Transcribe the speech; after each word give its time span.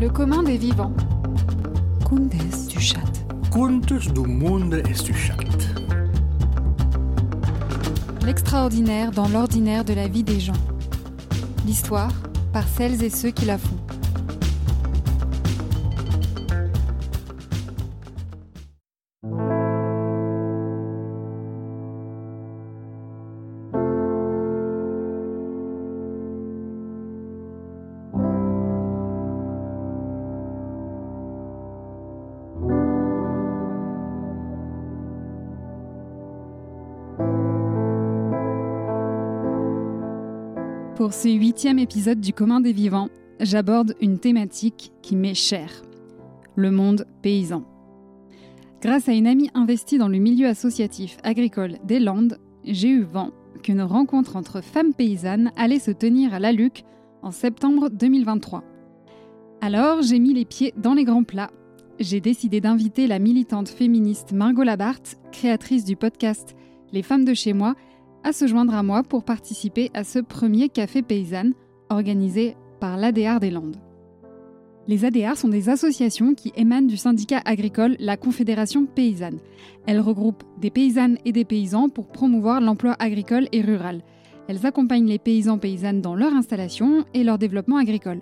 Le 0.00 0.08
commun 0.08 0.42
des 0.42 0.56
vivants. 0.56 0.94
Contes 2.08 2.66
du 2.68 2.80
chat. 2.80 3.00
Contes 3.50 3.92
du 3.92 4.20
monde 4.20 4.80
et 4.88 5.02
du 5.02 5.12
chat. 5.12 5.36
L'extraordinaire 8.24 9.10
dans 9.10 9.28
l'ordinaire 9.28 9.84
de 9.84 9.92
la 9.92 10.08
vie 10.08 10.22
des 10.22 10.40
gens. 10.40 10.54
L'histoire 11.66 12.12
par 12.50 12.66
celles 12.66 13.04
et 13.04 13.10
ceux 13.10 13.30
qui 13.30 13.44
la 13.44 13.58
font. 13.58 13.76
Pour 41.10 41.18
ce 41.18 41.28
huitième 41.28 41.80
épisode 41.80 42.20
du 42.20 42.32
commun 42.32 42.60
des 42.60 42.72
vivants, 42.72 43.08
j'aborde 43.40 43.96
une 44.00 44.20
thématique 44.20 44.92
qui 45.02 45.16
m'est 45.16 45.34
chère, 45.34 45.82
le 46.54 46.70
monde 46.70 47.04
paysan. 47.20 47.64
Grâce 48.80 49.08
à 49.08 49.12
une 49.12 49.26
amie 49.26 49.50
investie 49.54 49.98
dans 49.98 50.06
le 50.06 50.18
milieu 50.18 50.46
associatif 50.46 51.16
agricole 51.24 51.78
des 51.82 51.98
Landes, 51.98 52.38
j'ai 52.62 52.90
eu 52.90 53.02
vent 53.02 53.32
qu'une 53.64 53.82
rencontre 53.82 54.36
entre 54.36 54.60
femmes 54.60 54.94
paysannes 54.94 55.50
allait 55.56 55.80
se 55.80 55.90
tenir 55.90 56.32
à 56.32 56.38
la 56.38 56.52
Luc 56.52 56.84
en 57.22 57.32
septembre 57.32 57.90
2023. 57.90 58.62
Alors 59.62 60.02
j'ai 60.02 60.20
mis 60.20 60.32
les 60.32 60.44
pieds 60.44 60.72
dans 60.76 60.94
les 60.94 61.02
grands 61.02 61.24
plats. 61.24 61.50
J'ai 61.98 62.20
décidé 62.20 62.60
d'inviter 62.60 63.08
la 63.08 63.18
militante 63.18 63.68
féministe 63.68 64.30
Margot 64.30 64.62
Labarthe, 64.62 65.18
créatrice 65.32 65.84
du 65.84 65.96
podcast 65.96 66.54
Les 66.92 67.02
femmes 67.02 67.24
de 67.24 67.34
chez 67.34 67.52
moi, 67.52 67.74
à 68.24 68.32
se 68.32 68.46
joindre 68.46 68.74
à 68.74 68.82
moi 68.82 69.02
pour 69.02 69.24
participer 69.24 69.90
à 69.94 70.04
ce 70.04 70.18
premier 70.18 70.68
café 70.68 71.02
paysanne 71.02 71.54
organisé 71.88 72.56
par 72.80 72.96
l'ADR 72.96 73.40
des 73.40 73.50
Landes. 73.50 73.76
Les 74.88 75.04
ADR 75.04 75.36
sont 75.36 75.48
des 75.48 75.68
associations 75.68 76.34
qui 76.34 76.52
émanent 76.56 76.86
du 76.88 76.96
syndicat 76.96 77.40
agricole 77.44 77.96
La 78.00 78.16
Confédération 78.16 78.86
paysanne. 78.86 79.38
Elles 79.86 80.00
regroupent 80.00 80.42
des 80.58 80.70
paysannes 80.70 81.18
et 81.24 81.32
des 81.32 81.44
paysans 81.44 81.88
pour 81.88 82.08
promouvoir 82.08 82.60
l'emploi 82.60 82.96
agricole 82.98 83.46
et 83.52 83.60
rural. 83.60 84.02
Elles 84.48 84.66
accompagnent 84.66 85.06
les 85.06 85.18
paysans 85.18 85.58
paysannes 85.58 86.00
dans 86.00 86.16
leur 86.16 86.32
installation 86.32 87.04
et 87.14 87.22
leur 87.22 87.38
développement 87.38 87.76
agricole. 87.76 88.20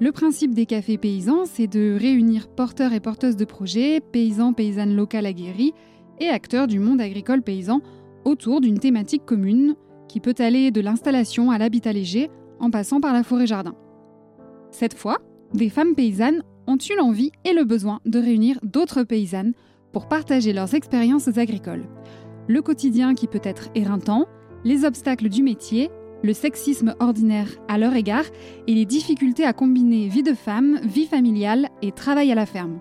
Le 0.00 0.12
principe 0.12 0.52
des 0.52 0.66
cafés 0.66 0.98
paysans, 0.98 1.44
c'est 1.46 1.66
de 1.66 1.96
réunir 1.98 2.48
porteurs 2.48 2.92
et 2.92 3.00
porteuses 3.00 3.36
de 3.36 3.44
projets, 3.44 4.00
paysans, 4.00 4.52
paysannes 4.52 4.94
locales 4.94 5.26
aguerris 5.26 5.72
et 6.20 6.28
acteurs 6.28 6.66
du 6.66 6.80
monde 6.80 7.00
agricole 7.00 7.42
paysan 7.42 7.80
autour 8.28 8.60
d'une 8.60 8.78
thématique 8.78 9.24
commune 9.24 9.74
qui 10.08 10.20
peut 10.20 10.34
aller 10.38 10.70
de 10.70 10.80
l'installation 10.80 11.50
à 11.50 11.58
l'habitat 11.58 11.92
léger 11.92 12.30
en 12.60 12.70
passant 12.70 13.00
par 13.00 13.12
la 13.12 13.22
forêt-jardin. 13.22 13.74
Cette 14.70 14.94
fois, 14.94 15.18
des 15.54 15.70
femmes 15.70 15.94
paysannes 15.94 16.42
ont 16.66 16.76
eu 16.76 16.96
l'envie 16.96 17.32
et 17.44 17.52
le 17.52 17.64
besoin 17.64 18.00
de 18.04 18.18
réunir 18.18 18.58
d'autres 18.62 19.02
paysannes 19.02 19.54
pour 19.92 20.08
partager 20.08 20.52
leurs 20.52 20.74
expériences 20.74 21.38
agricoles. 21.38 21.88
Le 22.46 22.62
quotidien 22.62 23.14
qui 23.14 23.26
peut 23.26 23.40
être 23.42 23.68
éreintant, 23.74 24.26
les 24.64 24.84
obstacles 24.84 25.28
du 25.28 25.42
métier, 25.42 25.90
le 26.22 26.32
sexisme 26.32 26.94
ordinaire 27.00 27.48
à 27.68 27.78
leur 27.78 27.94
égard 27.94 28.24
et 28.66 28.74
les 28.74 28.84
difficultés 28.84 29.44
à 29.44 29.52
combiner 29.52 30.08
vie 30.08 30.22
de 30.22 30.34
femme, 30.34 30.80
vie 30.82 31.06
familiale 31.06 31.68
et 31.80 31.92
travail 31.92 32.32
à 32.32 32.34
la 32.34 32.46
ferme. 32.46 32.80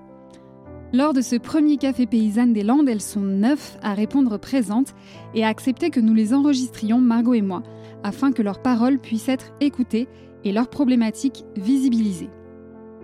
Lors 0.93 1.11
de 1.13 1.21
ce 1.21 1.35
premier 1.35 1.77
café 1.77 2.05
paysanne 2.05 2.53
des 2.53 2.63
Landes, 2.63 2.87
elles 2.87 3.01
sont 3.01 3.19
neuf 3.19 3.77
à 3.81 3.93
répondre 3.93 4.37
présentes 4.37 4.95
et 5.33 5.43
à 5.43 5.49
accepter 5.49 5.89
que 5.89 5.99
nous 5.99 6.13
les 6.13 6.33
enregistrions, 6.33 7.01
Margot 7.01 7.33
et 7.33 7.41
moi, 7.41 7.61
afin 8.03 8.31
que 8.31 8.41
leurs 8.41 8.61
paroles 8.61 8.97
puissent 8.97 9.27
être 9.27 9.51
écoutées 9.59 10.07
et 10.45 10.53
leurs 10.53 10.69
problématiques 10.69 11.43
visibilisées. 11.57 12.29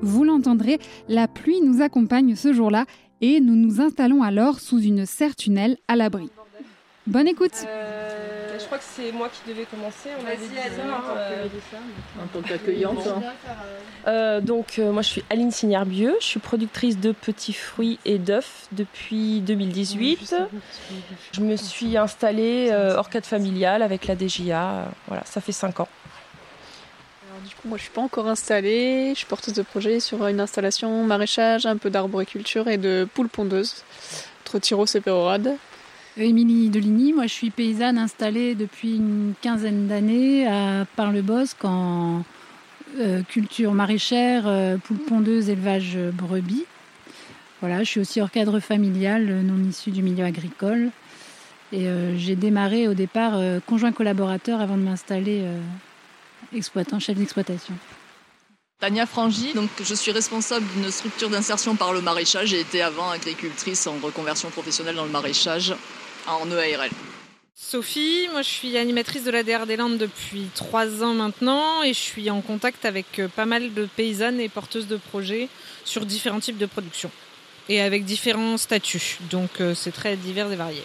Vous 0.01 0.23
l'entendrez, 0.23 0.79
la 1.09 1.27
pluie 1.27 1.61
nous 1.61 1.81
accompagne 1.81 2.35
ce 2.35 2.53
jour-là 2.53 2.85
et 3.19 3.41
nous 3.41 3.55
nous 3.55 3.81
installons 3.81 4.23
alors 4.23 4.61
sous 4.61 4.79
une 4.79 5.05
serre 5.05 5.35
tunnel 5.35 5.77
à 5.89 5.97
l'abri. 5.97 6.29
Bonne 7.05 7.27
écoute 7.27 7.65
euh, 7.67 8.42
Je 8.59 8.65
crois 8.65 8.77
que 8.77 8.83
c'est 8.83 9.11
moi 9.11 9.29
qui 9.29 9.49
devais 9.49 9.65
commencer. 9.65 10.09
On 10.21 10.25
avait 10.25 10.37
dit 10.37 10.55
euh, 10.57 12.21
en 12.21 12.27
tant 12.27 12.41
qu'accueillante. 12.47 13.07
Hein. 13.07 13.21
Euh, 14.07 14.41
donc 14.41 14.77
moi 14.77 15.01
je 15.01 15.07
suis 15.07 15.23
Aline 15.29 15.51
Signarbieux, 15.51 16.15
je 16.19 16.25
suis 16.25 16.39
productrice 16.39 16.99
de 16.99 17.11
petits 17.11 17.53
fruits 17.53 17.99
et 18.05 18.19
d'œufs 18.19 18.67
depuis 18.71 19.41
2018. 19.41 20.35
Je 21.31 21.41
me 21.41 21.55
suis 21.55 21.97
installée 21.97 22.71
hors 22.95 23.09
cadre 23.09 23.25
familial 23.25 23.81
avec 23.81 24.07
la 24.07 24.15
DGA. 24.15 24.85
voilà, 25.07 25.23
ça 25.25 25.41
fait 25.41 25.51
5 25.51 25.79
ans. 25.79 25.89
du 27.45 27.55
coup, 27.55 27.67
moi 27.67 27.77
je 27.77 27.83
suis 27.83 27.91
pas 27.91 28.01
encore 28.01 28.27
installée. 28.27 29.11
Je 29.13 29.19
suis 29.19 29.27
porteuse 29.27 29.53
de 29.53 29.63
projet 29.63 29.99
sur 29.99 30.25
une 30.27 30.39
installation 30.39 31.03
maraîchage, 31.03 31.65
un 31.65 31.77
peu 31.77 31.89
d'arboriculture 31.89 32.67
et 32.67 32.77
de 32.77 33.07
poules 33.13 33.29
pondeuses 33.29 33.83
entre 34.41 34.59
Tyros 34.59 34.85
et 34.85 35.01
Pérorade. 35.01 35.57
Émilie 36.15 36.69
Deligny, 36.69 37.11
moi 37.11 37.23
je 37.25 37.33
suis 37.33 37.49
paysanne 37.49 37.97
installée 37.97 38.53
depuis 38.53 38.97
une 38.97 39.33
quinzaine 39.41 39.87
d'années 39.87 40.45
à 40.45 40.85
Par-le-Bosque 40.95 41.65
en 41.65 42.23
euh, 42.99 43.23
culture 43.23 43.73
maraîchère, 43.73 44.43
euh, 44.45 44.77
poule 44.77 44.99
pondeuse, 44.99 45.49
élevage 45.49 45.97
brebis. 46.13 46.65
Voilà, 47.61 47.79
je 47.79 47.89
suis 47.89 47.99
aussi 47.99 48.21
hors 48.21 48.29
cadre 48.29 48.59
familial, 48.59 49.25
non 49.43 49.67
issu 49.67 49.89
du 49.89 50.03
milieu 50.03 50.23
agricole. 50.23 50.91
Et 51.71 51.87
euh, 51.87 52.15
j'ai 52.15 52.35
démarré 52.35 52.87
au 52.87 52.93
départ 52.93 53.39
conjoint 53.65 53.91
collaborateur 53.91 54.61
avant 54.61 54.77
de 54.77 54.83
m'installer 54.83 55.43
exploitant, 56.55 56.99
chef 56.99 57.17
d'exploitation. 57.17 57.73
Tania 58.79 59.05
Frangi, 59.05 59.53
donc 59.53 59.69
je 59.81 59.95
suis 59.95 60.11
responsable 60.11 60.65
d'une 60.75 60.91
structure 60.91 61.29
d'insertion 61.29 61.75
par 61.75 61.93
le 61.93 62.01
maraîchage. 62.01 62.49
J'ai 62.49 62.59
été 62.59 62.83
avant 62.83 63.09
agricultrice 63.09 63.87
en 63.87 63.95
reconversion 64.03 64.49
professionnelle 64.49 64.95
dans 64.95 65.05
le 65.05 65.11
maraîchage 65.11 65.73
en 66.27 66.49
EARL. 66.51 66.89
Sophie, 67.55 68.27
moi 68.31 68.41
je 68.41 68.49
suis 68.49 68.77
animatrice 68.77 69.23
de 69.23 69.31
l'ADR 69.31 69.65
des 69.65 69.77
Landes 69.77 69.97
depuis 69.97 70.47
trois 70.55 71.03
ans 71.03 71.13
maintenant 71.13 71.83
et 71.83 71.93
je 71.93 71.99
suis 71.99 72.29
en 72.29 72.41
contact 72.41 72.83
avec 72.85 73.19
euh, 73.19 73.27
pas 73.27 73.45
mal 73.45 73.73
de 73.73 73.85
paysannes 73.85 74.39
et 74.39 74.49
porteuses 74.49 74.87
de 74.87 74.97
projets 74.97 75.49
sur 75.85 76.05
différents 76.05 76.39
types 76.39 76.57
de 76.57 76.65
production 76.65 77.11
et 77.69 77.79
avec 77.79 78.05
différents 78.05 78.57
statuts. 78.57 79.19
Donc 79.29 79.61
euh, 79.61 79.75
c'est 79.75 79.91
très 79.91 80.17
divers 80.17 80.51
et 80.51 80.55
varié. 80.55 80.83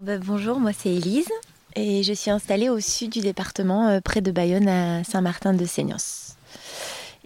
Bah, 0.00 0.18
bonjour, 0.18 0.58
moi 0.58 0.72
c'est 0.72 0.94
Élise 0.94 1.30
et 1.76 2.02
je 2.02 2.12
suis 2.12 2.30
installée 2.30 2.68
au 2.68 2.80
sud 2.80 3.10
du 3.10 3.20
département 3.20 3.88
euh, 3.88 4.00
près 4.00 4.20
de 4.20 4.30
Bayonne 4.30 4.68
à 4.68 5.04
Saint-Martin-de-Seignos. 5.04 6.36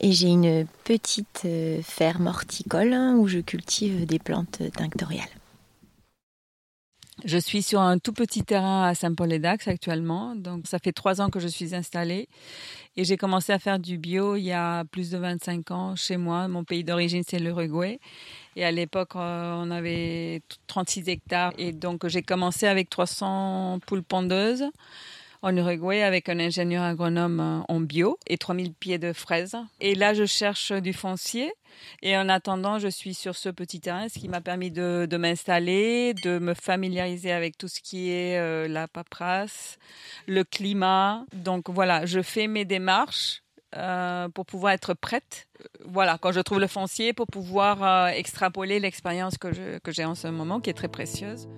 Et 0.01 0.13
j'ai 0.13 0.29
une 0.29 0.67
petite 0.85 1.47
ferme 1.85 2.27
horticole 2.27 2.93
hein, 2.93 3.15
où 3.17 3.29
je 3.29 3.39
cultive 3.39 4.07
des 4.07 4.19
plantes 4.19 4.61
tinctoriales. 4.77 5.29
Je 7.25 7.39
suis 7.39 7.63
sur 7.63 7.81
un 7.81 7.99
tout 7.99 8.13
petit 8.13 8.43
terrain 8.43 8.83
à 8.83 8.95
Saint-Paul-et-Dax 8.95 9.69
actuellement. 9.69 10.35
Donc, 10.35 10.67
ça 10.67 10.81
fait 10.81 10.91
trois 10.91 11.21
ans 11.21 11.31
que 11.31 11.39
je 11.39 11.47
suis 11.47 11.73
installée. 11.73 12.29
Et 12.97 13.05
j'ai 13.05 13.17
commencé 13.17 13.53
à 13.53 13.61
faire 13.61 13.79
du 13.79 13.97
bio 13.97 14.35
il 14.35 14.43
y 14.43 14.53
a 14.53 14.85
plus 14.85 15.11
de 15.11 15.19
25 15.19 15.71
ans 15.71 15.95
chez 15.95 16.17
moi. 16.17 16.49
Mon 16.49 16.65
pays 16.65 16.83
d'origine, 16.83 17.23
c'est 17.27 17.39
l'Uruguay. 17.39 18.01
Et 18.57 18.65
à 18.65 18.73
l'époque, 18.73 19.15
euh, 19.15 19.55
on 19.57 19.71
avait 19.71 20.43
36 20.67 21.09
hectares. 21.09 21.53
Et 21.59 21.73
donc, 21.73 22.09
j'ai 22.09 22.23
commencé 22.23 22.67
avec 22.67 22.91
300 22.91 23.79
poules 23.87 24.03
pondeuses 24.03 24.65
en 25.43 25.57
Uruguay 25.57 26.03
avec 26.03 26.29
un 26.29 26.39
ingénieur 26.39 26.85
agronome 26.85 27.41
euh, 27.41 27.61
en 27.69 27.81
bio 27.81 28.19
et 28.27 28.39
3000 28.39 28.73
pieds 28.73 28.99
de 28.99 29.13
fraises. 29.13 29.57
Et 29.81 29.95
là, 29.95 30.15
je 30.15 30.25
cherche 30.25 30.73
du 30.73 30.93
foncier. 30.93 31.53
Et 32.03 32.17
en 32.17 32.29
attendant, 32.29 32.79
je 32.79 32.89
suis 32.89 33.15
sur 33.15 33.35
ce 33.35 33.49
petit 33.49 33.81
terrain, 33.81 34.09
ce 34.09 34.19
qui 34.19 34.29
m'a 34.29 34.41
permis 34.41 34.71
de, 34.71 35.17
m'installer, 35.17 36.15
de 36.15 36.39
me 36.39 36.55
familiariser 36.55 37.33
avec 37.33 37.59
tout 37.59 37.69
ce 37.69 37.81
qui 37.81 38.11
est 38.11 38.39
euh, 38.39 38.69
la 38.69 38.87
paperasse, 38.87 39.79
le 40.27 40.45
climat. 40.45 41.25
Donc 41.33 41.69
voilà, 41.71 42.07
je 42.07 42.21
fais 42.23 42.47
mes 42.47 42.65
démarches 42.65 43.43
euh, 43.77 44.29
pour 44.29 44.47
pouvoir 44.47 44.75
être 44.75 44.95
prête. 44.95 45.49
Voilà, 45.85 46.19
quand 46.19 46.33
je 46.33 46.41
trouve 46.41 46.61
le 46.61 46.67
foncier, 46.67 47.13
pour 47.13 47.27
pouvoir 47.27 48.09
extrapoler 48.09 48.79
l'expérience 48.79 49.39
que 49.39 49.51
j'ai 49.89 50.05
en 50.05 50.15
ce 50.15 50.29
moment, 50.29 50.61
qui 50.61 50.71
est 50.71 50.75
très 50.75 50.89
précieuse. 50.89 51.49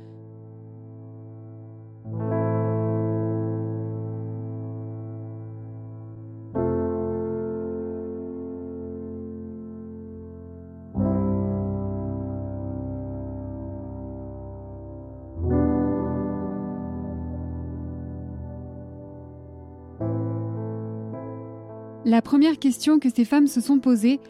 La 22.15 22.23
première 22.23 22.61
question 22.61 23.01
que 23.01 23.09
ces 23.13 23.25
femmes 23.25 23.49
se 23.49 23.61
sont 23.61 23.81
posées, 23.81 24.21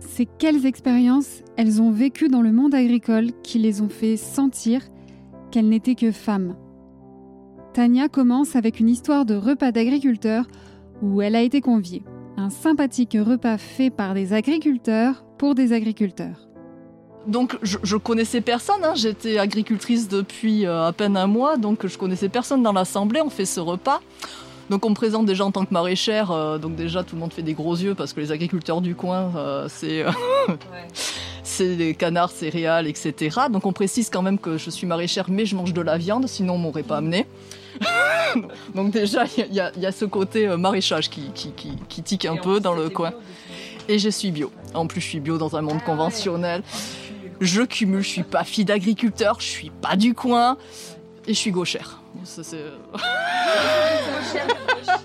C'est 0.00 0.24
quelles 0.24 0.64
expériences 0.64 1.42
elles 1.58 1.82
ont 1.82 1.90
vécues 1.90 2.30
dans 2.30 2.40
le 2.40 2.50
monde 2.50 2.74
agricole 2.74 3.26
qui 3.42 3.58
les 3.58 3.82
ont 3.82 3.90
fait 3.90 4.16
sentir 4.16 4.80
qu'elles 5.50 5.68
n'étaient 5.68 5.94
que 5.94 6.12
femmes? 6.12 6.56
Tania 7.74 8.08
commence 8.08 8.56
avec 8.56 8.80
une 8.80 8.88
histoire 8.88 9.26
de 9.26 9.34
repas 9.34 9.70
d'agriculteurs 9.70 10.46
où 11.02 11.20
elle 11.20 11.36
a 11.36 11.42
été 11.42 11.60
conviée. 11.60 12.04
Un 12.38 12.48
sympathique 12.48 13.18
repas 13.20 13.58
fait 13.58 13.90
par 13.90 14.14
des 14.14 14.32
agriculteurs 14.32 15.22
pour 15.36 15.54
des 15.54 15.74
agriculteurs. 15.74 16.48
Donc 17.26 17.58
je, 17.60 17.96
connaissais 17.98 18.40
personne, 18.40 18.82
hein. 18.82 18.94
j'étais 18.94 19.36
agricultrice 19.36 20.08
depuis 20.08 20.64
euh, 20.64 20.86
à 20.86 20.92
peine 20.94 21.18
un 21.18 21.26
mois, 21.26 21.58
donc 21.58 21.86
je 21.86 21.98
connaissais 21.98 22.30
personne 22.30 22.62
dans 22.62 22.72
l'assemblée, 22.72 23.20
on 23.20 23.28
fait 23.28 23.44
ce 23.44 23.60
repas. 23.60 24.00
Donc 24.70 24.84
on 24.84 24.90
me 24.90 24.94
présente 24.94 25.26
déjà 25.26 25.44
en 25.44 25.52
tant 25.52 25.64
que 25.64 25.72
maraîchère, 25.72 26.32
euh, 26.32 26.58
donc 26.58 26.74
déjà 26.74 27.04
tout 27.04 27.14
le 27.14 27.20
monde 27.20 27.32
fait 27.32 27.42
des 27.42 27.54
gros 27.54 27.76
yeux 27.76 27.94
parce 27.94 28.12
que 28.12 28.20
les 28.20 28.32
agriculteurs 28.32 28.80
du 28.80 28.96
coin, 28.96 29.32
euh, 29.36 29.66
c'est 29.68 30.04
c'est 31.44 31.76
des 31.76 31.94
canards, 31.94 32.32
céréales, 32.32 32.88
etc. 32.88 33.42
Donc 33.50 33.66
on 33.66 33.72
précise 33.72 34.10
quand 34.10 34.22
même 34.22 34.38
que 34.38 34.58
je 34.58 34.70
suis 34.70 34.86
maraîchère, 34.86 35.26
mais 35.28 35.46
je 35.46 35.54
mange 35.54 35.72
de 35.72 35.80
la 35.80 35.96
viande, 35.96 36.26
sinon 36.26 36.54
on 36.54 36.58
m'aurait 36.58 36.82
pas 36.82 36.96
amené. 36.96 37.26
donc 38.74 38.90
déjà 38.90 39.24
il 39.38 39.54
y, 39.54 39.60
a 39.60 39.92
ce 39.92 40.04
côté 40.04 40.48
euh, 40.48 40.56
maraîchage 40.56 41.10
qui, 41.10 41.30
qui, 41.32 42.02
tique 42.02 42.24
un 42.24 42.36
peu 42.36 42.58
dans 42.58 42.74
le 42.74 42.88
coin. 42.88 43.12
Et 43.88 44.00
je 44.00 44.08
suis 44.08 44.32
bio. 44.32 44.50
En 44.74 44.88
plus 44.88 45.00
je 45.00 45.06
suis 45.06 45.20
bio 45.20 45.38
dans 45.38 45.56
un 45.56 45.62
monde 45.62 45.78
ah 45.82 45.86
conventionnel. 45.86 46.62
Je 47.40 47.62
cumule, 47.62 48.02
je 48.02 48.08
suis 48.08 48.22
pas 48.24 48.44
fille 48.44 48.64
d'agriculteur, 48.64 49.40
je 49.40 49.46
suis 49.46 49.70
pas 49.70 49.94
du 49.94 50.14
coin 50.14 50.56
et 51.26 51.34
je 51.34 51.38
suis 51.38 51.52
gauchère. 51.52 52.00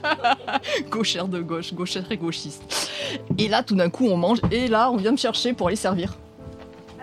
gauchère 0.89 1.27
de 1.27 1.41
gauche, 1.41 1.73
gauchère 1.73 2.09
et 2.11 2.17
gauchiste. 2.17 2.91
Et 3.37 3.47
là, 3.47 3.63
tout 3.63 3.75
d'un 3.75 3.89
coup, 3.89 4.07
on 4.07 4.17
mange 4.17 4.39
et 4.51 4.67
là, 4.67 4.91
on 4.91 4.97
vient 4.97 5.11
me 5.11 5.17
chercher 5.17 5.53
pour 5.53 5.67
aller 5.67 5.75
servir. 5.75 6.13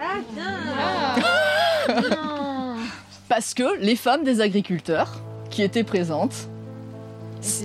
Ah, 0.00 1.16
Parce 3.28 3.54
que 3.54 3.78
les 3.80 3.96
femmes 3.96 4.24
des 4.24 4.40
agriculteurs 4.40 5.20
qui 5.50 5.62
étaient 5.62 5.84
présentes 5.84 6.48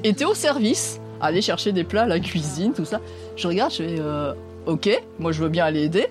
étaient 0.03 0.25
au 0.25 0.33
service, 0.33 0.99
aller 1.21 1.41
chercher 1.41 1.71
des 1.71 1.83
plats 1.83 2.03
à 2.03 2.07
la 2.07 2.19
cuisine, 2.19 2.73
tout 2.73 2.85
ça. 2.85 2.99
Je 3.35 3.47
regarde, 3.47 3.71
je 3.71 3.77
fais 3.77 3.95
euh, 3.99 4.33
ok, 4.65 4.89
moi 5.19 5.31
je 5.31 5.41
veux 5.41 5.49
bien 5.49 5.65
aller 5.65 5.83
aider. 5.83 6.07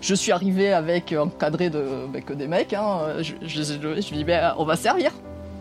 Je 0.00 0.14
suis 0.14 0.32
arrivée 0.32 0.72
avec 0.72 1.12
encadré 1.12 1.70
de 1.70 1.84
bah, 2.12 2.20
que 2.20 2.32
des 2.32 2.46
mecs. 2.46 2.72
Hein. 2.72 3.18
Je, 3.18 3.32
je, 3.42 3.62
je, 3.62 4.14
dis 4.14 4.24
ben, 4.24 4.54
on 4.58 4.64
va 4.64 4.76
servir 4.76 5.12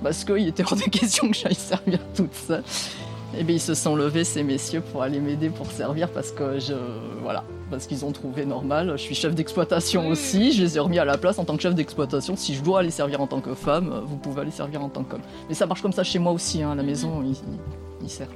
parce 0.03 0.23
qu'il 0.23 0.47
était 0.47 0.63
hors 0.63 0.75
de 0.75 0.83
question 0.83 1.29
que 1.29 1.35
j'aille 1.35 1.55
servir 1.55 1.99
toute 2.15 2.33
seule. 2.33 2.63
Et 3.37 3.43
bien 3.43 3.55
ils 3.55 3.61
se 3.61 3.73
sont 3.73 3.95
levés 3.95 4.23
ces 4.23 4.43
messieurs 4.43 4.81
pour 4.81 5.01
aller 5.01 5.19
m'aider 5.19 5.49
pour 5.49 5.69
servir 5.69 6.09
parce 6.09 6.31
que 6.31 6.59
je 6.59 6.73
voilà 7.21 7.43
parce 7.69 7.87
qu'ils 7.87 8.05
ont 8.05 8.11
trouvé 8.11 8.45
normal. 8.45 8.93
Je 8.95 9.01
suis 9.01 9.15
chef 9.15 9.35
d'exploitation 9.35 10.07
aussi, 10.07 10.51
je 10.53 10.61
les 10.61 10.77
ai 10.77 10.79
remis 10.79 10.99
à 10.99 11.05
la 11.05 11.17
place 11.17 11.39
en 11.39 11.45
tant 11.45 11.55
que 11.55 11.63
chef 11.63 11.75
d'exploitation. 11.75 12.35
Si 12.35 12.55
je 12.55 12.61
dois 12.61 12.79
aller 12.79 12.91
servir 12.91 13.21
en 13.21 13.27
tant 13.27 13.41
que 13.41 13.53
femme, 13.53 14.01
vous 14.05 14.17
pouvez 14.17 14.41
aller 14.41 14.51
servir 14.51 14.83
en 14.83 14.89
tant 14.89 15.03
qu'homme. 15.03 15.23
Mais 15.49 15.55
ça 15.55 15.65
marche 15.65 15.81
comme 15.81 15.93
ça 15.93 16.03
chez 16.03 16.19
moi 16.19 16.31
aussi, 16.31 16.61
hein, 16.61 16.71
à 16.71 16.75
la 16.75 16.83
maison, 16.83 17.23
ils, 17.23 17.35
ils 18.03 18.09
servent 18.09 18.29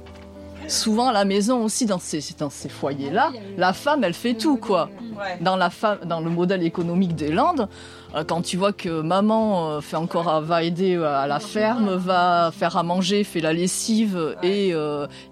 souvent 0.70 1.08
à 1.08 1.12
la 1.12 1.24
maison 1.24 1.64
aussi 1.64 1.86
dans 1.86 1.98
ces, 1.98 2.20
dans 2.38 2.50
ces 2.50 2.68
foyers-là, 2.68 3.32
la 3.56 3.72
femme 3.72 4.04
elle 4.04 4.14
fait 4.14 4.34
tout 4.34 4.56
quoi. 4.56 4.88
Dans, 5.40 5.56
la 5.56 5.70
dans 6.06 6.20
le 6.20 6.30
modèle 6.30 6.62
économique 6.62 7.14
des 7.14 7.30
Landes, 7.30 7.68
quand 8.26 8.42
tu 8.42 8.56
vois 8.56 8.72
que 8.72 9.00
maman 9.02 9.70
euh, 9.70 9.80
fait 9.80 9.96
encore 9.96 10.40
va 10.40 10.62
aider 10.62 10.96
euh, 10.96 11.16
à 11.16 11.26
la 11.26 11.40
ferme, 11.40 11.94
va 11.94 12.50
faire 12.52 12.76
à 12.76 12.82
manger, 12.82 13.24
fait 13.24 13.40
la 13.40 13.52
lessive 13.52 14.36
et, 14.42 14.70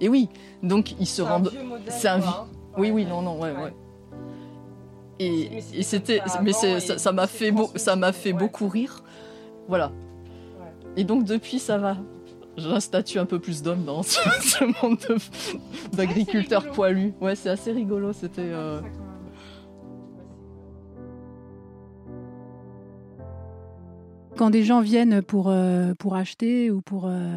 et 0.01 0.09
oui, 0.09 0.29
donc 0.63 0.95
ils 1.01 1.07
se 1.07 1.23
rendent. 1.23 1.53
C'est 1.89 2.09
un 2.09 2.21
hein. 2.21 2.47
Oui 2.77 2.91
oui 2.91 3.05
non 3.05 3.23
non 3.23 3.41
ouais 3.41 3.53
ouais. 3.53 3.75
Et, 5.21 5.83
c'était 5.83 6.21
mais 6.43 6.53
ça 6.53 7.13
m'a 7.13 7.27
fait 7.27 7.53
ça 7.75 7.97
m'a 7.97 8.13
fait 8.13 8.33
beaucoup 8.33 8.69
rire. 8.69 9.03
Voilà. 9.69 9.91
Et 10.97 11.05
donc 11.05 11.25
depuis 11.25 11.59
ça 11.59 11.79
va 11.79 11.97
j'ai 12.59 12.73
un 12.73 12.81
statut 12.81 13.19
un 13.19 13.25
peu 13.25 13.39
plus 13.39 13.63
d'homme 13.63 13.85
dans 13.85 14.03
ce, 14.03 14.83
monde 14.83 14.99
d'agriculteurs 15.93 16.71
poilus. 16.71 17.15
Ouais, 17.21 17.35
c'est 17.35 17.51
assez 17.51 17.73
rigolo. 17.73 18.13
C'était. 18.13 18.43
Euh, 18.43 18.81
Quand 24.39 24.51
des 24.51 24.65
gens 24.65 24.81
viennent 24.81 25.21
pour, 25.21 25.49
euh, 25.49 25.93
pour 25.99 26.17
acheter 26.17 26.71
ou 26.71 26.81
pour. 26.81 27.07
Euh, 27.07 27.37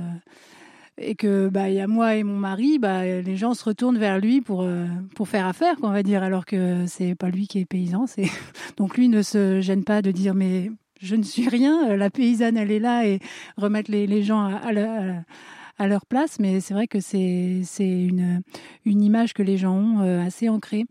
et 0.97 1.15
que 1.15 1.49
bah 1.49 1.69
il 1.69 1.75
y 1.75 1.79
a 1.79 1.87
moi 1.87 2.15
et 2.15 2.23
mon 2.23 2.37
mari, 2.37 2.77
bah 2.77 3.03
les 3.03 3.35
gens 3.35 3.55
se 3.55 3.63
retournent 3.63 3.97
vers 3.97 4.19
lui 4.19 4.41
pour 4.41 4.67
pour 5.15 5.27
faire 5.27 5.47
affaire, 5.47 5.75
on 5.81 5.89
va 5.89 6.03
dire, 6.03 6.21
alors 6.21 6.45
que 6.45 6.85
c'est 6.85 7.15
pas 7.15 7.29
lui 7.29 7.47
qui 7.47 7.59
est 7.59 7.65
paysan, 7.65 8.05
c'est 8.05 8.27
donc 8.77 8.97
lui 8.97 9.09
ne 9.09 9.23
se 9.23 9.61
gêne 9.61 9.83
pas 9.83 10.03
de 10.03 10.11
dire 10.11 10.35
mais 10.35 10.69
je 11.01 11.15
ne 11.15 11.23
suis 11.23 11.49
rien, 11.49 11.89
euh, 11.89 11.97
la 11.97 12.09
paysanne, 12.09 12.57
elle 12.57 12.71
est 12.71 12.79
là 12.79 13.05
et 13.05 13.19
remettre 13.57 13.91
les, 13.91 14.23
gens 14.23 14.45
à, 14.45 15.87
leur 15.87 16.05
place. 16.05 16.39
Mais 16.39 16.59
c'est 16.59 16.73
vrai 16.73 16.87
que 16.87 16.99
c'est 16.99 17.63
une, 17.79 18.41
une 18.85 19.01
image 19.01 19.33
que 19.33 19.43
les 19.43 19.57
gens 19.57 19.75
ont 19.75 20.01
euh, 20.01 20.21
assez 20.21 20.47
ancrée. 20.47 20.85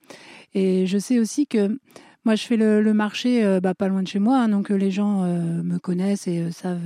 Et 0.54 0.86
je 0.86 0.98
sais 0.98 1.18
aussi 1.18 1.46
que 1.46 1.78
moi, 2.24 2.34
je 2.34 2.44
fais 2.44 2.56
le, 2.56 2.92
marché 2.92 3.44
euh, 3.44 3.60
bah, 3.60 3.74
pas 3.74 3.88
loin 3.88 4.02
de 4.02 4.08
chez 4.08 4.18
moi, 4.18 4.38
hein, 4.38 4.48
donc 4.48 4.70
les 4.70 4.90
gens 4.90 5.22
me 5.24 5.78
connaissent 5.78 6.26
et 6.26 6.50
savent. 6.50 6.80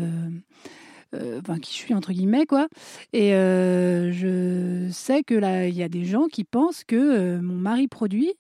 Enfin, 1.39 1.61
qui 1.61 1.71
je 1.71 1.77
suis 1.77 1.95
entre 1.95 2.13
guillemets 2.13 2.45
quoi 2.45 2.67
et 3.13 3.31
je 3.31 4.89
sais 4.91 5.23
que 5.23 5.35
là 5.35 5.69
il 5.69 5.75
y 5.77 5.85
a 5.85 5.89
des 5.89 6.05
gens 6.05 6.27
qui 6.27 6.43
pensent 6.43 6.83
que 6.83 7.39
mon 7.39 7.55
mari 7.55 7.87
produit 7.87 8.33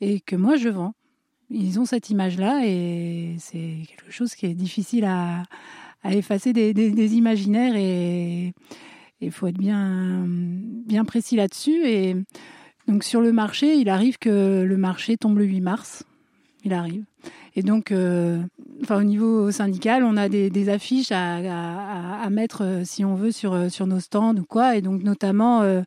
et 0.00 0.20
que 0.20 0.36
moi 0.36 0.54
je 0.54 0.68
vends 0.68 0.94
ils 1.50 1.80
ont 1.80 1.84
cette 1.84 2.10
image-là 2.10 2.62
et 2.64 3.36
c'est 3.38 3.82
quelque 3.88 4.12
chose 4.12 4.34
qui 4.34 4.46
est 4.46 4.54
difficile 4.54 5.04
à, 5.04 5.42
effacer 6.04 6.52
des, 6.52 7.16
imaginaires 7.16 7.74
et 7.76 8.54
il 9.20 9.30
faut 9.30 9.48
être 9.48 9.58
bien, 9.58 10.24
bien 10.26 11.04
précis 11.04 11.36
là-dessus. 11.36 11.86
Et 11.86 12.16
donc 12.88 13.04
sur 13.04 13.20
le 13.20 13.32
marché, 13.32 13.74
il 13.74 13.88
arrive 13.88 14.18
que 14.18 14.62
le 14.62 14.76
marché 14.76 15.16
tombe 15.16 15.38
le 15.38 15.44
8 15.44 15.60
mars. 15.60 16.04
Il 16.64 16.74
arrive. 16.74 17.04
Et 17.56 17.62
donc, 17.62 17.90
euh, 17.90 18.40
enfin, 18.82 18.98
au 18.98 19.02
niveau 19.02 19.50
syndical, 19.50 20.04
on 20.04 20.16
a 20.16 20.28
des, 20.28 20.68
affiches 20.68 21.12
à, 21.12 22.28
mettre, 22.30 22.64
euh, 22.64 22.84
si 22.84 23.04
on 23.04 23.14
veut, 23.14 23.32
sur, 23.32 23.70
sur 23.70 23.86
nos 23.86 24.00
stands 24.00 24.36
ou 24.36 24.44
quoi. 24.44 24.76
Et 24.76 24.82
donc, 24.82 25.02
notamment, 25.02 25.62
euh, 25.62 25.82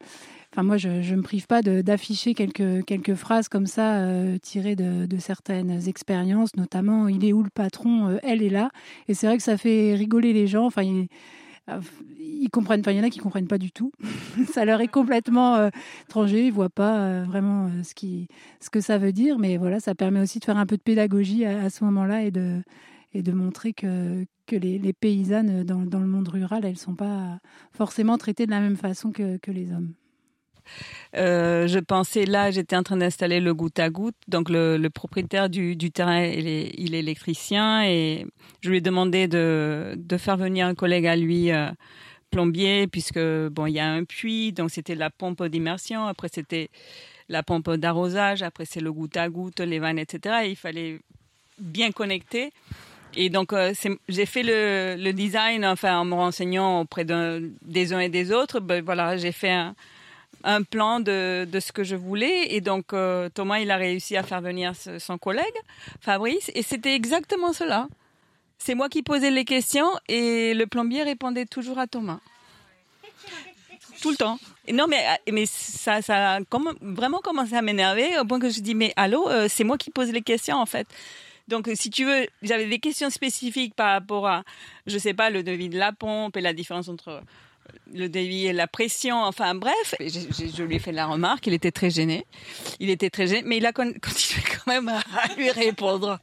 Enfin, 0.54 0.62
moi, 0.62 0.78
je 0.78 0.90
ne 0.90 1.16
me 1.16 1.24
prive 1.24 1.48
pas 1.48 1.64
d'afficher 1.64 2.36
quelques, 2.36 2.86
quelques 2.86 3.16
phrases 3.16 3.50
comme 3.50 3.66
ça, 3.66 4.02
euh, 4.02 4.38
tirées 4.38 4.76
de, 4.76 5.18
certaines 5.18 5.88
expériences, 5.88 6.56
notamment 6.56 7.08
Il 7.08 7.26
est 7.26 7.34
où 7.34 7.42
le 7.42 7.50
patron 7.50 8.10
euh, 8.10 8.18
Elle 8.22 8.44
est 8.44 8.52
là. 8.52 8.70
Et 9.08 9.16
c'est 9.16 9.26
vrai 9.26 9.38
que 9.38 9.44
ça 9.44 9.58
fait 9.58 9.96
rigoler 9.96 10.32
les 10.32 10.46
gens. 10.46 10.68
Enfin, 10.68 10.86
euh, 10.86 11.06
ils 12.20 12.50
comprennent. 12.50 12.82
Enfin, 12.82 12.92
il 12.92 12.98
y 12.98 13.00
en 13.00 13.04
a 13.04 13.10
qui 13.10 13.20
comprennent 13.20 13.48
pas 13.48 13.58
du 13.58 13.72
tout. 13.72 13.92
ça 14.52 14.66
leur 14.66 14.82
est 14.82 14.88
complètement 14.88 15.70
étranger. 16.06 16.48
Ils 16.48 16.54
voient 16.54 16.70
pas 16.70 17.24
vraiment 17.24 17.70
ce, 17.84 17.94
qui, 17.94 18.28
ce 18.60 18.70
que 18.70 18.82
ça 18.82 18.98
veut 18.98 19.14
dire. 19.14 19.40
Mais 19.40 19.58
voilà, 19.58 19.80
ça 19.80 19.96
permet 19.96 20.20
aussi 20.20 20.40
de 20.40 20.46
faire 20.46 20.58
un 20.58 20.66
peu 20.66 20.78
de 20.78 20.82
pédagogie 20.82 21.46
à, 21.46 21.70
ce 21.70 21.84
moment-là 21.86 22.24
et 22.24 22.32
de, 22.32 22.62
et 23.14 23.22
de 23.22 23.32
montrer 23.32 23.74
que, 23.74 24.26
que 24.46 24.56
les, 24.56 24.94
paysannes 24.94 25.64
dans, 25.64 26.00
le 26.00 26.08
monde 26.08 26.28
rural, 26.28 26.66
elles 26.66 26.78
sont 26.78 26.96
pas 26.96 27.40
forcément 27.72 28.18
traitées 28.18 28.46
de 28.46 28.52
la 28.52 28.60
même 28.60 28.78
façon 28.78 29.12
que, 29.12 29.38
que 29.38 29.52
les 29.52 29.72
hommes. 29.72 29.94
Euh, 31.16 31.68
je 31.68 31.80
pensais 31.80 32.26
là, 32.26 32.52
j'étais 32.52 32.76
en 32.76 32.84
train 32.84 32.98
d'installer 32.98 33.40
le 33.40 33.54
goutte 33.54 33.80
à 33.80 33.90
goutte. 33.90 34.16
Donc 34.28 34.50
le, 34.50 34.88
propriétaire 34.90 35.50
du, 35.50 35.78
terrain, 35.92 36.24
il 36.24 36.48
est, 36.48 37.00
électricien 37.00 37.84
et 37.84 38.26
je 38.62 38.70
lui 38.70 38.78
ai 38.78 38.82
demandé 38.82 39.28
de, 39.28 39.98
faire 40.18 40.38
venir 40.38 40.68
un 40.68 40.76
collègue 40.76 41.08
à 41.08 41.16
lui. 41.16 41.52
Euh, 41.52 41.70
plombier 42.32 42.88
puisque 42.88 43.20
bon 43.20 43.68
il 43.68 43.74
y 43.74 43.80
a 43.80 43.88
un 43.88 44.06
puits 44.06 44.54
donc 44.54 44.72
c'était 44.72 44.96
la 44.96 45.12
pompe 45.12 45.44
d'immersion 45.44 46.08
après 46.08 46.30
c'était 46.34 46.72
la 47.30 47.44
pompe 47.44 47.70
d'arrosage 47.76 48.42
après 48.42 48.66
c'est 48.66 48.80
le 48.80 48.92
goutte 48.92 49.18
à 49.18 49.30
goutte 49.30 49.60
les 49.60 49.78
vannes 49.78 50.00
etc 50.00 50.38
il 50.48 50.56
fallait 50.56 50.98
bien 51.60 51.92
connecter 51.92 52.52
et 53.16 53.30
donc, 53.30 53.54
euh, 53.54 53.74
j'ai 54.10 54.26
fait 54.26 54.44
le, 54.44 54.96
le, 54.98 55.14
design, 55.14 55.66
enfin, 55.66 56.00
en 56.00 56.06
me 56.06 56.16
renseignant 56.16 56.82
auprès 56.82 57.06
des 57.06 57.94
uns 57.94 58.00
et 58.00 58.10
des 58.10 58.32
autres. 58.32 58.60
Ben, 58.60 58.84
voilà, 58.84 59.18
j'ai 59.18 59.32
fait 59.32 59.52
un, 59.52 59.76
un 60.44 60.64
plan 60.64 61.00
de, 61.00 61.46
de, 61.46 61.60
ce 61.60 61.72
que 61.72 61.84
je 61.84 61.96
voulais. 61.96 62.54
Et 62.54 62.62
donc, 62.62 62.94
euh, 62.94 63.30
Thomas, 63.30 63.60
il 63.60 63.72
a 63.72 63.78
réussi 63.78 64.18
à 64.18 64.24
faire 64.24 64.42
venir 64.42 64.74
son 65.00 65.18
collègue, 65.18 65.56
Fabrice, 66.02 66.52
et 66.56 66.64
c'était 66.64 66.96
exactement 66.96 67.54
cela. 67.54 67.88
C'est 68.58 68.76
moi 68.76 68.90
qui 68.90 69.04
posais 69.04 69.32
les 69.32 69.46
questions 69.46 69.92
et 70.08 70.54
le 70.54 70.68
plombier 70.68 71.04
répondait 71.04 71.46
toujours 71.46 71.80
à 71.80 71.88
Thomas. 71.88 72.20
Tout 74.02 74.12
le 74.12 74.18
temps. 74.18 74.38
non, 74.72 74.88
mais, 74.88 75.06
mais 75.32 75.46
ça, 75.46 76.02
ça 76.02 76.36
a 76.36 76.40
vraiment 76.82 77.20
commencé 77.20 77.56
à 77.56 77.62
m'énerver 77.62 78.18
au 78.20 78.26
point 78.26 78.40
que 78.40 78.50
je 78.50 78.60
dis, 78.60 78.76
mais 78.76 78.94
allô, 78.96 79.30
euh, 79.30 79.48
c'est 79.50 79.64
moi 79.64 79.78
qui 79.78 79.92
pose 79.92 80.12
les 80.12 80.22
questions 80.22 80.58
en 80.58 80.66
fait. 80.66 80.88
Donc, 81.48 81.70
si 81.74 81.90
tu 81.90 82.06
veux, 82.06 82.28
j'avais 82.42 82.68
des 82.68 82.80
questions 82.80 83.10
spécifiques 83.10 83.76
par 83.76 83.92
rapport 83.92 84.28
à, 84.28 84.44
je 84.88 84.98
sais 84.98 85.14
pas, 85.14 85.30
le 85.30 85.44
devis 85.44 85.70
de 85.70 85.78
la 85.78 85.92
pompe 85.92 86.38
et 86.38 86.42
la 86.42 86.54
différence 86.54 86.88
entre 86.88 87.22
le 87.94 88.08
délit 88.10 88.48
et 88.48 88.54
la 88.54 88.68
pression, 88.68 89.18
enfin 89.24 89.56
bref, 89.56 89.96
je, 90.00 90.06
je, 90.08 90.48
je 90.56 90.64
lui 90.64 90.76
ai 90.76 90.80
fait 90.80 90.92
la 90.92 91.06
remarque, 91.06 91.46
il 91.48 91.54
était 91.54 91.72
très 91.72 91.90
gêné. 91.90 92.26
Il 92.80 92.90
était 92.90 93.10
très 93.10 93.28
gêné, 93.28 93.44
mais 93.46 93.58
il 93.58 93.66
a 93.66 93.72
con- 93.74 93.94
continué 94.02 94.42
quand 94.50 94.72
même 94.72 94.88
à, 94.90 95.00
à 95.22 95.36
lui 95.36 95.50
répondre. 95.52 96.20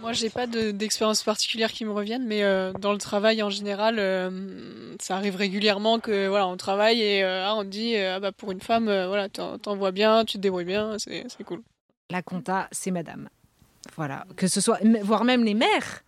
Moi, 0.00 0.12
j'ai 0.12 0.28
pas 0.28 0.46
de- 0.46 0.70
d'expérience 0.70 1.22
particulière 1.22 1.72
qui 1.72 1.84
me 1.86 1.92
revienne, 1.92 2.26
mais 2.26 2.42
euh, 2.42 2.72
dans 2.74 2.92
le 2.92 2.98
travail 2.98 3.42
en 3.42 3.48
général, 3.48 3.96
euh, 3.98 4.94
ça 5.00 5.16
arrive 5.16 5.36
régulièrement 5.36 5.98
que 5.98 6.26
voilà, 6.28 6.46
on 6.46 6.56
travaille 6.58 7.00
et 7.00 7.22
euh, 7.24 7.46
ah, 7.46 7.54
on 7.56 7.64
dit 7.64 7.96
euh, 7.96 8.16
ah 8.16 8.20
bah 8.20 8.32
pour 8.32 8.52
une 8.52 8.60
femme, 8.60 8.88
euh, 8.88 9.06
voilà, 9.06 9.28
t'en- 9.30 9.58
t'envoies 9.58 9.92
bien, 9.92 10.24
tu 10.26 10.36
te 10.36 10.42
débrouilles 10.42 10.64
bien, 10.66 10.96
c'est 10.98 11.24
c'est 11.34 11.44
cool. 11.44 11.62
La 12.10 12.20
compta, 12.22 12.68
c'est 12.70 12.90
madame. 12.90 13.30
Voilà. 13.96 14.26
Que 14.36 14.46
ce 14.46 14.60
soit, 14.60 14.78
voire 15.02 15.24
même 15.24 15.42
les 15.44 15.54
mères. 15.54 16.03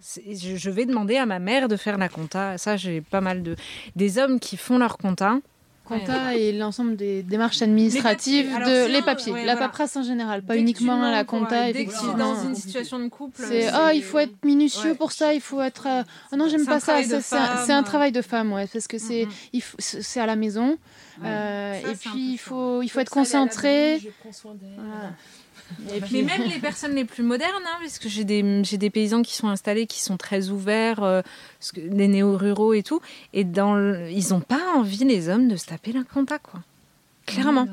Je, 0.00 0.70
vais 0.70 0.86
demander 0.86 1.16
à 1.16 1.26
ma 1.26 1.38
mère 1.38 1.68
de 1.68 1.76
faire 1.76 1.98
la 1.98 2.08
compta. 2.08 2.58
Ça, 2.58 2.76
j'ai 2.76 3.00
pas 3.00 3.20
mal 3.20 3.42
de. 3.42 3.56
Des 3.94 4.18
hommes 4.18 4.40
qui 4.40 4.56
font 4.56 4.78
leur 4.78 4.98
compta. 4.98 5.38
Compta 5.86 6.34
et 6.34 6.50
l'ensemble 6.52 6.96
des 6.96 7.22
démarches 7.22 7.62
administratives, 7.62 8.46
Les 8.46 8.52
papiers. 8.52 8.56
Alors, 8.56 8.68
de, 8.68 8.74
sinon, 8.74 8.98
les 8.98 9.02
papiers, 9.02 9.32
ouais, 9.32 9.44
la 9.44 9.52
voilà. 9.52 9.68
paperasse 9.68 9.96
en 9.96 10.02
général, 10.02 10.42
pas 10.42 10.54
Dès 10.54 10.58
que 10.58 10.62
uniquement 10.62 11.00
la 11.00 11.22
compta. 11.22 11.60
ouais, 11.60 11.72
dès 11.72 11.84
que 11.84 11.90
effectivement. 11.90 12.34
dans 12.34 12.42
une 12.42 12.56
situation 12.56 12.98
de 12.98 13.06
couple. 13.08 13.40
C'est 13.48 13.68
ah 13.68 13.94
il 13.94 14.02
faut 14.02 14.18
être 14.18 14.44
minutieux 14.44 14.94
pour 14.94 15.12
ça, 15.12 15.32
il 15.32 15.40
faut 15.40 15.62
être 15.62 15.86
euh, 15.86 16.02
ah 16.32 16.36
non 16.36 16.48
j'aime 16.48 16.66
pas 16.66 16.80
ça, 16.80 17.02
c'est 17.04 17.72
un, 17.72 17.82
travail 17.84 18.10
de 18.10 18.20
femme 18.20 18.52
ouais 18.52 18.66
parce 18.66 18.88
que 18.88 18.98
c'est 18.98 19.28
c'est 19.78 20.02
c'est 20.02 20.20
à 20.20 20.26
la 20.26 20.34
maison 20.34 20.76
euh, 21.24 21.74
et 21.74 21.94
puis 21.94 22.32
il 22.32 22.38
faut 22.38 22.82
il 22.82 22.88
faut 22.88 22.98
être 23.00 23.10
concentré. 23.10 24.00
Voilà. 24.24 25.12
Et 25.94 26.00
puis, 26.00 26.22
mais 26.22 26.38
même 26.38 26.48
les 26.48 26.58
personnes 26.60 26.94
les 26.94 27.04
plus 27.04 27.22
modernes, 27.22 27.62
hein, 27.66 27.78
parce 27.80 27.98
que 27.98 28.08
j'ai 28.08 28.24
des, 28.24 28.62
j'ai 28.64 28.78
des 28.78 28.90
paysans 28.90 29.22
qui 29.22 29.34
sont 29.34 29.48
installés, 29.48 29.86
qui 29.86 30.00
sont 30.00 30.16
très 30.16 30.48
ouverts, 30.50 31.02
euh, 31.02 31.22
des 31.76 32.08
néo-ruraux 32.08 32.72
et 32.74 32.82
tout, 32.82 33.00
et 33.32 33.44
dans 33.44 33.74
le- 33.74 34.10
ils 34.10 34.28
n'ont 34.30 34.40
pas 34.40 34.60
envie, 34.76 35.04
les 35.04 35.28
hommes, 35.28 35.48
de 35.48 35.56
se 35.56 35.66
taper 35.66 35.92
la 35.92 36.02
compta, 36.04 36.38
quoi. 36.38 36.60
Clairement. 37.26 37.66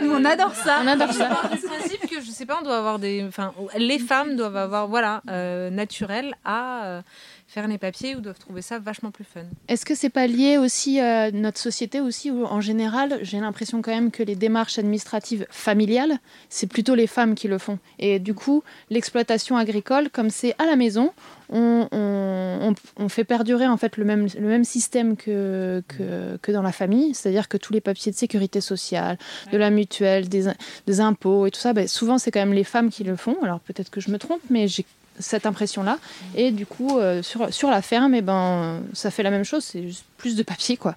Nous, 0.00 0.10
on 0.12 0.24
adore 0.24 0.54
ça. 0.54 0.78
On 0.84 0.86
adore 0.86 1.12
ça. 1.12 1.28
Je 1.28 1.34
pars 1.34 1.50
du 1.50 1.58
principe 1.62 2.08
que, 2.08 2.20
je 2.20 2.30
sais 2.30 2.46
pas, 2.46 2.58
on 2.60 2.64
doit 2.64 2.78
avoir 2.78 3.00
des... 3.00 3.24
Enfin, 3.26 3.52
les 3.76 3.98
femmes 3.98 4.36
doivent 4.36 4.56
avoir, 4.56 4.86
voilà, 4.86 5.20
euh, 5.28 5.68
naturel 5.70 6.34
à 6.44 6.84
euh, 6.86 7.02
faire 7.48 7.68
les 7.68 7.78
papiers 7.78 8.16
ou 8.16 8.20
doivent 8.20 8.38
trouver 8.38 8.60
ça 8.60 8.78
vachement 8.78 9.10
plus 9.10 9.24
fun. 9.24 9.42
Est-ce 9.68 9.86
que 9.86 9.94
c'est 9.94 10.10
pas 10.10 10.26
lié 10.26 10.58
aussi 10.58 10.98
à 11.00 11.30
notre 11.30 11.58
société 11.58 12.00
aussi 12.00 12.30
où 12.30 12.44
en 12.44 12.60
général 12.60 13.18
j'ai 13.22 13.38
l'impression 13.38 13.82
quand 13.82 13.92
même 13.92 14.10
que 14.10 14.22
les 14.22 14.34
démarches 14.34 14.78
administratives 14.78 15.46
familiales 15.50 16.18
c'est 16.48 16.66
plutôt 16.66 16.94
les 16.94 17.06
femmes 17.06 17.34
qui 17.34 17.46
le 17.46 17.58
font. 17.58 17.78
Et 17.98 18.18
du 18.18 18.34
coup 18.34 18.64
l'exploitation 18.90 19.56
agricole 19.56 20.10
comme 20.10 20.30
c'est 20.30 20.54
à 20.60 20.66
la 20.66 20.76
maison 20.76 21.12
on, 21.48 22.74
fait 23.08 23.24
perdurer 23.24 23.68
en 23.68 23.76
fait 23.76 23.96
le 23.96 24.04
même, 24.04 24.26
le 24.38 24.48
même 24.48 24.64
système 24.64 25.16
que, 25.16 25.82
que, 25.86 26.36
que 26.42 26.52
dans 26.52 26.62
la 26.62 26.72
famille. 26.72 27.14
C'est-à-dire 27.14 27.48
que 27.48 27.56
tous 27.56 27.72
les 27.72 27.80
papiers 27.80 28.10
de 28.10 28.16
sécurité 28.16 28.60
sociale 28.60 29.16
de 29.52 29.56
la 29.56 29.70
mutuelle 29.70 30.28
des, 30.28 30.50
des 30.86 31.00
impôts 31.00 31.46
et 31.46 31.52
tout 31.52 31.60
ça 31.60 31.72
ben, 31.72 31.86
souvent 31.86 32.18
c'est 32.18 32.32
quand 32.32 32.40
même 32.40 32.52
les 32.52 32.64
femmes 32.64 32.90
qui 32.90 33.04
le 33.04 33.14
font. 33.14 33.36
Alors 33.42 33.60
peut-être 33.60 33.90
que 33.90 34.00
je 34.00 34.10
me 34.10 34.18
trompe 34.18 34.42
mais 34.50 34.66
j'ai 34.66 34.84
cette 35.18 35.46
impression-là. 35.46 35.98
Et 36.34 36.50
du 36.50 36.66
coup, 36.66 36.98
euh, 36.98 37.22
sur, 37.22 37.52
sur 37.52 37.70
la 37.70 37.82
ferme, 37.82 38.14
eh 38.14 38.22
ben, 38.22 38.82
ça 38.92 39.10
fait 39.10 39.22
la 39.22 39.30
même 39.30 39.44
chose, 39.44 39.64
c'est 39.64 39.82
juste 39.82 40.04
plus 40.16 40.36
de 40.36 40.42
papier, 40.42 40.76
quoi. 40.76 40.96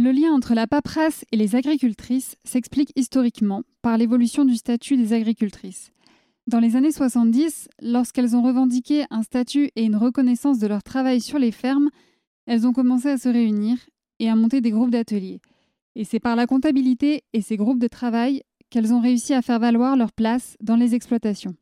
Le 0.00 0.12
lien 0.12 0.32
entre 0.32 0.54
la 0.54 0.68
paperasse 0.68 1.24
et 1.32 1.36
les 1.36 1.56
agricultrices 1.56 2.36
s'explique 2.44 2.92
historiquement 2.94 3.62
par 3.82 3.98
l'évolution 3.98 4.44
du 4.44 4.54
statut 4.54 4.96
des 4.96 5.12
agricultrices. 5.12 5.90
Dans 6.46 6.60
les 6.60 6.76
années 6.76 6.92
70, 6.92 7.68
lorsqu'elles 7.82 8.36
ont 8.36 8.42
revendiqué 8.42 9.06
un 9.10 9.22
statut 9.22 9.70
et 9.74 9.82
une 9.82 9.96
reconnaissance 9.96 10.60
de 10.60 10.68
leur 10.68 10.84
travail 10.84 11.20
sur 11.20 11.38
les 11.38 11.50
fermes, 11.50 11.90
elles 12.46 12.66
ont 12.66 12.72
commencé 12.72 13.08
à 13.08 13.18
se 13.18 13.28
réunir 13.28 13.76
et 14.20 14.30
à 14.30 14.36
monter 14.36 14.60
des 14.60 14.70
groupes 14.70 14.90
d'ateliers. 14.90 15.40
Et 15.96 16.04
c'est 16.04 16.20
par 16.20 16.36
la 16.36 16.46
comptabilité 16.46 17.24
et 17.32 17.42
ces 17.42 17.56
groupes 17.56 17.80
de 17.80 17.88
travail 17.88 18.42
qu'elles 18.70 18.94
ont 18.94 19.00
réussi 19.00 19.34
à 19.34 19.42
faire 19.42 19.58
valoir 19.58 19.96
leur 19.96 20.12
place 20.12 20.56
dans 20.60 20.76
les 20.76 20.94
exploitations. 20.94 21.54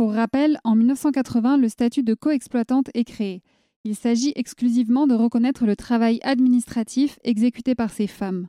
Pour 0.00 0.14
rappel, 0.14 0.58
en 0.64 0.76
1980, 0.76 1.58
le 1.58 1.68
statut 1.68 2.02
de 2.02 2.14
coexploitante 2.14 2.88
est 2.94 3.04
créé. 3.04 3.42
Il 3.84 3.94
s'agit 3.94 4.32
exclusivement 4.34 5.06
de 5.06 5.14
reconnaître 5.14 5.66
le 5.66 5.76
travail 5.76 6.20
administratif 6.22 7.18
exécuté 7.22 7.74
par 7.74 7.90
ces 7.90 8.06
femmes. 8.06 8.48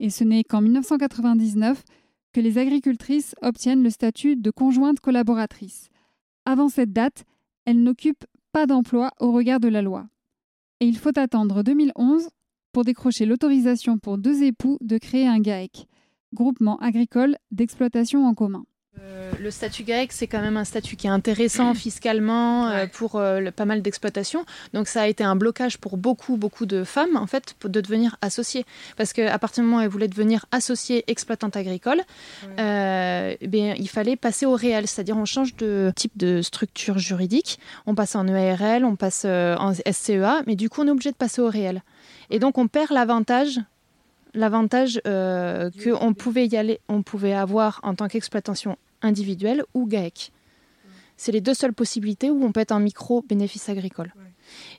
Et 0.00 0.10
ce 0.10 0.24
n'est 0.24 0.42
qu'en 0.42 0.60
1999 0.60 1.84
que 2.32 2.40
les 2.40 2.58
agricultrices 2.58 3.36
obtiennent 3.40 3.84
le 3.84 3.90
statut 3.90 4.34
de 4.34 4.50
conjointe 4.50 4.98
collaboratrice. 4.98 5.90
Avant 6.44 6.68
cette 6.68 6.92
date, 6.92 7.22
elles 7.66 7.80
n'occupent 7.80 8.26
pas 8.50 8.66
d'emploi 8.66 9.12
au 9.20 9.30
regard 9.30 9.60
de 9.60 9.68
la 9.68 9.82
loi. 9.82 10.08
Et 10.80 10.86
il 10.86 10.98
faut 10.98 11.16
attendre 11.16 11.62
2011 11.62 12.30
pour 12.72 12.82
décrocher 12.82 13.26
l'autorisation 13.26 13.98
pour 13.98 14.18
deux 14.18 14.42
époux 14.42 14.76
de 14.80 14.98
créer 14.98 15.28
un 15.28 15.38
GAEC, 15.38 15.86
groupement 16.34 16.78
agricole 16.78 17.36
d'exploitation 17.52 18.26
en 18.26 18.34
commun. 18.34 18.64
Euh, 19.00 19.30
le 19.38 19.50
statut 19.52 19.84
GAEC, 19.84 20.12
c'est 20.12 20.26
quand 20.26 20.40
même 20.40 20.56
un 20.56 20.64
statut 20.64 20.96
qui 20.96 21.06
est 21.06 21.10
intéressant 21.10 21.74
fiscalement 21.74 22.68
euh, 22.68 22.86
pour 22.86 23.16
euh, 23.16 23.38
le- 23.40 23.50
pas 23.52 23.64
mal 23.64 23.82
d'exploitations. 23.82 24.44
Donc 24.74 24.88
ça 24.88 25.02
a 25.02 25.06
été 25.06 25.22
un 25.22 25.36
blocage 25.36 25.78
pour 25.78 25.96
beaucoup, 25.96 26.36
beaucoup 26.36 26.66
de 26.66 26.82
femmes, 26.82 27.16
en 27.16 27.26
fait, 27.26 27.54
de 27.64 27.80
devenir 27.80 28.16
associées. 28.20 28.66
Parce 28.96 29.12
qu'à 29.12 29.38
partir 29.38 29.62
du 29.62 29.68
moment 29.70 29.80
où 29.80 29.84
elles 29.84 29.90
voulaient 29.90 30.08
devenir 30.08 30.44
associées 30.50 31.04
exploitantes 31.06 31.56
agricoles, 31.56 32.02
euh, 32.58 33.34
eh 33.40 33.46
bien, 33.46 33.74
il 33.78 33.88
fallait 33.88 34.16
passer 34.16 34.44
au 34.44 34.54
réel. 34.54 34.86
C'est-à-dire 34.88 35.16
on 35.16 35.24
change 35.24 35.54
de 35.56 35.92
type 35.94 36.16
de 36.16 36.42
structure 36.42 36.98
juridique, 36.98 37.58
on 37.86 37.94
passe 37.94 38.16
en 38.16 38.26
EARL, 38.26 38.84
on 38.84 38.96
passe 38.96 39.24
en 39.24 39.72
SCEA, 39.72 40.42
mais 40.46 40.56
du 40.56 40.68
coup 40.68 40.82
on 40.82 40.88
est 40.88 40.90
obligé 40.90 41.10
de 41.12 41.16
passer 41.16 41.40
au 41.40 41.48
réel. 41.48 41.82
Et 42.30 42.38
donc 42.38 42.58
on 42.58 42.66
perd 42.66 42.90
l'avantage 42.90 43.60
l'avantage 44.34 45.00
euh, 45.06 45.70
qu'on 45.82 46.14
pouvait 46.14 46.46
y 46.46 46.56
aller, 46.56 46.80
on 46.88 47.02
pouvait 47.02 47.32
avoir 47.34 47.80
en 47.82 47.94
tant 47.94 48.08
qu'exploitation 48.08 48.76
individuelle 49.02 49.64
ou 49.74 49.86
GAEC. 49.86 50.32
C'est 51.16 51.32
les 51.32 51.40
deux 51.42 51.54
seules 51.54 51.74
possibilités 51.74 52.30
où 52.30 52.42
on 52.44 52.50
peut 52.52 52.60
être 52.60 52.72
en 52.72 52.80
micro 52.80 53.22
bénéfice 53.28 53.68
agricole. 53.68 54.12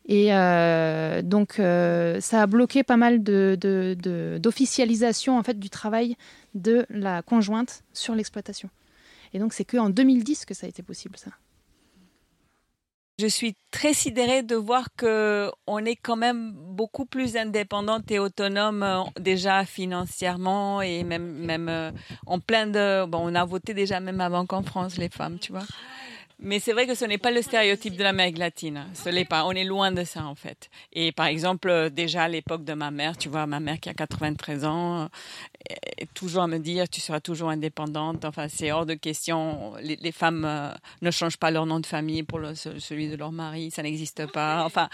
Et 0.07 0.33
euh, 0.33 1.21
donc 1.21 1.59
euh, 1.59 2.19
ça 2.19 2.41
a 2.41 2.47
bloqué 2.47 2.83
pas 2.83 2.97
mal 2.97 3.23
de- 3.23 3.55
de- 3.59 3.95
de- 4.01 4.37
d'officialisation 4.41 5.37
en 5.37 5.43
fait 5.43 5.59
du 5.59 5.69
travail 5.69 6.15
de 6.55 6.85
la 6.89 7.21
conjointe 7.21 7.83
sur 7.93 8.15
l'exploitation. 8.15 8.69
Et 9.33 9.39
donc 9.39 9.53
c'est 9.53 9.63
qu'en 9.65 9.89
2010 9.89 10.45
que 10.45 10.53
ça 10.53 10.65
a 10.65 10.69
été 10.69 10.83
possible 10.83 11.15
ça. 11.17 11.31
Je 13.21 13.27
suis 13.27 13.55
très 13.69 13.93
sidérée 13.93 14.41
de 14.41 14.55
voir 14.55 14.87
que 14.97 15.51
on 15.67 15.85
est 15.85 15.95
quand 15.95 16.15
même 16.15 16.53
beaucoup 16.55 17.05
plus 17.05 17.37
indépendante 17.37 18.09
et 18.09 18.17
autonome 18.17 18.81
euh, 18.81 19.03
déjà 19.19 19.63
financièrement 19.63 20.81
et 20.81 21.03
même 21.03 21.31
même 21.31 21.69
euh, 21.69 21.91
en 22.25 22.39
plein 22.39 22.65
de 22.65 23.05
bon 23.05 23.19
on 23.31 23.35
a 23.35 23.45
voté 23.45 23.75
déjà 23.75 23.99
même 23.99 24.21
avant 24.21 24.47
qu'en 24.47 24.63
France 24.63 24.97
les 24.97 25.09
femmes 25.09 25.37
tu 25.37 25.51
vois. 25.51 25.67
Mais 26.43 26.59
c'est 26.59 26.73
vrai 26.73 26.87
que 26.87 26.95
ce 26.95 27.05
n'est 27.05 27.19
pas 27.19 27.29
le 27.29 27.43
stéréotype 27.43 27.95
de 27.95 28.01
l'Amérique 28.01 28.39
latine. 28.39 28.87
Ce 28.95 29.09
n'est 29.09 29.25
pas. 29.25 29.45
On 29.45 29.51
est 29.51 29.63
loin 29.63 29.91
de 29.91 30.03
ça, 30.03 30.23
en 30.25 30.33
fait. 30.33 30.71
Et 30.91 31.11
par 31.11 31.27
exemple, 31.27 31.69
euh, 31.69 31.89
déjà 31.91 32.23
à 32.23 32.27
l'époque 32.27 32.63
de 32.63 32.73
ma 32.73 32.89
mère, 32.89 33.15
tu 33.15 33.29
vois, 33.29 33.45
ma 33.45 33.59
mère 33.59 33.79
qui 33.79 33.89
a 33.89 33.93
93 33.93 34.65
ans, 34.65 35.07
toujours 36.13 36.43
à 36.43 36.47
me 36.47 36.57
dire, 36.59 36.89
tu 36.89 36.99
seras 37.01 37.19
toujours 37.19 37.49
indépendante. 37.49 38.25
Enfin, 38.25 38.47
c'est 38.49 38.71
hors 38.71 38.85
de 38.85 38.93
question. 38.93 39.73
Les, 39.81 39.95
les 39.97 40.11
femmes 40.11 40.45
euh, 40.45 40.71
ne 41.01 41.11
changent 41.11 41.37
pas 41.37 41.51
leur 41.51 41.65
nom 41.65 41.79
de 41.79 41.85
famille 41.85 42.23
pour 42.23 42.39
le- 42.39 42.55
celui 42.55 43.09
de 43.09 43.15
leur 43.15 43.31
mari. 43.31 43.71
Ça 43.71 43.83
n'existe 43.83 44.25
pas. 44.31 44.63
Enfin, 44.65 44.89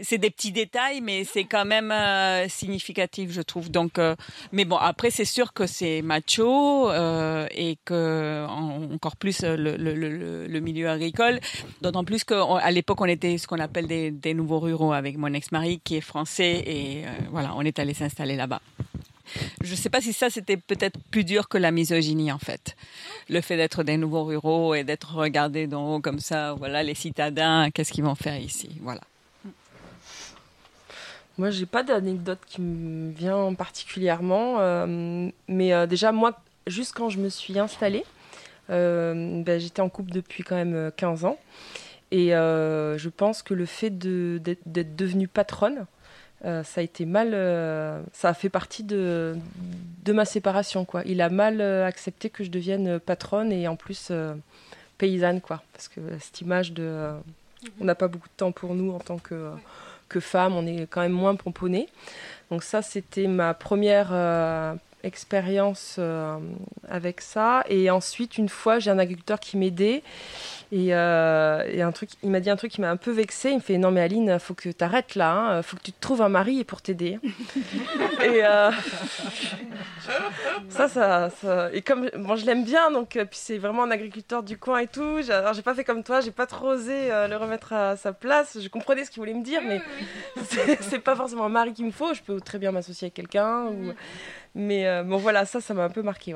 c'est 0.00 0.18
des 0.18 0.30
petits 0.30 0.52
détails, 0.52 1.00
mais 1.00 1.24
c'est 1.24 1.44
quand 1.44 1.64
même 1.64 1.90
euh, 1.92 2.48
significatif, 2.48 3.30
je 3.32 3.42
trouve. 3.42 3.70
Donc, 3.70 3.98
euh, 3.98 4.14
mais 4.52 4.64
bon, 4.64 4.76
après, 4.76 5.10
c'est 5.10 5.24
sûr 5.24 5.52
que 5.52 5.66
c'est 5.66 6.02
macho 6.02 6.90
euh, 6.90 7.46
et 7.52 7.76
que 7.84 8.46
en- 8.48 8.92
encore 8.94 9.16
plus 9.16 9.42
euh, 9.44 9.56
le, 9.56 9.76
le, 9.76 9.94
le, 9.94 10.46
le 10.46 10.60
milieu 10.60 10.88
agricole. 10.88 11.40
D'autant 11.80 12.04
plus 12.04 12.24
qu'à 12.24 12.70
l'époque, 12.70 13.00
on 13.00 13.06
était 13.06 13.38
ce 13.38 13.46
qu'on 13.46 13.58
appelle 13.58 13.86
des, 13.86 14.10
des 14.10 14.34
nouveaux 14.34 14.60
ruraux 14.60 14.92
avec 14.92 15.16
mon 15.16 15.32
ex-mari 15.32 15.80
qui 15.82 15.96
est 15.96 16.00
français 16.00 16.62
et 16.66 17.04
euh, 17.04 17.08
voilà, 17.30 17.52
on 17.56 17.62
est 17.62 17.78
allé 17.78 17.94
s'installer 17.94 18.36
là-bas. 18.36 18.60
Je 19.62 19.70
ne 19.70 19.76
sais 19.76 19.90
pas 19.90 20.00
si 20.00 20.12
ça 20.12 20.30
c'était 20.30 20.56
peut-être 20.56 20.98
plus 21.10 21.24
dur 21.24 21.48
que 21.48 21.58
la 21.58 21.70
misogynie 21.70 22.32
en 22.32 22.38
fait. 22.38 22.76
Le 23.28 23.40
fait 23.40 23.56
d'être 23.56 23.82
des 23.82 23.96
nouveaux 23.96 24.24
ruraux 24.24 24.74
et 24.74 24.84
d'être 24.84 25.14
regardé 25.14 25.66
d'en 25.66 25.94
haut 25.94 26.00
comme 26.00 26.18
ça, 26.20 26.54
voilà 26.54 26.82
les 26.82 26.94
citadins, 26.94 27.70
qu'est-ce 27.70 27.92
qu'ils 27.92 28.04
vont 28.04 28.14
faire 28.14 28.38
ici, 28.38 28.70
voilà. 28.80 29.02
Moi, 31.38 31.50
j'ai 31.50 31.66
pas 31.66 31.82
d'anecdote 31.82 32.40
qui 32.46 32.60
me 32.60 33.10
vient 33.10 33.54
particulièrement, 33.54 34.56
euh, 34.58 35.30
mais 35.48 35.72
euh, 35.72 35.86
déjà 35.86 36.12
moi, 36.12 36.38
juste 36.66 36.92
quand 36.94 37.08
je 37.08 37.18
me 37.18 37.30
suis 37.30 37.58
installée, 37.58 38.04
euh, 38.70 39.42
ben, 39.42 39.58
j'étais 39.58 39.80
en 39.80 39.88
couple 39.88 40.12
depuis 40.12 40.42
quand 40.42 40.56
même 40.56 40.74
euh, 40.74 40.90
15 40.94 41.24
ans, 41.24 41.38
et 42.10 42.28
je 42.28 43.08
pense 43.08 43.42
que 43.42 43.54
le 43.54 43.64
fait 43.64 43.88
d'être 43.88 44.96
devenue 44.96 45.26
patronne, 45.26 45.86
euh, 46.44 46.64
ça 46.64 46.80
a 46.80 46.84
été 46.84 47.04
mal, 47.06 47.30
euh, 47.34 48.02
ça 48.12 48.30
a 48.30 48.34
fait 48.34 48.48
partie 48.48 48.82
de, 48.82 49.36
de 50.04 50.12
ma 50.12 50.24
séparation 50.24 50.84
quoi. 50.84 51.02
Il 51.06 51.20
a 51.20 51.28
mal 51.28 51.60
euh, 51.60 51.86
accepté 51.86 52.30
que 52.30 52.42
je 52.44 52.50
devienne 52.50 52.98
patronne 52.98 53.52
et 53.52 53.68
en 53.68 53.76
plus 53.76 54.08
euh, 54.10 54.34
paysanne 54.98 55.40
quoi, 55.40 55.62
parce 55.72 55.88
que 55.88 56.00
cette 56.18 56.40
image 56.40 56.72
de 56.72 56.82
euh, 56.82 57.12
On 57.80 57.84
n'a 57.84 57.94
pas 57.94 58.08
beaucoup 58.08 58.28
de 58.28 58.34
temps 58.36 58.52
pour 58.52 58.74
nous 58.74 58.92
en 58.92 58.98
tant 58.98 59.18
que, 59.18 59.50
que 60.08 60.20
femme, 60.20 60.54
on 60.54 60.66
est 60.66 60.86
quand 60.90 61.00
même 61.00 61.12
moins 61.12 61.36
pomponné. 61.36 61.88
Donc 62.50 62.62
ça, 62.64 62.82
c'était 62.82 63.28
ma 63.28 63.54
première 63.54 64.12
expérience 65.04 65.98
avec 66.88 67.20
ça. 67.20 67.64
Et 67.68 67.88
ensuite, 67.90 68.36
une 68.36 68.48
fois, 68.48 68.78
j'ai 68.78 68.90
un 68.90 68.98
agriculteur 68.98 69.38
qui 69.40 69.56
m'aidait. 69.56 70.02
Et, 70.72 70.94
euh, 70.94 71.86
un 71.86 71.92
truc, 71.92 72.10
il 72.22 72.30
m'a 72.30 72.40
dit 72.40 72.48
un 72.48 72.56
truc 72.56 72.72
qui 72.72 72.80
m'a 72.80 72.90
un 72.90 72.96
peu 72.96 73.10
vexé. 73.10 73.50
Il 73.50 73.56
me 73.56 73.60
fait 73.60 73.76
Non, 73.76 73.90
mais 73.90 74.00
Aline, 74.00 74.38
faut 74.38 74.54
que 74.54 74.70
tu 74.70 74.84
arrêtes 74.84 75.14
là. 75.14 75.32
Hein. 75.32 75.62
Faut 75.62 75.76
que 75.76 75.82
tu 75.82 75.92
te 75.92 76.00
trouves 76.00 76.22
un 76.22 76.30
mari 76.30 76.64
pour 76.64 76.80
t'aider. 76.80 77.18
et 78.24 78.44
euh, 78.44 78.70
ça, 80.70 80.88
ça, 80.88 81.70
Et 81.72 81.82
comme 81.82 82.08
bon, 82.16 82.36
je 82.36 82.46
l'aime 82.46 82.64
bien, 82.64 82.90
donc 82.90 83.10
puis 83.10 83.26
c'est 83.32 83.58
vraiment 83.58 83.84
un 83.84 83.90
agriculteur 83.90 84.42
du 84.42 84.56
coin 84.56 84.78
et 84.78 84.86
tout. 84.86 85.20
Alors, 85.28 85.52
j'ai 85.52 85.62
pas 85.62 85.74
fait 85.74 85.84
comme 85.84 86.02
toi, 86.02 86.20
j'ai 86.22 86.30
pas 86.30 86.46
trop 86.46 86.68
osé 86.68 87.08
le 87.08 87.36
remettre 87.36 87.74
à 87.74 87.96
sa 87.96 88.12
place. 88.12 88.58
Je 88.58 88.68
comprenais 88.68 89.04
ce 89.04 89.10
qu'il 89.10 89.20
voulait 89.20 89.34
me 89.34 89.44
dire, 89.44 89.60
mais 89.66 89.82
c'est 90.80 91.00
pas 91.00 91.14
forcément 91.14 91.44
un 91.44 91.50
mari 91.50 91.74
qu'il 91.74 91.84
me 91.84 91.90
faut. 91.90 92.14
Je 92.14 92.22
peux 92.22 92.40
très 92.40 92.58
bien 92.58 92.72
m'associer 92.72 93.06
avec 93.06 93.14
quelqu'un. 93.14 93.66
Ou... 93.66 93.92
Mais 94.54 94.86
euh, 94.86 95.02
bon, 95.02 95.16
voilà, 95.16 95.44
ça, 95.44 95.60
ça 95.60 95.74
m'a 95.74 95.84
un 95.84 95.90
peu 95.90 96.02
marqué. 96.02 96.34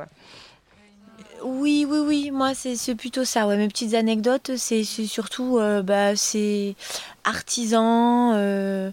Oui, 1.44 1.86
oui, 1.88 1.98
oui, 1.98 2.30
moi 2.30 2.52
c'est 2.54 2.94
plutôt 2.94 3.24
ça. 3.24 3.46
Ouais. 3.46 3.56
Mes 3.56 3.68
petites 3.68 3.94
anecdotes, 3.94 4.52
c'est 4.56 4.84
surtout 4.84 5.58
euh, 5.58 5.82
bah, 5.82 6.16
c'est 6.16 6.74
artisan, 7.24 8.32
euh, 8.34 8.90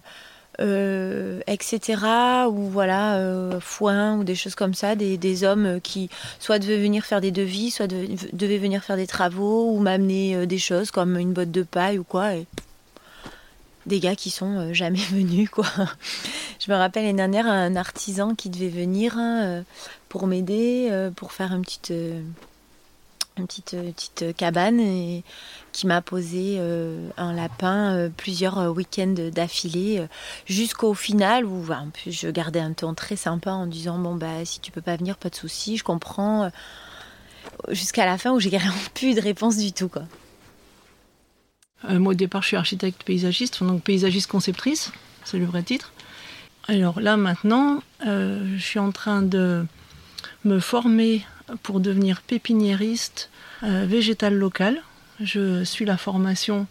etc. 1.46 1.96
Ou 2.48 2.68
voilà, 2.68 3.18
foin 3.60 4.18
ou 4.18 4.24
des 4.24 4.34
choses 4.34 4.54
comme 4.54 4.74
ça, 4.74 4.94
des, 4.94 5.44
hommes 5.44 5.80
qui 5.80 6.10
soit 6.38 6.58
devaient 6.58 6.80
venir 6.80 7.04
faire 7.04 7.20
des 7.20 7.30
devis, 7.30 7.70
soit 7.70 7.86
devaient 7.86 8.58
venir 8.58 8.84
faire 8.84 8.96
des 8.96 9.06
travaux 9.06 9.70
ou 9.70 9.78
m'amener 9.78 10.46
des 10.46 10.58
choses 10.58 10.90
comme 10.90 11.16
une 11.18 11.32
botte 11.32 11.50
de 11.50 11.62
paille 11.62 11.98
ou 11.98 12.04
quoi. 12.04 12.32
Des 13.86 14.00
gars 14.00 14.16
qui 14.16 14.30
sont 14.30 14.58
euh, 14.58 14.72
jamais 14.72 14.98
venus 15.10 15.50
quoi. 15.50 15.66
Je 16.58 16.70
me 16.70 16.76
rappelle 16.76 17.04
l'année 17.04 17.16
dernière 17.16 17.46
un 17.46 17.76
artisan 17.76 18.34
qui 18.34 18.48
devait 18.48 18.68
venir 18.68 19.18
hein, 19.18 19.42
euh, 19.42 19.62
pour 20.14 20.28
m'aider 20.28 20.86
euh, 20.92 21.10
pour 21.10 21.32
faire 21.32 21.52
une 21.52 21.62
petite 21.62 21.92
une 23.36 23.48
petite, 23.48 23.74
petite 23.76 24.36
cabane 24.36 24.78
et 24.78 25.24
qui 25.72 25.88
m'a 25.88 26.00
posé 26.00 26.60
un 27.16 27.32
lapin 27.32 28.08
plusieurs 28.16 28.70
week-ends 28.70 29.16
d'affilée 29.32 30.06
jusqu'au 30.46 30.94
final 30.94 31.44
où 31.44 31.68
en 31.72 31.90
plus 31.90 32.12
je 32.12 32.28
gardais 32.28 32.60
un 32.60 32.74
ton 32.74 32.94
très 32.94 33.16
sympa 33.16 33.50
en 33.50 33.66
disant 33.66 33.98
bon 33.98 34.14
bah 34.14 34.44
si 34.44 34.60
tu 34.60 34.70
peux 34.70 34.80
pas 34.80 34.94
venir 34.94 35.16
pas 35.16 35.30
de 35.30 35.34
souci 35.34 35.76
je 35.76 35.82
comprends 35.82 36.48
jusqu'à 37.70 38.06
la 38.06 38.18
fin 38.18 38.30
où 38.30 38.38
j'ai 38.38 38.50
vraiment 38.56 38.72
plus 38.94 39.16
de 39.16 39.20
réponse 39.20 39.56
du 39.56 39.72
tout 39.72 39.88
quoi. 39.88 40.04
Euh, 41.88 41.98
moi, 41.98 42.12
au 42.12 42.14
départ, 42.14 42.42
je 42.42 42.48
suis 42.48 42.56
architecte 42.56 43.04
paysagiste, 43.04 43.62
donc 43.62 43.82
paysagiste 43.82 44.30
conceptrice, 44.30 44.92
c'est 45.24 45.38
le 45.38 45.44
vrai 45.44 45.62
titre. 45.62 45.92
Alors 46.66 47.00
là, 47.00 47.16
maintenant, 47.16 47.82
euh, 48.06 48.56
je 48.56 48.62
suis 48.62 48.78
en 48.78 48.90
train 48.90 49.22
de 49.22 49.66
me 50.44 50.60
former 50.60 51.24
pour 51.62 51.80
devenir 51.80 52.22
pépiniériste 52.22 53.30
euh, 53.62 53.86
végétal 53.86 54.34
local. 54.34 54.82
Je 55.20 55.64
suis 55.64 55.84
la 55.84 55.96
formation 55.96 56.66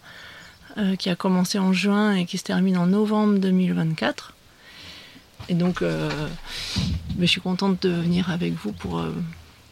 qui 0.97 1.11
a 1.11 1.15
commencé 1.15 1.59
en 1.59 1.71
juin 1.71 2.15
et 2.15 2.25
qui 2.25 2.39
se 2.39 2.43
termine 2.43 2.77
en 2.77 2.87
novembre 2.87 3.37
2024. 3.37 4.33
Et 5.47 5.53
donc, 5.53 5.81
ben, 5.81 6.09
je 7.19 7.25
suis 7.25 7.41
contente 7.41 7.83
de 7.83 7.89
venir 7.89 8.31
avec 8.31 8.53
vous 8.53 8.71
pour 8.71 9.05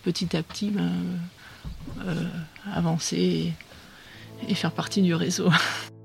petit 0.03 0.37
à 0.37 0.43
petit 0.43 0.69
ben, 0.69 0.91
avancer 2.71 3.51
et 4.47 4.53
faire 4.53 4.71
partie 4.71 5.01
du 5.01 5.15
réseau. 5.15 5.49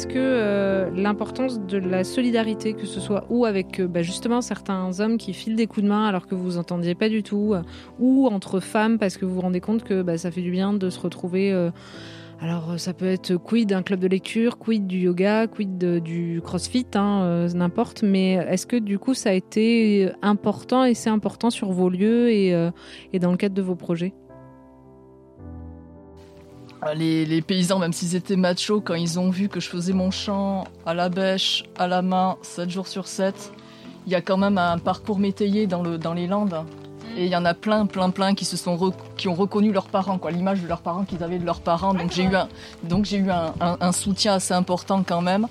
Est-ce 0.00 0.08
que 0.08 0.14
euh, 0.16 0.88
l'importance 0.94 1.60
de 1.60 1.76
la 1.76 2.04
solidarité, 2.04 2.72
que 2.72 2.86
ce 2.86 3.00
soit 3.00 3.26
ou 3.28 3.44
avec 3.44 3.80
euh, 3.80 3.86
bah, 3.86 4.00
justement 4.00 4.40
certains 4.40 4.98
hommes 4.98 5.18
qui 5.18 5.34
filent 5.34 5.56
des 5.56 5.66
coups 5.66 5.84
de 5.84 5.90
main 5.90 6.06
alors 6.06 6.26
que 6.26 6.34
vous 6.34 6.56
entendiez 6.56 6.94
pas 6.94 7.10
du 7.10 7.22
tout, 7.22 7.52
euh, 7.52 7.60
ou 7.98 8.26
entre 8.26 8.60
femmes 8.60 8.98
parce 8.98 9.18
que 9.18 9.26
vous 9.26 9.34
vous 9.34 9.42
rendez 9.42 9.60
compte 9.60 9.84
que 9.84 10.00
bah, 10.00 10.16
ça 10.16 10.30
fait 10.30 10.40
du 10.40 10.50
bien 10.50 10.72
de 10.72 10.88
se 10.88 10.98
retrouver. 10.98 11.52
alors 12.40 12.80
ça 12.80 12.94
peut 12.94 13.04
être 13.04 13.36
quid 13.36 13.68
d'un 13.68 13.82
club 13.82 14.00
de 14.00 14.08
lecture, 14.08 14.58
quid 14.58 14.86
du 14.86 15.00
yoga, 15.00 15.46
quid 15.46 15.76
du 15.76 16.40
crossfit, 16.42 16.86
hein, 16.94 17.46
n'importe. 17.52 18.02
Mais 18.02 18.36
est-ce 18.48 18.66
que 18.66 18.76
du 18.76 18.98
coup 18.98 19.12
ça 19.12 19.28
a 19.28 19.34
été 19.34 20.08
important 20.22 20.86
et 20.86 20.94
c'est 20.94 21.10
important 21.10 21.50
sur 21.50 21.72
vos 21.72 21.90
lieux 21.90 22.30
et 22.30 22.54
dans 23.20 23.32
le 23.32 23.36
cadre 23.36 23.54
de 23.54 23.60
vos 23.60 23.76
projets? 23.76 24.14
Ah, 26.82 26.94
les, 26.94 27.42
paysans, 27.42 27.78
même 27.78 27.92
s'ils 27.92 28.16
étaient 28.16 28.36
machos, 28.36 28.80
quand 28.80 28.94
ils 28.94 29.18
ont 29.18 29.28
vu 29.28 29.48
que 29.48 29.60
je 29.60 29.68
faisais 29.68 29.92
mon 29.92 30.10
champ 30.10 30.64
à 30.86 30.94
la 30.94 31.10
bêche, 31.10 31.64
à 31.78 31.86
la 31.86 32.00
main, 32.00 32.38
7 32.40 32.70
jours 32.70 32.88
sur 32.88 33.06
7, 33.06 33.52
il 34.06 34.12
y 34.12 34.14
a 34.14 34.22
quand 34.22 34.38
même 34.38 34.56
un 34.56 34.78
parcours 34.78 35.18
métayer 35.18 35.66
dans, 35.66 35.82
le, 35.82 35.98
dans 35.98 36.14
les 36.14 36.26
Landes. 36.26 36.64
Et 37.18 37.26
il 37.26 37.30
y 37.30 37.36
en 37.36 37.44
a 37.44 37.52
plein, 37.52 37.84
plein, 37.84 38.08
plein 38.08 38.34
qui, 38.34 38.46
se 38.46 38.56
sont 38.56 38.94
qui 39.18 39.28
ont 39.28 39.34
reconnu 39.34 39.72
leurs 39.72 39.88
parents, 39.88 40.16
quoi, 40.16 40.30
l'image 40.30 40.62
de 40.62 40.68
leurs 40.68 40.80
parents 40.80 41.04
qu'ils 41.04 41.22
avaient 41.22 41.38
de 41.38 41.44
leurs 41.44 41.60
parents. 41.60 41.92
Donc 41.92 42.12
j'ai 42.12 42.22
eu, 42.22 42.34
un, 42.34 42.48
donc 42.84 43.04
j'ai 43.04 43.18
eu 43.18 43.30
un, 43.30 43.92
soutien 43.92 44.34
assez 44.34 44.54
important 44.54 45.02
quand 45.06 45.20
même. 45.20 45.48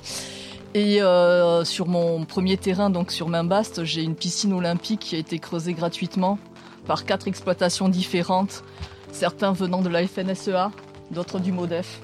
Et 0.74 1.02
euh, 1.02 1.64
sur 1.64 1.88
mon 1.88 2.26
premier 2.26 2.58
terrain, 2.58 2.90
donc 2.90 3.12
sur 3.12 3.28
Mainbaste, 3.28 3.84
j'ai 3.84 4.02
une 4.02 4.16
piscine 4.16 4.54
olympique 4.54 5.02
qui 5.02 5.16
a 5.16 5.20
été 5.20 5.38
creusée 5.38 5.74
gratuitement 5.74 6.40
par 6.88 7.06
quatre 7.06 7.28
exploitations 7.28 7.90
différentes, 7.90 8.64
certains 9.12 9.52
venant 9.52 9.82
de 9.82 9.90
la 9.90 10.08
FNSEA, 10.08 10.72
d'autres 11.12 11.40
du 11.40 11.52
MODEF. 11.52 12.00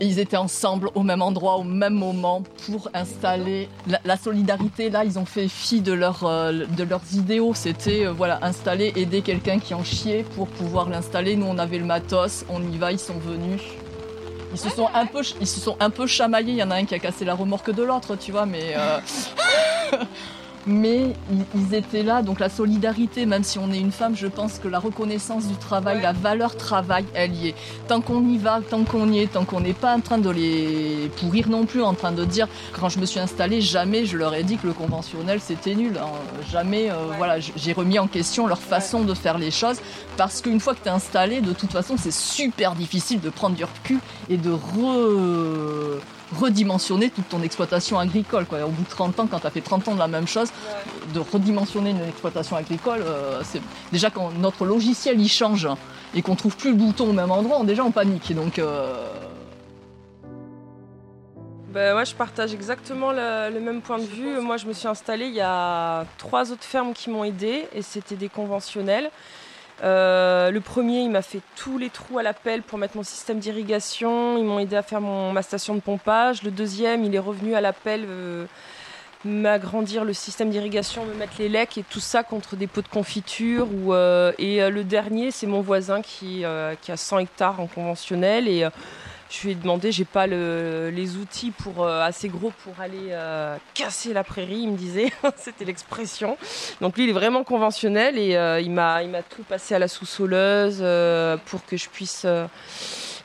Ils 0.00 0.18
étaient 0.18 0.36
ensemble 0.36 0.90
au 0.94 1.02
même 1.02 1.22
endroit, 1.22 1.56
au 1.56 1.64
même 1.64 1.94
moment, 1.94 2.42
pour 2.66 2.88
installer 2.94 3.68
la, 4.04 4.16
solidarité. 4.16 4.90
Là, 4.90 5.04
ils 5.04 5.18
ont 5.18 5.24
fait 5.24 5.48
fi 5.48 5.80
de, 5.80 5.92
euh, 5.92 6.66
leurs 6.88 7.14
idéaux. 7.14 7.52
C'était 7.54 8.06
euh, 8.06 8.12
voilà, 8.12 8.38
installer, 8.42 8.92
aider 8.94 9.22
quelqu'un 9.22 9.58
qui 9.58 9.74
en 9.74 9.82
chiait 9.82 10.24
pour 10.36 10.46
pouvoir 10.48 10.88
l'installer. 10.88 11.36
Nous, 11.36 11.46
on 11.46 11.58
avait 11.58 11.78
le 11.78 11.84
matos, 11.84 12.44
on 12.48 12.62
y 12.62 12.78
va, 12.78 12.92
ils 12.92 12.98
sont 12.98 13.18
venus. 13.18 13.62
Ils 14.52 14.58
se 14.58 14.70
sont 14.70 14.88
un 14.94 15.06
peu, 15.06 15.22
ils 15.40 16.06
chamaillés. 16.06 16.52
Il 16.52 16.58
y 16.58 16.62
en 16.62 16.70
a 16.70 16.76
un 16.76 16.84
qui 16.84 16.94
a 16.94 16.98
cassé 16.98 17.24
la 17.24 17.34
remorque 17.34 17.70
de 17.70 17.82
l'autre, 17.82 18.16
tu 18.16 18.32
vois, 18.32 18.46
mais. 18.46 18.74
Euh, 18.76 19.00
mais 20.66 21.14
ils, 21.54 21.74
étaient 21.74 22.02
là. 22.02 22.22
Donc 22.22 22.40
la 22.40 22.48
solidarité, 22.48 23.26
même 23.26 23.44
si 23.44 23.58
on 23.58 23.70
est 23.72 23.78
une 23.78 23.92
femme, 23.92 24.16
je 24.16 24.26
pense 24.26 24.58
que 24.58 24.68
la 24.68 24.78
reconnaissance 24.78 25.46
du 25.46 25.56
travail, 25.56 26.00
la 26.02 26.12
valeur 26.12 26.56
travail, 26.56 27.04
elle 27.14 27.34
y 27.34 27.48
est. 27.48 27.54
Tant 27.86 28.00
qu'on 28.00 28.26
y 28.26 28.38
va, 28.38 28.60
tant 28.68 28.84
qu'on 28.84 29.10
y 29.12 29.20
est, 29.20 29.32
tant 29.32 29.44
qu'on 29.44 29.60
n'est 29.60 29.72
pas 29.72 29.94
en 29.94 30.00
train 30.00 30.18
de 30.18 30.30
les 30.30 31.10
pourrir 31.20 31.48
non 31.48 31.66
plus, 31.66 31.82
en 31.82 31.94
train 31.94 32.12
de 32.12 32.24
dire, 32.24 32.48
quand 32.78 32.88
je 32.88 32.98
me 32.98 33.06
suis 33.06 33.20
installée, 33.20 33.60
jamais 33.60 34.04
je 34.04 34.16
leur 34.16 34.34
ai 34.34 34.42
dit 34.42 34.56
que 34.56 34.66
le 34.66 34.72
conventionnel 34.72 35.40
c'était 35.40 35.74
nul. 35.74 35.98
Hein. 35.98 36.08
Jamais, 36.50 36.90
euh, 36.90 36.94
voilà, 37.16 37.38
j'ai 37.40 37.72
remis 37.72 37.98
en 37.98 38.06
question 38.06 38.46
leur 38.46 38.60
façon 38.60 39.02
de 39.02 39.14
faire 39.14 39.38
les 39.38 39.50
choses 39.50 39.78
parce 40.16 40.40
qu'une 40.40 40.60
fois 40.60 40.74
que 40.74 40.82
tu 40.82 40.88
es 40.88 40.92
installé, 40.92 41.40
de 41.40 41.52
toute 41.52 41.72
façon, 41.72 41.96
c'est 41.98 42.12
super 42.12 42.74
difficile 42.74 43.20
de 43.20 43.30
prendre 43.30 43.56
du 43.56 43.64
recul 43.64 43.98
et 44.28 44.36
de 44.36 44.50
re 44.50 46.00
redimensionner 46.36 47.10
toute 47.10 47.28
ton 47.28 47.42
exploitation 47.42 47.98
agricole. 47.98 48.46
Quoi. 48.46 48.64
Au 48.64 48.70
bout 48.70 48.82
de 48.82 48.88
30 48.88 49.20
ans, 49.20 49.26
quand 49.26 49.40
tu 49.40 49.46
as 49.46 49.50
fait 49.50 49.60
30 49.60 49.88
ans 49.88 49.94
de 49.94 49.98
la 49.98 50.08
même 50.08 50.26
chose, 50.26 50.50
de 51.14 51.20
redimensionner 51.20 51.90
une 51.90 52.02
exploitation 52.02 52.56
agricole, 52.56 53.00
euh, 53.02 53.40
c'est 53.44 53.62
déjà 53.92 54.10
quand 54.10 54.30
notre 54.38 54.64
logiciel 54.64 55.20
il 55.20 55.28
change 55.28 55.68
et 56.14 56.22
qu'on 56.22 56.36
trouve 56.36 56.56
plus 56.56 56.70
le 56.70 56.76
bouton 56.76 57.10
au 57.10 57.12
même 57.12 57.30
endroit, 57.30 57.62
déjà 57.64 57.84
on 57.84 57.90
panique. 57.90 58.34
Donc, 58.34 58.58
euh, 58.58 59.04
ben, 61.68 62.02
je 62.02 62.14
partage 62.14 62.54
exactement 62.54 63.12
le, 63.12 63.60
même 63.60 63.82
point 63.82 63.98
de 63.98 64.04
vue. 64.04 64.40
Moi, 64.40 64.56
je 64.56 64.66
me 64.66 64.72
suis 64.72 64.88
installée, 64.88 65.26
il 65.26 65.34
y 65.34 65.40
a 65.40 66.06
trois 66.16 66.50
autres 66.50 66.64
fermes 66.64 66.94
qui 66.94 67.10
m'ont 67.10 67.24
aidé 67.24 67.68
et 67.74 67.82
c'était 67.82 68.16
des 68.16 68.28
conventionnels. 68.28 69.10
Euh, 69.82 70.50
le 70.50 70.60
premier, 70.60 71.00
il 71.00 71.10
m'a 71.10 71.22
fait 71.22 71.40
tous 71.56 71.78
les 71.78 71.90
trous 71.90 72.18
à 72.18 72.22
la 72.22 72.32
pelle 72.32 72.62
pour 72.62 72.78
mettre 72.78 72.96
mon 72.96 73.02
système 73.02 73.38
d'irrigation. 73.38 74.36
Ils 74.36 74.44
m'ont 74.44 74.58
aidé 74.58 74.76
à 74.76 74.82
faire 74.82 75.00
ma 75.00 75.42
station 75.42 75.74
de 75.74 75.80
pompage. 75.80 76.42
Le 76.42 76.50
deuxième, 76.50 77.04
il 77.04 77.14
est 77.14 77.20
revenu 77.20 77.54
à 77.54 77.60
la 77.60 77.72
pelle 77.72 78.04
euh, 78.08 78.46
m'agrandir 79.24 80.04
le 80.04 80.12
système 80.12 80.50
d'irrigation, 80.50 81.04
me 81.04 81.14
mettre 81.14 81.34
les 81.38 81.48
lecs 81.48 81.78
et 81.78 81.82
tout 81.82 82.00
ça 82.00 82.22
contre 82.22 82.56
des 82.56 82.66
pots 82.66 82.82
de 82.82 82.88
confiture. 82.88 83.68
Euh, 83.88 84.32
et 84.38 84.68
le 84.68 84.84
dernier, 84.84 85.30
c'est 85.30 85.46
mon 85.46 85.60
voisin 85.60 86.02
qui, 86.02 86.44
a 86.44 86.76
100 86.96 87.18
hectares 87.20 87.60
en 87.60 87.66
conventionnel. 87.66 88.48
Et 88.48 88.66
Je 89.30 89.42
lui 89.42 89.50
ai 89.50 89.54
demandé, 89.54 89.92
j'ai 89.92 90.06
pas 90.06 90.26
le, 90.26 90.90
les 90.90 91.16
outils 91.16 91.50
pour 91.50 91.84
euh, 91.84 92.00
assez 92.02 92.28
gros 92.28 92.50
pour 92.64 92.80
aller 92.80 93.08
euh, 93.10 93.56
casser 93.74 94.14
la 94.14 94.24
prairie, 94.24 94.60
il 94.60 94.70
me 94.70 94.76
disait, 94.76 95.12
c'était 95.36 95.66
l'expression. 95.66 96.38
Donc 96.80 96.96
lui, 96.96 97.04
il 97.04 97.10
est 97.10 97.14
vraiment 97.14 97.44
conventionnel 97.44 98.18
et 98.18 98.36
euh, 98.36 98.58
il 98.60 98.70
m'a, 98.70 99.02
il 99.02 99.10
m'a 99.10 99.22
tout 99.22 99.42
passé 99.42 99.74
à 99.74 99.78
la 99.78 99.88
sous-soleuse 99.88 100.78
pour 101.46 101.64
que 101.66 101.76
je 101.76 101.88
puisse. 101.90 102.26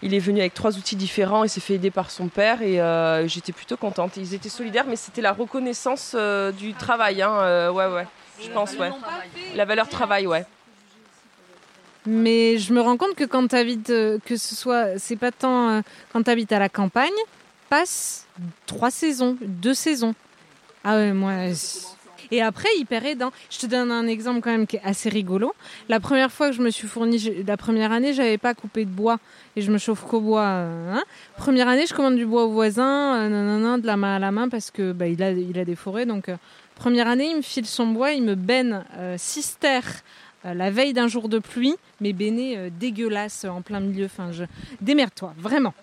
il 0.01 0.13
est 0.13 0.19
venu 0.19 0.41
avec 0.41 0.53
trois 0.53 0.77
outils 0.77 0.97
différents 0.97 1.45
et 1.45 1.47
s'est 1.47 1.61
fait 1.61 1.75
aider 1.75 1.91
par 1.91 2.11
son 2.11 2.27
père 2.27 2.61
et 2.61 3.27
j'étais 3.29 3.53
plutôt 3.53 3.77
contente. 3.77 4.17
Ils 4.17 4.33
étaient 4.33 4.49
solidaires, 4.49 4.85
mais 4.87 4.97
c'était 4.97 5.21
la 5.21 5.31
reconnaissance 5.31 6.15
du 6.57 6.73
travail. 6.73 7.21
Hein, 7.21 7.69
ouais, 7.71 7.87
ouais, 7.87 8.07
je 8.41 8.49
pense, 8.49 8.73
ouais. 8.73 8.91
La 9.55 9.63
valeur 9.63 9.87
travail, 9.87 10.27
ouais. 10.27 10.45
Mais 12.05 12.57
je 12.57 12.73
me 12.73 12.81
rends 12.81 12.97
compte 12.97 13.15
que 13.15 13.23
quand 13.23 13.47
tu 13.47 13.55
habites, 13.55 13.87
que 13.87 14.35
ce 14.37 14.55
soit, 14.55 14.97
c'est 14.97 15.15
pas 15.15 15.31
tant 15.31 15.69
euh, 15.69 15.81
quand 16.11 16.23
tu 16.23 16.53
à 16.53 16.59
la 16.59 16.69
campagne, 16.69 17.11
passe 17.69 18.27
trois 18.65 18.91
saisons, 18.91 19.37
deux 19.41 19.73
saisons. 19.73 20.13
Ah 20.83 20.95
ouais, 20.95 21.13
moi. 21.13 21.33
Et 22.31 22.41
après, 22.41 22.69
hyper 22.77 23.05
aidant. 23.05 23.31
Je 23.49 23.59
te 23.59 23.65
donne 23.67 23.91
un 23.91 24.07
exemple 24.07 24.41
quand 24.41 24.49
même 24.49 24.65
qui 24.65 24.77
est 24.77 24.83
assez 24.83 25.07
rigolo. 25.09 25.53
La 25.87 25.99
première 25.99 26.31
fois 26.31 26.49
que 26.49 26.55
je 26.55 26.61
me 26.61 26.71
suis 26.71 26.87
fournie, 26.87 27.43
la 27.45 27.57
première 27.57 27.91
année, 27.91 28.13
j'avais 28.13 28.39
pas 28.39 28.53
coupé 28.53 28.85
de 28.85 28.89
bois 28.89 29.19
et 29.55 29.61
je 29.61 29.71
me 29.71 29.77
chauffe 29.77 30.01
qu'au 30.01 30.19
bois. 30.19 30.41
euh, 30.41 30.95
hein. 30.95 31.03
Première 31.37 31.67
année, 31.67 31.85
je 31.85 31.93
commande 31.93 32.15
du 32.15 32.25
bois 32.25 32.45
au 32.45 32.49
voisin, 32.49 33.15
euh, 33.15 33.29
nanana, 33.29 33.77
de 33.77 33.85
la 33.85 33.97
main 33.97 34.15
à 34.15 34.19
la 34.19 34.31
main 34.31 34.49
parce 34.49 34.71
que 34.71 34.91
bah, 34.91 35.07
il 35.07 35.21
a, 35.21 35.31
il 35.31 35.57
a 35.59 35.65
des 35.65 35.75
forêts. 35.75 36.05
Donc, 36.05 36.27
euh, 36.27 36.37
première 36.75 37.07
année, 37.07 37.29
il 37.29 37.37
me 37.37 37.41
file 37.43 37.67
son 37.67 37.87
bois, 37.87 38.13
il 38.13 38.23
me 38.23 38.35
benne 38.35 38.83
euh, 38.97 39.15
six 39.19 39.57
terres 39.59 39.83
euh, 39.87 40.32
la 40.43 40.71
veille 40.71 40.93
d'un 40.93 41.07
jour 41.07 41.29
de 41.29 41.39
pluie, 41.39 41.75
mais 42.01 42.13
béné 42.13 42.57
euh, 42.57 42.69
dégueulasse 42.69 43.45
euh, 43.45 43.49
en 43.49 43.61
plein 43.61 43.79
milieu. 43.79 44.05
Enfin, 44.05 44.31
je 44.31 44.43
démerde-toi, 44.81 45.33
vraiment. 45.37 45.73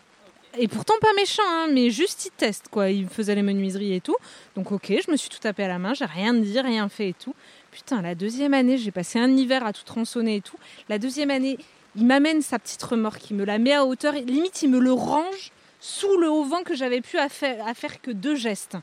Et 0.59 0.67
pourtant 0.67 0.95
pas 1.01 1.13
méchant, 1.15 1.43
hein, 1.47 1.69
mais 1.73 1.91
juste 1.91 2.27
il 2.27 2.31
teste 2.33 2.69
quoi. 2.69 2.91
Il 2.91 3.09
faisait 3.09 3.35
les 3.35 3.43
menuiseries 3.43 3.95
et 3.95 4.01
tout. 4.01 4.17
Donc 4.57 4.73
ok, 4.73 4.93
je 5.07 5.11
me 5.11 5.17
suis 5.17 5.29
tout 5.29 5.39
tapé 5.39 5.63
à 5.63 5.69
la 5.69 5.79
main, 5.79 5.95
j'ai 5.95 6.05
rien 6.05 6.35
dit, 6.35 6.61
rien 6.61 6.89
fait 6.89 7.11
et 7.11 7.15
tout. 7.15 7.35
Putain, 7.71 8.03
la 8.03 8.17
deuxième 8.17 8.53
année, 8.53 8.77
j'ai 8.77 8.91
passé 8.91 9.21
un 9.21 9.31
hiver 9.31 9.65
à 9.65 9.73
tout 9.73 9.85
tronçonner 9.85 10.37
et 10.37 10.41
tout. 10.41 10.59
La 10.89 10.99
deuxième 10.99 11.31
année, 11.31 11.57
il 11.95 12.05
m'amène 12.05 12.43
sa 12.43 12.59
petite 12.59 12.83
remorque, 12.83 13.31
il 13.31 13.37
me 13.37 13.45
la 13.45 13.59
met 13.59 13.73
à 13.73 13.85
hauteur, 13.85 14.15
limite 14.15 14.63
il 14.63 14.71
me 14.71 14.81
le 14.81 14.93
range 14.93 15.53
sous 15.79 16.17
le 16.19 16.29
haut 16.29 16.45
vent 16.45 16.63
que 16.63 16.75
j'avais 16.75 17.01
pu 17.01 17.17
à 17.17 17.29
faire 17.29 18.03
que 18.03 18.11
deux 18.11 18.35
gestes. 18.35 18.77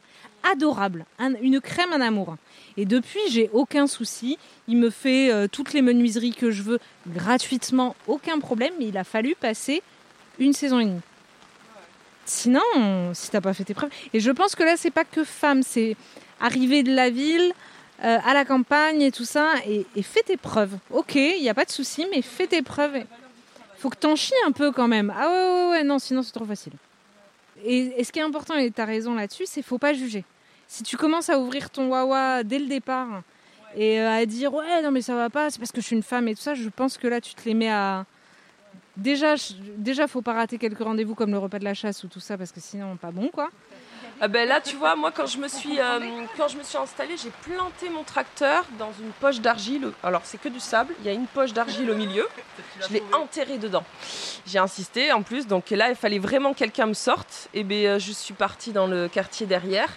Adorable, 0.52 1.06
Un- 1.20 1.36
une 1.42 1.60
crème, 1.62 1.92
un 1.94 2.02
amour. 2.02 2.36
Et 2.78 2.86
depuis, 2.86 3.20
j'ai 3.30 3.50
aucun 3.54 3.88
souci. 3.88 4.38
Il 4.68 4.78
me 4.78 4.90
fait 4.90 5.32
euh, 5.32 5.48
toutes 5.52 5.74
les 5.74 5.82
menuiseries 5.82 6.34
que 6.34 6.52
je 6.52 6.62
veux 6.64 6.80
gratuitement, 7.08 7.96
aucun 8.08 8.40
problème. 8.40 8.74
Mais 8.80 8.86
il 8.88 8.98
a 8.98 9.04
fallu 9.04 9.36
passer 9.36 9.82
une 10.40 10.54
saison 10.54 10.80
et 10.80 10.86
demie. 10.86 11.02
Sinon, 12.26 12.62
si 13.14 13.30
t'as 13.32 13.42
pas 13.42 13.54
fait 13.54 13.64
tes 13.64 13.74
preuves. 13.74 13.90
Et 14.14 14.20
je 14.20 14.32
pense 14.32 14.56
que 14.56 14.64
là, 14.64 14.76
c'est 14.78 14.92
pas 14.92 15.06
que 15.06 15.24
femme, 15.24 15.64
c'est 15.64 15.96
arriver 16.42 16.84
de 16.84 16.94
la 16.94 17.10
ville 17.10 17.54
euh, 18.04 18.18
à 18.26 18.34
la 18.34 18.44
campagne 18.46 19.02
et 19.02 19.12
tout 19.12 19.26
ça. 19.26 19.54
Et, 19.66 19.86
et 19.96 20.04
fais 20.04 20.22
tes 20.24 20.38
preuves. 20.38 20.78
Ok, 20.92 21.16
il 21.16 21.42
n'y 21.42 21.50
a 21.50 21.54
pas 21.54 21.66
de 21.66 21.72
souci, 21.72 22.06
mais 22.12 22.22
fais 22.22 22.48
tes 22.48 22.62
preuves. 22.62 22.98
Faut 23.80 23.90
que 23.90 23.96
t'en 23.98 24.16
chies 24.16 24.34
un 24.46 24.52
peu 24.52 24.72
quand 24.72 24.88
même. 24.88 25.14
Ah 25.18 25.30
ouais, 25.30 25.34
ouais, 25.34 25.70
ouais, 25.72 25.84
non, 25.84 26.00
sinon 26.00 26.22
c'est 26.22 26.32
trop 26.34 26.46
facile. 26.46 26.74
Et, 27.64 27.94
et 28.00 28.04
ce 28.04 28.12
qui 28.12 28.20
est 28.20 28.24
important, 28.24 28.56
et 28.56 28.70
tu 28.72 28.82
as 28.82 28.86
raison 28.86 29.16
là-dessus, 29.16 29.46
c'est 29.46 29.62
faut 29.62 29.78
pas 29.78 29.94
juger. 29.94 30.24
Si 30.68 30.84
tu 30.84 30.98
commences 30.98 31.30
à 31.30 31.40
ouvrir 31.40 31.70
ton 31.70 31.90
wawa 31.90 32.44
dès 32.44 32.60
le 32.60 32.68
départ 32.68 33.24
et 33.76 34.00
euh, 34.00 34.10
à 34.10 34.26
dire 34.26 34.54
ouais, 34.54 34.82
non 34.82 34.92
mais 34.92 35.02
ça 35.02 35.16
va 35.16 35.30
pas, 35.30 35.50
c'est 35.50 35.60
parce 35.60 35.72
que 35.72 35.82
je 35.82 35.86
suis 35.86 35.96
une 35.96 36.04
femme 36.04 36.28
et 36.28 36.36
tout 36.36 36.42
ça, 36.42 36.56
je 36.56 36.68
pense 36.70 36.98
que 36.98 37.08
là 37.08 37.22
tu 37.22 37.34
te 37.34 37.46
les 37.46 37.54
mets 37.54 37.70
à. 37.70 38.06
Déjà, 38.98 39.36
déjà 39.78 40.08
faut 40.08 40.24
pas 40.24 40.34
rater 40.34 40.58
quelques 40.58 40.80
rendez-vous 40.80 41.14
comme 41.14 41.32
le 41.32 41.38
repas 41.38 41.60
de 41.60 41.64
la 41.64 41.76
chasse 41.76 42.04
ou 42.04 42.08
tout 42.08 42.20
ça 42.20 42.38
parce 42.38 42.52
que 42.52 42.60
sinon, 42.60 42.98
pas 42.98 43.12
bon 43.12 43.30
quoi. 43.30 43.50
Ah 44.20 44.28
ben 44.28 44.48
là, 44.48 44.60
tu 44.60 44.76
vois, 44.76 44.96
moi, 44.96 45.12
quand 45.12 45.28
je 45.28 45.38
me 45.38 45.48
suis, 45.48 45.80
euh, 45.80 46.00
quand 46.38 46.48
je 46.48 46.58
me 46.58 46.64
suis 46.64 46.78
installée, 46.78 47.16
j'ai 47.22 47.30
planté 47.44 47.90
mon 47.90 48.04
tracteur 48.04 48.66
dans 48.80 48.92
une 49.00 49.12
poche 49.12 49.40
d'argile. 49.42 49.92
Alors, 50.02 50.22
c'est 50.24 50.40
que 50.40 50.50
du 50.50 50.60
sable. 50.60 50.96
Il 51.02 51.06
y 51.06 51.10
a 51.10 51.14
une 51.14 51.28
poche 51.28 51.54
d'argile 51.54 51.92
au 51.92 51.96
milieu. 51.96 52.28
Je 52.82 52.94
l'ai 52.94 53.04
enterré 53.14 53.60
dedans. 53.60 53.84
J'ai 54.48 54.58
insisté 54.58 55.12
en 55.12 55.22
plus. 55.22 55.46
Donc 55.46 55.70
là, 55.70 55.90
il 55.90 55.96
fallait 55.96 56.18
vraiment 56.18 56.54
que 56.54 56.60
quelqu'un 56.60 56.88
me 56.88 56.94
sorte. 56.94 57.48
Et 57.54 57.64
ben, 57.64 57.86
euh, 57.86 58.00
je 58.00 58.12
suis 58.12 58.34
partie 58.34 58.72
dans 58.72 58.88
le 58.88 59.08
quartier 59.08 59.46
derrière 59.46 59.90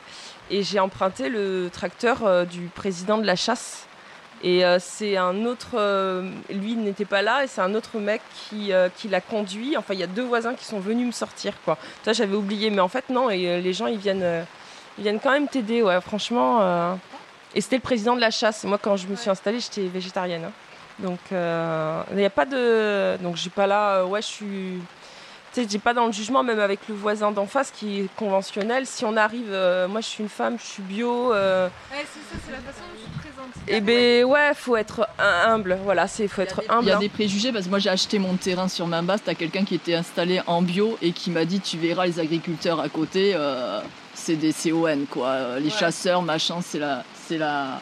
et 0.50 0.62
j'ai 0.62 0.80
emprunté 0.80 1.28
le 1.28 1.70
tracteur 1.72 2.26
euh, 2.26 2.44
du 2.44 2.62
président 2.74 3.18
de 3.18 3.24
la 3.24 3.36
chasse. 3.36 3.86
Et 4.42 4.64
euh, 4.64 4.78
c'est 4.80 5.16
un 5.18 5.44
autre, 5.44 5.72
euh, 5.74 6.30
lui 6.48 6.74
n'était 6.74 7.04
pas 7.04 7.20
là 7.20 7.44
et 7.44 7.46
c'est 7.46 7.60
un 7.60 7.74
autre 7.74 7.98
mec 7.98 8.22
qui, 8.34 8.72
euh, 8.72 8.88
qui 8.96 9.08
l'a 9.08 9.20
conduit. 9.20 9.76
Enfin, 9.76 9.92
il 9.92 10.00
y 10.00 10.02
a 10.02 10.06
deux 10.06 10.22
voisins 10.24 10.54
qui 10.54 10.64
sont 10.64 10.80
venus 10.80 11.06
me 11.06 11.12
sortir, 11.12 11.52
quoi. 11.64 11.76
Toi, 12.04 12.14
j'avais 12.14 12.34
oublié, 12.36 12.70
mais 12.70 12.80
en 12.80 12.88
fait 12.88 13.10
non. 13.10 13.28
Et 13.28 13.60
les 13.60 13.72
gens, 13.72 13.86
ils 13.86 13.98
viennent, 13.98 14.44
ils 14.96 15.02
viennent 15.02 15.20
quand 15.20 15.32
même 15.32 15.46
t'aider, 15.48 15.82
ouais. 15.82 16.00
Franchement. 16.00 16.96
Et 17.54 17.60
c'était 17.60 17.76
le 17.76 17.82
président 17.82 18.14
de 18.16 18.20
la 18.20 18.30
chasse. 18.30 18.64
Moi, 18.64 18.78
quand 18.78 18.96
je 18.96 19.08
me 19.08 19.16
suis 19.16 19.28
installée, 19.28 19.60
j'étais 19.60 19.88
végétarienne. 19.88 20.44
hein. 20.44 20.52
Donc, 21.00 21.18
il 21.30 22.16
n'y 22.16 22.24
a 22.24 22.30
pas 22.30 22.46
de. 22.46 23.16
Donc, 23.22 23.36
j'ai 23.36 23.50
pas 23.50 23.66
là. 23.66 24.04
ouais, 24.06 24.22
je 24.22 24.26
suis. 24.26 24.80
Sais, 25.52 25.66
j'ai 25.68 25.78
pas 25.80 25.94
dans 25.94 26.06
le 26.06 26.12
jugement, 26.12 26.44
même 26.44 26.60
avec 26.60 26.78
le 26.88 26.94
voisin 26.94 27.32
d'en 27.32 27.46
face 27.46 27.72
qui 27.72 28.00
est 28.02 28.06
conventionnel. 28.16 28.86
Si 28.86 29.04
on 29.04 29.16
arrive, 29.16 29.48
euh, 29.50 29.88
moi, 29.88 30.00
je 30.00 30.06
suis 30.06 30.22
une 30.22 30.28
femme, 30.28 30.56
je 30.60 30.64
suis 30.64 30.82
bio. 30.82 31.32
euh, 31.32 31.66
Ouais, 31.90 32.04
c'est 32.12 32.20
ça, 32.36 32.40
c'est 32.46 32.52
la 32.52 32.58
façon 32.58 32.82
dont 32.82 33.00
tu 33.04 33.10
te 33.10 33.18
présentes. 33.18 33.68
et 33.68 33.80
ben 33.80 34.24
ouais, 34.26 34.52
faut 34.54 34.76
être 34.76 35.08
humble. 35.18 35.76
Voilà, 35.84 36.06
c'est 36.06 36.28
faut 36.28 36.42
être 36.42 36.62
humble. 36.68 36.84
Il 36.84 36.88
y 36.88 36.92
a 36.92 36.96
hein. 36.96 37.00
des 37.00 37.08
préjugés 37.08 37.50
parce 37.52 37.64
que 37.64 37.70
moi 37.70 37.80
j'ai 37.80 37.90
acheté 37.90 38.20
mon 38.20 38.34
terrain 38.36 38.68
sur 38.68 38.86
ma 38.86 39.02
base. 39.02 39.22
T'as 39.24 39.34
quelqu'un 39.34 39.64
qui 39.64 39.74
était 39.74 39.94
installé 39.94 40.40
en 40.46 40.62
bio 40.62 40.96
et 41.02 41.10
qui 41.10 41.30
m'a 41.32 41.44
dit 41.44 41.58
tu 41.60 41.78
verras 41.78 42.06
les 42.06 42.20
agriculteurs 42.20 42.78
à 42.78 42.88
côté, 42.88 43.32
euh, 43.34 43.80
c'est 44.14 44.36
des 44.36 44.52
CON 44.52 45.00
quoi. 45.10 45.58
Les 45.58 45.64
Ouais. 45.64 45.70
chasseurs 45.70 46.22
machin, 46.22 46.58
c'est 46.62 46.78
la, 46.78 47.02
c'est 47.26 47.38
la, 47.38 47.80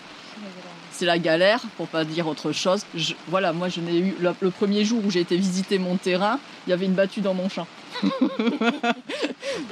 c'est 0.98 1.06
la 1.06 1.18
galère 1.20 1.60
pour 1.76 1.86
pas 1.86 2.04
dire 2.04 2.26
autre 2.26 2.50
chose. 2.52 2.82
Je- 2.96 3.14
voilà, 3.28 3.52
moi 3.52 3.68
je 3.68 3.80
n'ai 3.80 3.98
eu 3.98 4.14
le, 4.20 4.32
le 4.40 4.50
premier 4.50 4.84
jour 4.84 5.00
où 5.04 5.10
j'ai 5.10 5.20
été 5.20 5.36
visiter 5.36 5.78
mon 5.78 5.96
terrain, 5.96 6.40
il 6.66 6.70
y 6.70 6.72
avait 6.72 6.86
une 6.86 6.94
battue 6.94 7.20
dans 7.20 7.34
mon 7.34 7.48
champ. 7.48 7.68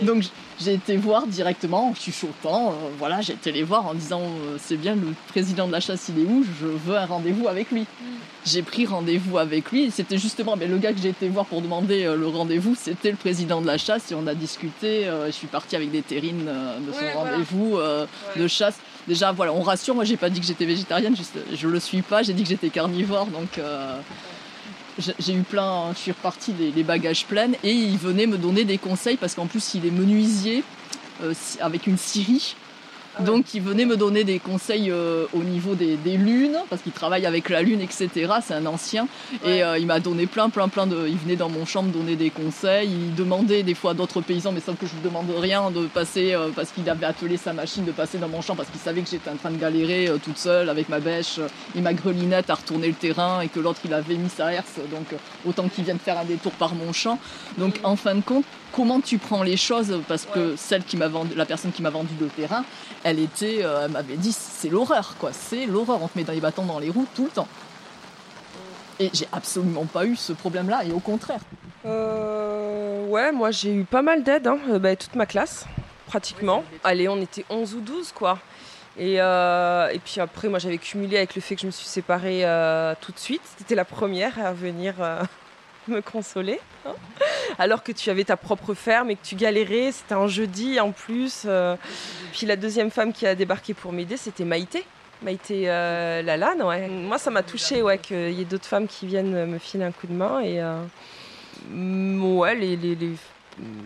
Donc 0.03 0.25
j'ai 0.61 0.75
été 0.75 0.97
voir 0.97 1.27
directement 1.27 1.91
en 1.91 1.95
chuchotant. 1.95 2.71
euh, 2.71 2.73
voilà, 2.99 3.21
j'ai 3.21 3.35
été 3.35 3.53
les 3.53 3.63
voir 3.63 3.87
en 3.87 3.95
disant 3.95 4.23
euh, 4.23 4.57
c'est 4.59 4.77
bien 4.77 4.95
le 4.95 5.09
président 5.29 5.67
de 5.67 5.73
la 5.73 5.81
chasse 5.81 6.09
il 6.09 6.23
est 6.23 6.27
où? 6.27 6.45
Je 6.61 6.67
veux 6.67 6.97
un 6.97 7.07
rendez-vous 7.07 7.49
avec 7.49 7.71
lui. 7.71 7.87
J'ai 8.45 8.63
pris 8.63 8.87
rendez-vous 8.87 9.39
avec 9.39 9.71
lui. 9.73 9.91
C'était 9.91 10.19
justement 10.19 10.57
mais 10.57 10.67
le 10.67 10.79
gars 10.79 10.93
que 10.93 11.01
j'ai 11.01 11.09
été 11.11 11.29
voir 11.29 11.47
pour 11.47 11.61
demander 11.61 12.05
euh, 12.05 12.17
le 12.17 12.27
rendez-vous, 12.29 12.75
c'était 12.79 13.11
le 13.11 13.17
président 13.17 13.61
de 13.61 13.67
la 13.67 13.79
chasse 13.79 14.11
et 14.13 14.15
on 14.15 14.27
a 14.27 14.35
discuté. 14.35 15.07
je 15.27 15.31
suis 15.33 15.47
partie 15.49 15.77
avec 15.77 15.91
des 15.91 16.03
terrines 16.03 16.45
de 16.47 16.93
son 16.93 16.99
Ouais, 16.99 17.13
voilà. 17.15 17.31
rendez-vous 17.33 17.79
de 18.37 18.47
chasse. 18.49 18.79
Déjà 19.09 19.33
voilà, 19.33 19.53
on 19.53 19.63
rassure. 19.63 19.95
Moi 19.95 20.05
j'ai 20.05 20.17
pas 20.17 20.31
dit 20.31 20.41
que 20.41 20.47
j'étais 20.47 20.67
végétarienne, 20.67 21.17
juste, 21.17 21.37
je 21.53 21.69
le 21.69 21.81
suis 21.81 22.03
pas. 22.03 22.23
J'ai 22.23 22.33
dit 22.33 22.43
que 22.43 22.49
j'étais 22.49 22.71
carnivore 22.71 23.27
donc. 23.27 23.59
euh, 23.59 23.99
j'ai 25.19 25.35
eu 25.35 25.43
plein, 25.43 25.93
je 25.93 25.99
suis 25.99 26.13
repartie 26.13 26.55
les, 26.59 26.83
bagages 26.83 27.27
pleins 27.27 27.53
et 27.63 27.73
il 27.73 27.99
venait 27.99 28.27
me 28.27 28.39
donner 28.39 28.65
des 28.65 28.79
conseils 28.79 29.17
parce 29.17 29.35
qu'en 29.35 29.47
plus 29.47 29.75
il 29.75 29.85
est 29.85 29.91
menuisier 29.91 30.65
euh, 31.23 31.35
avec 31.61 31.87
une 31.87 31.99
scierie. 31.99 32.57
Donc 33.21 33.55
il 33.55 33.63
venait 33.63 33.87
me 33.87 33.97
donner 33.97 34.25
des 34.25 34.39
conseils 34.39 34.91
euh, 34.91 35.25
au 35.33 35.43
niveau 35.43 35.75
des, 35.75 35.97
des 35.97 36.19
lunes 36.19 36.59
parce 36.69 36.83
qu'il 36.83 36.93
travaille 36.93 37.25
avec 37.25 37.49
la 37.49 37.63
lune, 37.63 37.81
etc. 37.81 38.11
C'est 38.43 38.53
un 38.53 38.67
ancien 38.67 39.09
et 39.45 39.63
euh, 39.63 39.79
il 39.79 39.87
m'a 39.87 40.01
donné 40.01 40.27
plein, 40.27 40.51
plein, 40.51 40.69
plein 40.69 40.87
de. 40.87 41.07
Il 41.09 41.17
venait 41.17 41.37
dans 41.37 41.49
mon 41.49 41.65
champ 41.65 41.83
me 41.83 41.91
donner 41.91 42.15
des 42.17 42.29
conseils. 42.29 42.91
Il 42.91 43.15
demandait 43.15 43.63
des 43.63 43.75
fois 43.75 43.93
à 43.93 43.95
d'autres 43.95 44.21
paysans, 44.21 44.53
mais 44.53 44.61
sauf 44.61 44.77
que 44.79 44.87
je 44.87 44.95
ne 44.97 45.01
demande 45.01 45.31
rien, 45.31 45.71
de 45.71 45.87
passer 45.87 46.35
euh, 46.35 46.49
parce 46.55 46.71
qu'il 46.73 46.89
avait 46.91 47.07
attelé 47.07 47.39
sa 47.39 47.55
machine, 47.55 47.85
de 47.85 47.93
passer 47.93 48.19
dans 48.19 48.29
mon 48.29 48.43
champ 48.43 48.55
parce 48.55 48.69
qu'il 48.69 48.81
savait 48.81 49.01
que 49.01 49.09
j'étais 49.09 49.31
en 49.31 49.37
train 49.37 49.51
de 49.51 49.57
galérer 49.57 50.09
euh, 50.09 50.19
toute 50.23 50.37
seule 50.37 50.69
avec 50.69 50.91
ma 50.91 51.01
bêche 51.01 51.41
et 51.75 51.81
ma 51.81 51.95
grelinette 51.95 52.51
à 52.51 52.55
retourner 52.55 52.89
le 52.89 52.95
terrain 52.95 53.41
et 53.41 53.49
que 53.49 53.61
l'autre 53.61 53.81
il 53.87 53.95
avait 53.95 54.17
mis 54.17 54.29
sa 54.29 54.53
herse. 54.53 54.75
Donc 54.91 55.19
autant 55.47 55.69
qu'il 55.69 55.85
vienne 55.85 55.99
faire 55.99 56.19
un 56.19 56.25
détour 56.25 56.53
par 56.53 56.75
mon 56.75 56.93
champ. 56.93 57.19
Donc 57.57 57.81
en 57.83 57.97
fin 57.97 58.15
de 58.15 58.21
compte, 58.21 58.45
comment 58.73 59.01
tu 59.01 59.17
prends 59.17 59.43
les 59.43 59.57
choses? 59.57 60.01
Parce 60.07 60.27
que 60.27 60.55
celle 60.57 60.85
qui 60.85 60.97
m'a 60.97 61.09
vendu, 61.09 61.35
la 61.35 61.47
personne 61.47 61.73
qui 61.73 61.83
m'a 61.83 61.91
vendu 61.91 62.13
le 62.21 62.27
terrain, 62.27 62.65
elle 63.07 63.21
était, 63.21 63.61
euh, 63.63 63.85
elle 63.85 63.93
m'avait 63.93 64.17
dit 64.17 64.33
c'est 64.33 64.69
l'horreur 64.69 65.15
quoi, 65.21 65.31
c'est 65.33 65.65
l'horreur. 65.67 66.03
On 66.03 66.09
te 66.09 66.19
met 66.19 66.25
dans 66.25 66.33
les 66.33 66.41
bâtons 66.41 66.65
dans 66.65 66.81
les 66.81 66.91
roues 66.91 67.07
tout 67.15 67.27
le 67.27 67.31
temps. 67.31 67.47
Et 68.99 69.11
j'ai 69.13 69.29
absolument 69.31 69.85
pas 69.85 70.05
eu 70.07 70.17
ce 70.17 70.33
problème-là 70.33 70.85
et 70.85 70.91
au 70.91 70.99
contraire. 70.99 71.39
Euh, 71.85 73.07
ouais, 73.07 73.31
moi 73.31 73.53
j'ai 73.53 73.73
eu 73.73 73.85
pas 73.85 74.03
mal 74.03 74.25
d'aide, 74.25 74.49
hein, 74.49 74.59
euh, 74.71 74.81
bah, 74.81 74.97
toute 74.97 75.15
ma 75.15 75.25
classe, 75.25 75.67
pratiquement. 76.09 76.65
Allez, 76.83 77.09
on 77.09 77.21
était 77.21 77.45
11 77.49 77.75
ou 77.75 77.81
12 77.81 78.11
quoi. 78.11 78.41
Et, 78.99 79.21
euh, 79.21 79.89
et 79.91 80.01
puis 80.01 80.21
après, 80.21 80.49
moi 80.49 80.59
j'avais 80.59 80.79
cumulé 80.79 81.17
avec 81.17 81.37
le 81.37 81.43
fait 81.43 81.55
que 81.55 81.61
je 81.61 81.67
me 81.67 81.71
suis 81.71 81.87
séparée 81.87 82.43
tout 83.01 83.13
de 83.13 83.19
suite. 83.21 83.43
C'était 83.57 83.77
la 83.77 83.85
première 83.85 84.45
à 84.45 84.53
venir 84.53 84.95
me 85.93 86.01
consoler. 86.01 86.61
hein. 86.87 86.93
Alors 87.59 87.83
que 87.83 87.93
tu 87.93 88.11
avais 88.11 88.25
ta 88.25 88.37
propre 88.37 88.75
ferme 88.75 89.11
et 89.11 89.17
que 89.17 89.25
tu 89.25 89.35
galérais, 89.37 89.93
c'était 89.93 90.15
un 90.15 90.27
jeudi 90.27 90.79
en 90.81 90.93
plus. 90.93 91.43
euh. 91.47 91.77
Puis 92.33 92.47
la 92.47 92.57
deuxième 92.57 92.91
femme 92.91 93.13
qui 93.13 93.27
a 93.27 93.35
débarqué 93.35 93.73
pour 93.75 93.93
m'aider, 93.93 94.17
c'était 94.17 94.45
Maïté. 94.45 94.85
Maïté 95.23 95.65
euh, 95.71 96.21
Lalanne, 96.23 96.63
ouais. 96.63 96.89
Moi 96.89 97.19
ça 97.19 97.31
m'a 97.31 97.43
touché 97.43 97.83
ouais, 97.83 97.97
qu'il 97.99 98.33
y 98.33 98.43
ait 98.43 98.45
d'autres 98.45 98.67
femmes 98.67 98.87
qui 98.87 99.07
viennent 99.07 99.47
me 99.47 99.59
filer 99.59 99.85
un 99.85 99.93
coup 99.93 100.07
de 100.07 100.13
main. 100.13 100.41
Et, 100.41 100.61
euh, 100.61 100.77
Ouais, 101.73 102.55
les- 102.55 102.77
les- 102.77 103.17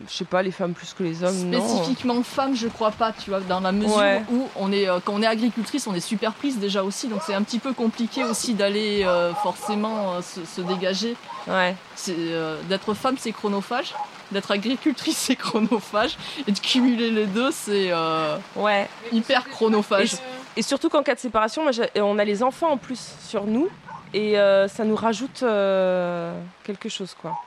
je 0.09 0.13
sais 0.13 0.25
pas, 0.25 0.43
les 0.43 0.51
femmes 0.51 0.73
plus 0.75 0.93
que 0.95 1.03
les 1.03 1.23
hommes, 1.23 1.37
non. 1.51 1.61
Spécifiquement 1.67 2.23
femmes, 2.23 2.57
je 2.57 2.69
crois 2.69 2.91
pas, 2.91 3.13
tu 3.13 3.31
vois, 3.31 3.41
dans 3.41 3.61
la 3.61 3.73
mesure 3.73 3.97
Ouais. 3.97 4.23
où 4.33 4.49
on 4.57 4.73
est, 4.73 4.89
euh, 4.89 4.99
quand 5.05 5.15
on 5.15 5.23
est 5.23 5.27
agricultrice, 5.27 5.87
on 5.87 5.95
est 5.95 6.01
super 6.01 6.33
prise 6.33 6.59
déjà 6.59 6.83
aussi, 6.83 7.09
donc 7.09 7.21
c'est 7.25 7.35
un 7.35 7.43
petit 7.43 7.59
peu 7.61 7.73
compliqué 7.73 8.25
aussi 8.25 8.55
d'aller 8.55 9.05
euh, 9.05 9.33
forcément 9.35 10.15
euh, 10.15 10.23
se, 10.23 10.45
se 10.45 10.61
dégager. 10.61 11.17
Ouais. 11.47 11.75
C'est, 11.95 12.15
euh, 12.19 12.61
d'être 12.69 12.95
femme, 12.95 13.17
c'est 13.19 13.33
chronophage. 13.33 13.95
D'être 14.33 14.51
agricultrice, 14.53 15.17
c'est 15.27 15.37
chronophage. 15.37 16.17
Et 16.47 16.53
de 16.53 16.59
cumuler 16.59 17.11
les 17.11 17.27
deux, 17.27 17.51
c'est 17.53 17.91
euh, 17.93 18.37
ouais. 18.57 18.89
hyper 19.13 19.49
chronophage. 19.49 20.15
Et, 20.57 20.61
et 20.61 20.63
surtout 20.63 20.89
qu'en 20.89 21.03
cas 21.03 21.15
de 21.15 21.21
séparation, 21.21 21.63
moi, 21.63 21.73
on 21.97 22.19
a 22.19 22.25
les 22.25 22.43
enfants 22.43 22.71
en 22.71 22.77
plus 22.77 23.13
sur 23.27 23.45
nous. 23.45 23.69
Et 24.13 24.37
euh, 24.39 24.67
ça 24.67 24.85
nous 24.85 24.97
rajoute 24.97 25.45
euh, 25.45 26.37
quelque 26.65 26.89
chose, 26.89 27.15
quoi. 27.23 27.39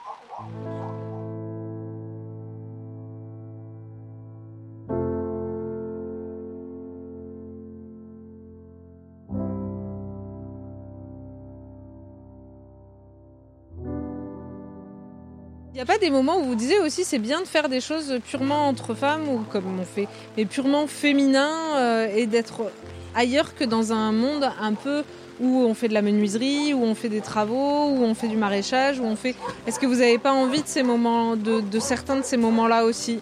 Il 15.74 15.78
n'y 15.78 15.82
a 15.82 15.86
pas 15.86 15.98
des 15.98 16.10
moments 16.10 16.38
où 16.38 16.44
vous 16.44 16.54
disiez 16.54 16.78
aussi 16.78 17.02
c'est 17.02 17.18
bien 17.18 17.40
de 17.40 17.48
faire 17.48 17.68
des 17.68 17.80
choses 17.80 18.20
purement 18.24 18.68
entre 18.68 18.94
femmes 18.94 19.28
ou 19.28 19.40
comme 19.50 19.64
on 19.76 19.82
fait, 19.82 20.06
mais 20.36 20.44
purement 20.44 20.86
féminin 20.86 21.50
euh, 21.74 22.06
et 22.14 22.26
d'être 22.26 22.70
ailleurs 23.16 23.56
que 23.56 23.64
dans 23.64 23.92
un 23.92 24.12
monde 24.12 24.48
un 24.60 24.74
peu 24.74 25.02
où 25.40 25.64
on 25.68 25.74
fait 25.74 25.88
de 25.88 25.94
la 25.94 26.02
menuiserie, 26.02 26.74
où 26.74 26.84
on 26.84 26.94
fait 26.94 27.08
des 27.08 27.20
travaux, 27.20 27.88
où 27.88 28.04
on 28.04 28.14
fait 28.14 28.28
du 28.28 28.36
maraîchage, 28.36 29.00
où 29.00 29.04
on 29.04 29.16
fait. 29.16 29.34
Est-ce 29.66 29.80
que 29.80 29.86
vous 29.86 29.96
n'avez 29.96 30.18
pas 30.18 30.32
envie 30.32 30.62
de 30.62 30.68
ces 30.68 30.84
moments, 30.84 31.34
de, 31.34 31.60
de 31.60 31.80
certains 31.80 32.20
de 32.20 32.24
ces 32.24 32.36
moments-là 32.36 32.84
aussi? 32.84 33.18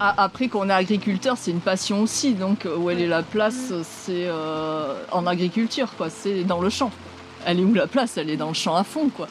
Ah, 0.00 0.14
après, 0.18 0.48
quand 0.48 0.66
on 0.66 0.68
est 0.68 0.72
agriculteur, 0.72 1.36
c'est 1.38 1.52
une 1.52 1.60
passion 1.60 2.02
aussi. 2.02 2.34
Donc, 2.34 2.66
euh, 2.66 2.76
où 2.76 2.90
elle 2.90 3.00
est 3.00 3.06
la 3.06 3.22
place, 3.22 3.72
c'est 3.84 4.26
euh, 4.26 4.96
en 5.12 5.28
agriculture, 5.28 5.94
quoi. 5.96 6.10
C'est 6.10 6.42
dans 6.42 6.60
le 6.60 6.70
champ. 6.70 6.90
Elle 7.46 7.60
est 7.60 7.64
où 7.64 7.72
la 7.72 7.86
place? 7.86 8.16
Elle 8.16 8.30
est 8.30 8.36
dans 8.36 8.48
le 8.48 8.54
champ 8.54 8.74
à 8.74 8.82
fond, 8.82 9.10
quoi. 9.10 9.28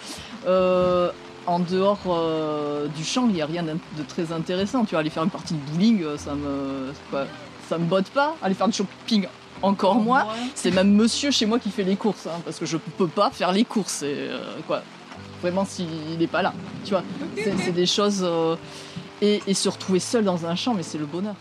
Euh, 0.48 1.12
en 1.48 1.60
dehors 1.60 2.00
euh, 2.08 2.88
du 2.88 3.04
champ, 3.04 3.28
il 3.28 3.36
n'y 3.36 3.42
a 3.42 3.46
rien 3.46 3.64
de 3.64 4.04
très 4.08 4.32
intéressant. 4.32 4.84
Tu 4.86 4.92
vois, 4.92 5.00
aller 5.00 5.10
faire 5.10 5.24
une 5.24 5.30
partie 5.30 5.54
de 5.54 5.60
bowling, 5.72 6.04
euh, 6.04 6.18
ça 6.18 6.34
me, 6.36 6.92
quoi, 7.10 7.26
ça 7.70 7.78
me 7.78 7.86
botte 7.86 8.10
pas. 8.10 8.36
Aller 8.42 8.56
faire 8.56 8.68
du 8.68 8.74
shopping, 8.74 9.28
encore 9.62 9.96
moins. 9.96 10.26
C'est 10.56 10.72
même 10.72 10.92
monsieur 10.94 11.32
chez 11.32 11.46
moi 11.46 11.60
qui 11.60 11.70
fait 11.72 11.84
les 11.84 11.96
courses, 11.96 12.28
hein, 12.28 12.40
parce 12.44 12.60
que 12.60 12.66
je 12.66 12.78
peux 12.78 13.08
pas 13.08 13.30
faire 13.32 13.52
les 13.52 13.66
courses. 13.66 14.02
Et, 14.04 14.14
euh, 14.16 14.40
quoi. 14.68 14.82
Vraiment, 15.42 15.66
s'il 15.66 16.18
n'est 16.18 16.28
pas 16.28 16.42
là. 16.42 16.54
Tu 16.84 16.92
vois, 16.92 17.04
c'est 17.36 17.54
c'est 17.64 17.72
des 17.72 17.86
choses. 17.86 18.22
euh, 18.24 18.56
et, 19.22 19.42
et 19.48 19.54
se 19.54 19.70
retrouver 19.70 20.00
seul 20.00 20.26
dans 20.26 20.46
un 20.46 20.56
champ, 20.56 20.74
mais 20.74 20.84
c'est 20.84 20.98
le 20.98 21.06
bonheur. 21.06 21.36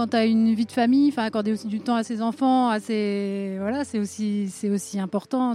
Quand 0.00 0.06
tu 0.06 0.16
as 0.16 0.24
une 0.24 0.54
vie 0.54 0.64
de 0.64 0.72
famille, 0.72 1.10
enfin 1.10 1.24
accorder 1.24 1.52
aussi 1.52 1.66
du 1.66 1.78
temps 1.78 1.94
à 1.94 2.04
ses 2.04 2.22
enfants, 2.22 2.70
à 2.70 2.80
ses 2.80 3.58
voilà, 3.58 3.84
c'est 3.84 3.98
aussi 3.98 4.48
c'est 4.48 4.70
aussi 4.70 4.98
important 4.98 5.54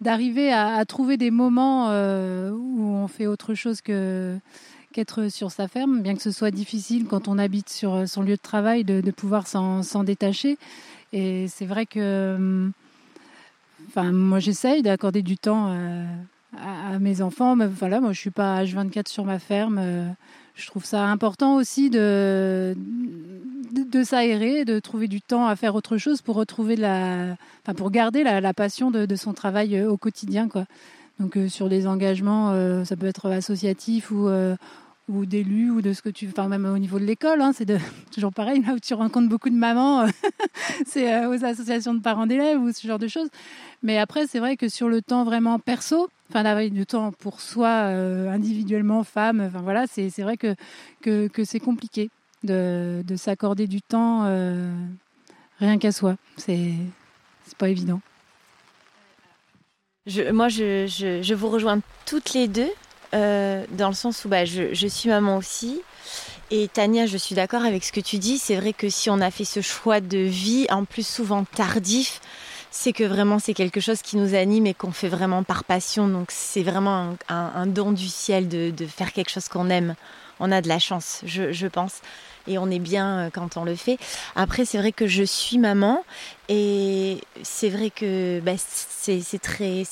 d'arriver 0.00 0.50
à, 0.50 0.82
trouver 0.86 1.18
des 1.18 1.30
moments 1.30 1.90
euh, 1.90 2.52
où 2.52 2.86
on 2.86 3.06
fait 3.06 3.26
autre 3.26 3.52
chose 3.52 3.82
que 3.82 4.38
qu'être 4.94 5.28
sur 5.28 5.50
sa 5.50 5.68
ferme, 5.68 6.00
bien 6.00 6.14
que 6.14 6.22
ce 6.22 6.30
soit 6.30 6.52
difficile 6.52 7.04
quand 7.04 7.28
on 7.28 7.36
habite 7.36 7.68
sur 7.68 8.08
son 8.08 8.22
lieu 8.22 8.36
de 8.36 8.40
travail 8.40 8.82
de, 8.82 9.10
pouvoir 9.10 9.46
s'en 9.46 10.04
détacher. 10.04 10.56
Et 11.12 11.46
c'est 11.46 11.66
vrai 11.66 11.84
que 11.84 12.36
hum, 12.36 12.72
Enfin, 13.88 14.10
moi, 14.10 14.38
j'essaye 14.38 14.80
d'accorder 14.80 15.20
du 15.20 15.36
temps 15.36 15.66
euh, 15.68 16.06
à, 16.56 16.94
à 16.94 16.98
mes 16.98 17.20
enfants. 17.20 17.56
Mais 17.56 17.66
voilà, 17.66 18.00
moi, 18.00 18.14
je 18.14 18.20
suis 18.20 18.30
pas 18.30 18.64
H24 18.64 19.06
sur 19.06 19.26
ma 19.26 19.38
ferme. 19.38 20.14
Je 20.54 20.66
trouve 20.68 20.84
ça 20.84 21.06
important 21.06 21.56
aussi 21.56 21.90
de, 21.90 22.76
de, 23.72 24.04
s'aérer, 24.04 24.64
de 24.64 24.78
trouver 24.78 25.08
du 25.08 25.20
temps 25.20 25.46
à 25.46 25.56
faire 25.56 25.74
autre 25.74 25.98
chose 25.98 26.22
pour 26.22 26.36
retrouver 26.36 26.76
la, 26.76 27.36
enfin, 27.62 27.74
pour 27.74 27.90
garder 27.90 28.22
la, 28.22 28.54
passion 28.54 28.90
de, 28.90 29.16
son 29.16 29.32
travail 29.32 29.76
euh, 29.76 29.90
au 29.90 29.96
quotidien, 29.96 30.48
quoi. 30.48 30.66
Donc, 31.20 31.36
euh, 31.36 31.48
sur 31.48 31.68
les 31.68 31.86
engagements, 31.86 32.50
euh, 32.50 32.84
ça 32.84 32.96
peut 32.96 33.06
être 33.06 33.30
associatif 33.30 34.10
ou 34.10 34.28
ou 35.08 35.26
d'élus 35.26 35.70
ou 35.70 35.82
de 35.82 35.92
ce 35.92 36.00
que 36.02 36.08
tu 36.08 36.26
enfin 36.28 36.48
même 36.48 36.64
au 36.64 36.78
niveau 36.78 36.98
de 36.98 37.04
l'école 37.04 37.42
hein, 37.42 37.52
c'est 37.54 37.66
toujours 38.12 38.32
pareil 38.32 38.62
là 38.66 38.72
où 38.74 38.78
tu 38.78 38.94
rencontres 38.94 39.28
beaucoup 39.28 39.50
de 39.50 39.54
mamans 39.54 40.06
c'est 40.86 41.12
euh, 41.12 41.28
aux 41.28 41.44
associations 41.44 41.92
de 41.94 42.00
parents 42.00 42.26
d'élèves 42.26 42.58
ou 42.60 42.72
ce 42.72 42.86
genre 42.86 42.98
de 42.98 43.08
choses. 43.08 43.28
Mais 43.82 43.98
après 43.98 44.26
c'est 44.26 44.38
vrai 44.38 44.56
que 44.56 44.68
sur 44.68 44.88
le 44.88 45.02
temps 45.02 45.24
vraiment 45.24 45.58
perso 45.58 46.08
enfin 46.30 46.42
d'avoir 46.42 46.68
du 46.70 46.86
temps 46.86 47.12
pour 47.12 47.40
soi 47.42 47.68
euh, 47.68 48.30
individuellement 48.30 49.04
femme 49.04 49.40
enfin 49.46 49.60
voilà 49.62 49.84
c'est 49.86 50.08
vrai 50.22 50.36
que 50.38 50.54
que, 51.02 51.28
c'est 51.44 51.60
compliqué 51.60 52.08
de, 52.42 53.02
de 53.06 53.16
s'accorder 53.16 53.66
du 53.66 53.82
temps 53.82 54.22
euh, 54.24 54.72
rien 55.58 55.76
qu'à 55.78 55.92
soi. 55.92 56.16
C'est 56.38 56.72
c'est 57.46 57.56
pas 57.58 57.68
évident. 57.68 58.00
Je- 60.06 60.30
moi, 60.30 60.48
je- 60.48 60.86
je 61.22 61.34
vous 61.34 61.48
rejoins 61.48 61.80
toutes 62.06 62.34
les 62.34 62.46
deux, 62.48 62.68
euh, 63.14 63.64
dans 63.70 63.88
le 63.88 63.94
sens 63.94 64.24
où 64.24 64.28
bah, 64.28 64.44
je, 64.44 64.86
suis 64.88 65.08
maman 65.08 65.36
aussi. 65.36 65.80
Et 66.50 66.68
Tania, 66.68 67.06
je 67.06 67.16
suis 67.16 67.34
d'accord 67.34 67.64
avec 67.64 67.84
ce 67.84 67.92
que 67.92 68.00
tu 68.00 68.18
dis. 68.18 68.38
C'est 68.38 68.56
vrai 68.56 68.72
que 68.72 68.88
si 68.88 69.08
on 69.10 69.20
a 69.20 69.30
fait 69.30 69.44
ce 69.44 69.60
choix 69.60 70.00
de 70.00 70.18
vie, 70.18 70.66
en 70.70 70.84
plus 70.84 71.06
souvent 71.06 71.44
tardif, 71.44 72.20
c'est 72.70 72.92
que 72.92 73.04
vraiment 73.04 73.38
c'est 73.38 73.54
quelque 73.54 73.80
chose 73.80 74.02
qui 74.02 74.16
nous 74.16 74.34
anime 74.34 74.66
et 74.66 74.74
qu'on 74.74 74.92
fait 74.92 75.08
vraiment 75.08 75.42
par 75.42 75.64
passion. 75.64 76.08
Donc 76.08 76.30
c'est 76.30 76.62
vraiment 76.62 77.16
un, 77.28 77.66
don 77.66 77.92
du 77.92 78.08
ciel 78.08 78.48
de, 78.48 78.86
faire 78.86 79.12
quelque 79.12 79.30
chose 79.30 79.48
qu'on 79.48 79.70
aime. 79.70 79.94
On 80.40 80.50
a 80.50 80.60
de 80.60 80.68
la 80.68 80.78
chance, 80.78 81.22
je 81.24 81.66
pense. 81.66 82.00
Et 82.46 82.58
on 82.58 82.70
est 82.70 82.78
bien 82.78 83.18
euh, 83.18 83.30
quand 83.32 83.56
on 83.56 83.64
le 83.64 83.74
fait. 83.74 83.98
Après, 84.36 84.64
c'est 84.64 84.78
vrai 84.78 84.92
que 84.92 85.06
je 85.06 85.22
suis 85.22 85.58
maman 85.58 86.04
et 86.48 87.20
c'est 87.42 87.70
vrai 87.70 87.90
que 87.90 88.40
bah, 88.40 88.52
c'est 88.58 89.38
très, 89.40 89.84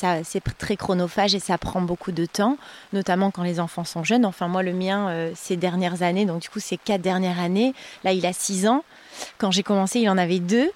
très 0.59 0.77
chronophage 0.77 1.35
et 1.35 1.41
ça 1.41 1.57
prend 1.57 1.81
beaucoup 1.81 2.13
de 2.13 2.27
temps, 2.27 2.59
notamment 2.93 3.31
quand 3.31 3.43
les 3.43 3.59
enfants 3.59 3.85
sont 3.85 4.05
jeunes. 4.05 4.27
Enfin, 4.27 4.49
moi, 4.49 4.63
le 4.63 4.73
mien, 4.73 5.09
euh, 5.09 5.33
ces 5.35 5.57
dernières 5.57 6.03
années, 6.03 6.27
donc 6.27 6.41
du 6.41 6.51
coup, 6.51 6.61
ces 6.61 6.77
quatre 6.77 7.01
dernières 7.01 7.39
années, 7.41 7.75
là, 8.05 8.13
il 8.13 8.27
a 8.27 8.33
six 8.33 8.67
ans. 8.67 8.85
Quand 9.39 9.51
j'ai 9.51 9.63
commencé, 9.63 10.01
il 10.01 10.09
en 10.09 10.19
avait 10.19 10.41
deux. 10.41 10.71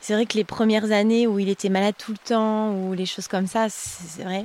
C'est 0.00 0.14
vrai 0.14 0.26
que 0.26 0.36
les 0.36 0.44
premières 0.44 0.92
années 0.92 1.26
où 1.26 1.38
il 1.38 1.48
était 1.48 1.68
malade 1.68 1.94
tout 1.96 2.12
le 2.12 2.18
temps, 2.18 2.72
ou 2.72 2.92
les 2.92 3.06
choses 3.06 3.28
comme 3.28 3.46
ça, 3.46 3.68
c'est 3.68 4.24
vrai. 4.24 4.44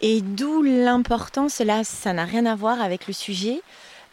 Et 0.00 0.20
d'où 0.20 0.62
l'importance, 0.62 1.60
là, 1.60 1.84
ça 1.84 2.12
n'a 2.12 2.24
rien 2.24 2.46
à 2.46 2.54
voir 2.54 2.80
avec 2.80 3.06
le 3.06 3.12
sujet, 3.12 3.62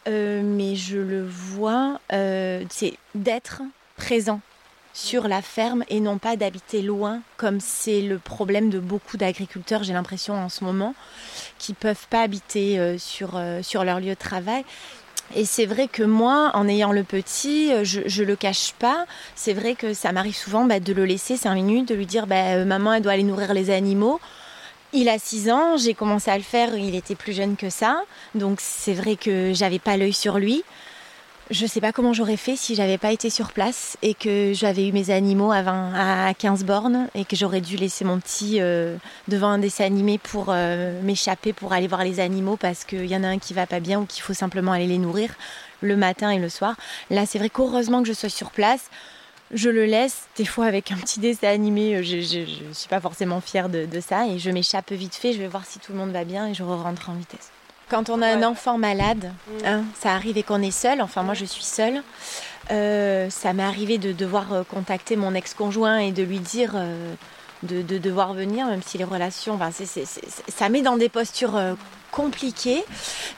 euh, 0.07 0.41
mais 0.43 0.75
je 0.75 0.97
le 0.97 1.25
vois, 1.25 1.99
euh, 2.11 2.63
c'est 2.69 2.93
d'être 3.15 3.61
présent 3.95 4.41
sur 4.93 5.27
la 5.27 5.41
ferme 5.41 5.83
et 5.89 5.99
non 5.99 6.17
pas 6.17 6.35
d'habiter 6.35 6.81
loin, 6.81 7.21
comme 7.37 7.59
c'est 7.59 8.01
le 8.01 8.19
problème 8.19 8.69
de 8.69 8.79
beaucoup 8.79 9.17
d'agriculteurs, 9.17 9.83
j'ai 9.83 9.93
l'impression 9.93 10.35
en 10.35 10.49
ce 10.49 10.63
moment, 10.63 10.93
qui 11.57 11.73
peuvent 11.73 12.07
pas 12.09 12.21
habiter 12.21 12.79
euh, 12.79 12.97
sur, 12.97 13.33
leur 13.83 13.99
lieu 13.99 14.09
de 14.09 14.13
travail. 14.13 14.65
Et 15.35 15.45
c'est 15.45 15.65
vrai 15.65 15.87
que 15.87 16.03
moi, 16.03 16.51
en 16.53 16.67
ayant 16.67 16.91
le 16.91 17.03
petit, 17.03 17.71
je, 17.83 18.01
je 18.05 18.23
le 18.23 18.35
cache 18.35 18.73
pas. 18.73 19.05
C'est 19.35 19.53
vrai 19.53 19.73
que 19.73 19.93
ça 19.93 20.11
m'arrive 20.11 20.35
souvent 20.35 20.65
bah, 20.65 20.79
de 20.79 20.93
le 20.93 21.05
laisser 21.05 21.37
cinq 21.37 21.55
minutes, 21.55 21.87
de 21.87 21.95
lui 21.95 22.05
dire 22.05 22.27
bah, 22.27 22.65
maman, 22.65 22.93
elle 22.93 23.01
doit 23.01 23.13
aller 23.13 23.23
nourrir 23.23 23.53
les 23.53 23.71
animaux. 23.71 24.19
Il 24.95 25.09
a 25.09 25.17
6 25.17 25.49
ans, 25.49 25.75
j'ai 25.75 25.95
commencé 25.95 26.29
à 26.29 26.37
le 26.37 26.43
faire, 26.43 26.77
il 26.77 26.93
était 26.93 27.15
plus 27.15 27.33
jeune 27.33 27.55
que 27.55 27.71
ça. 27.71 28.03
Donc 28.35 28.59
c'est 28.61 28.93
vrai 28.93 29.15
que 29.15 29.51
j'avais 29.51 29.79
pas 29.79 29.97
l'œil 29.97 30.13
sur 30.13 30.37
lui. 30.37 30.63
Je 31.49 31.65
sais 31.65 31.81
pas 31.81 31.91
comment 31.91 32.13
j'aurais 32.13 32.37
fait 32.37 32.55
si 32.55 32.75
j'avais 32.75 32.99
pas 32.99 33.11
été 33.11 33.31
sur 33.31 33.53
place 33.53 33.97
et 34.03 34.13
que 34.13 34.53
j'avais 34.53 34.87
eu 34.87 34.91
mes 34.91 35.09
animaux 35.09 35.51
à, 35.51 35.63
20, 35.63 36.27
à 36.27 36.33
15 36.35 36.63
bornes 36.63 37.07
et 37.15 37.25
que 37.25 37.35
j'aurais 37.35 37.59
dû 37.59 37.75
laisser 37.75 38.05
mon 38.05 38.19
petit 38.19 38.61
euh, 38.61 38.95
devant 39.27 39.47
un 39.47 39.57
dessin 39.57 39.83
animé 39.83 40.19
pour 40.19 40.47
euh, 40.49 41.01
m'échapper 41.01 41.53
pour 41.53 41.73
aller 41.73 41.87
voir 41.87 42.03
les 42.03 42.19
animaux 42.19 42.55
parce 42.55 42.85
qu'il 42.85 43.07
y 43.07 43.15
en 43.15 43.23
a 43.23 43.27
un 43.27 43.39
qui 43.39 43.55
va 43.55 43.65
pas 43.65 43.79
bien 43.79 43.99
ou 43.99 44.05
qu'il 44.05 44.21
faut 44.21 44.35
simplement 44.35 44.73
aller 44.73 44.87
les 44.87 44.99
nourrir 44.99 45.31
le 45.81 45.97
matin 45.97 46.29
et 46.29 46.39
le 46.39 46.49
soir. 46.49 46.75
Là, 47.09 47.25
c'est 47.25 47.39
vrai 47.39 47.49
qu'heureusement 47.49 48.03
que 48.03 48.07
je 48.07 48.13
sois 48.13 48.29
sur 48.29 48.51
place. 48.51 48.89
Je 49.51 49.69
le 49.69 49.85
laisse, 49.85 50.23
des 50.35 50.45
fois 50.45 50.65
avec 50.65 50.91
un 50.91 50.95
petit 50.95 51.19
dessin 51.19 51.49
animé, 51.49 52.03
je, 52.03 52.21
je, 52.21 52.45
je 52.45 52.73
suis 52.73 52.89
pas 52.89 52.99
forcément 52.99 53.39
fière 53.41 53.69
de, 53.69 53.85
de 53.85 53.99
ça 53.99 54.27
et 54.27 54.39
je 54.39 54.49
m'échappe 54.49 54.91
vite 54.91 55.15
fait, 55.15 55.33
je 55.33 55.39
vais 55.39 55.47
voir 55.47 55.65
si 55.65 55.79
tout 55.79 55.91
le 55.91 55.97
monde 55.97 56.11
va 56.11 56.23
bien 56.23 56.47
et 56.47 56.53
je 56.53 56.63
rentre 56.63 57.09
en 57.09 57.13
vitesse. 57.13 57.51
Quand 57.89 58.09
on 58.09 58.21
a 58.21 58.27
un 58.27 58.41
enfant 58.43 58.77
malade, 58.79 59.31
hein, 59.65 59.83
ça 59.99 60.13
arrive 60.13 60.37
et 60.37 60.43
qu'on 60.43 60.61
est 60.61 60.71
seul, 60.71 61.01
enfin 61.01 61.21
moi 61.21 61.35
je 61.35 61.45
suis 61.45 61.63
seule, 61.63 62.01
euh, 62.71 63.29
ça 63.29 63.53
m'est 63.53 63.63
arrivé 63.63 63.97
de 63.97 64.13
devoir 64.13 64.53
euh, 64.53 64.63
contacter 64.63 65.15
mon 65.15 65.35
ex-conjoint 65.35 65.99
et 65.99 66.11
de 66.11 66.23
lui 66.23 66.39
dire 66.39 66.71
euh, 66.75 67.13
de, 67.63 67.81
de 67.81 67.97
devoir 67.97 68.33
venir, 68.33 68.67
même 68.67 68.81
si 68.85 68.97
les 68.97 69.03
relations, 69.03 69.57
c'est- 69.71 69.85
c'est- 70.05 70.51
ça 70.51 70.69
met 70.69 70.81
dans 70.81 70.97
des 70.97 71.09
postures 71.09 71.55
euh, 71.55 71.73
compliquées. 72.11 72.83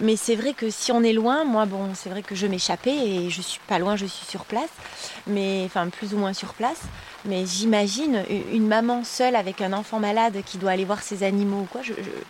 Mais 0.02 0.18
c'est 0.18 0.36
vrai 0.36 0.54
que 0.54 0.70
si 0.70 0.92
on 0.92 1.02
est 1.04 1.14
loin, 1.14 1.46
moi, 1.46 1.66
bon, 1.66 1.92
c'est 1.96 2.10
vrai 2.10 2.22
que 2.24 2.36
je 2.36 2.46
m'échappais 2.46 2.94
et 2.96 3.30
je 3.30 3.42
suis 3.42 3.62
pas 3.68 3.80
loin, 3.80 3.96
je 3.96 4.06
suis 4.06 4.26
sur 4.26 4.44
place, 4.46 4.70
mais 5.28 5.64
enfin 5.66 5.88
plus 5.90 6.14
ou 6.14 6.18
moins 6.18 6.34
sur 6.34 6.54
place. 6.54 6.82
Mais 7.24 7.46
j'imagine 7.46 8.24
une 8.52 8.68
maman 8.68 9.04
seule 9.04 9.36
avec 9.36 9.62
un 9.62 9.74
enfant 9.74 10.00
malade 10.00 10.38
qui 10.46 10.58
doit 10.58 10.72
aller 10.72 10.86
voir 10.86 11.02
ses 11.02 11.24
animaux 11.24 11.62
ou 11.62 11.66
quoi. 11.66 11.82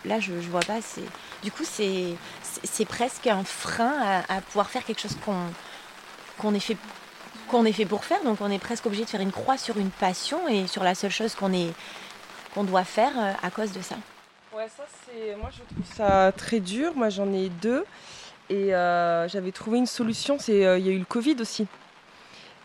Là, 0.06 0.20
je, 0.20 0.40
je 0.40 0.48
vois 0.50 0.62
pas. 0.62 0.82
C'est 0.82 1.04
du 1.44 1.52
coup, 1.52 1.64
c'est 1.66 2.86
presque 2.86 3.28
un 3.28 3.44
frein 3.44 3.94
à, 4.30 4.36
à 4.38 4.42
pouvoir 4.42 4.70
faire 4.70 4.86
quelque 4.86 5.02
chose 5.02 5.18
qu'on 5.26 5.36
qu'on 6.38 6.54
est 6.54 6.60
fait 6.60 6.78
qu'on 7.46 7.66
est 7.66 7.72
fait 7.72 7.86
pour 7.86 8.06
faire. 8.06 8.24
Donc, 8.24 8.38
on 8.42 8.52
est 8.52 8.60
presque 8.60 8.86
obligé 8.86 9.06
de 9.06 9.10
faire 9.10 9.22
une 9.22 9.32
croix 9.32 9.58
sur 9.58 9.78
une 9.78 9.90
passion 9.90 10.48
et 10.48 10.68
sur 10.68 10.84
la 10.84 10.96
seule 10.96 11.12
chose 11.12 11.36
qu'on 11.36 11.54
est 11.54 11.72
doit 12.64 12.84
faire 12.84 13.12
euh, 13.18 13.34
à 13.44 13.52
cause 13.52 13.72
de 13.72 13.82
ça. 13.82 13.96
Ouais, 14.56 14.68
ça 14.76 14.86
c'est. 15.06 15.36
Moi 15.36 15.50
je 15.52 15.58
trouve 15.58 15.96
ça 15.96 16.32
très 16.32 16.60
dur. 16.60 16.94
Moi 16.96 17.10
j'en 17.10 17.32
ai 17.34 17.50
deux. 17.50 17.86
Et 18.50 18.76
euh, 18.76 19.28
j'avais 19.28 19.52
trouvé 19.52 19.80
une 19.80 19.88
solution, 19.88 20.38
euh, 20.50 20.78
il 20.78 20.86
y 20.86 20.90
a 20.90 20.94
eu 20.94 21.00
le 21.00 21.06
Covid 21.06 21.36
aussi. 21.40 21.66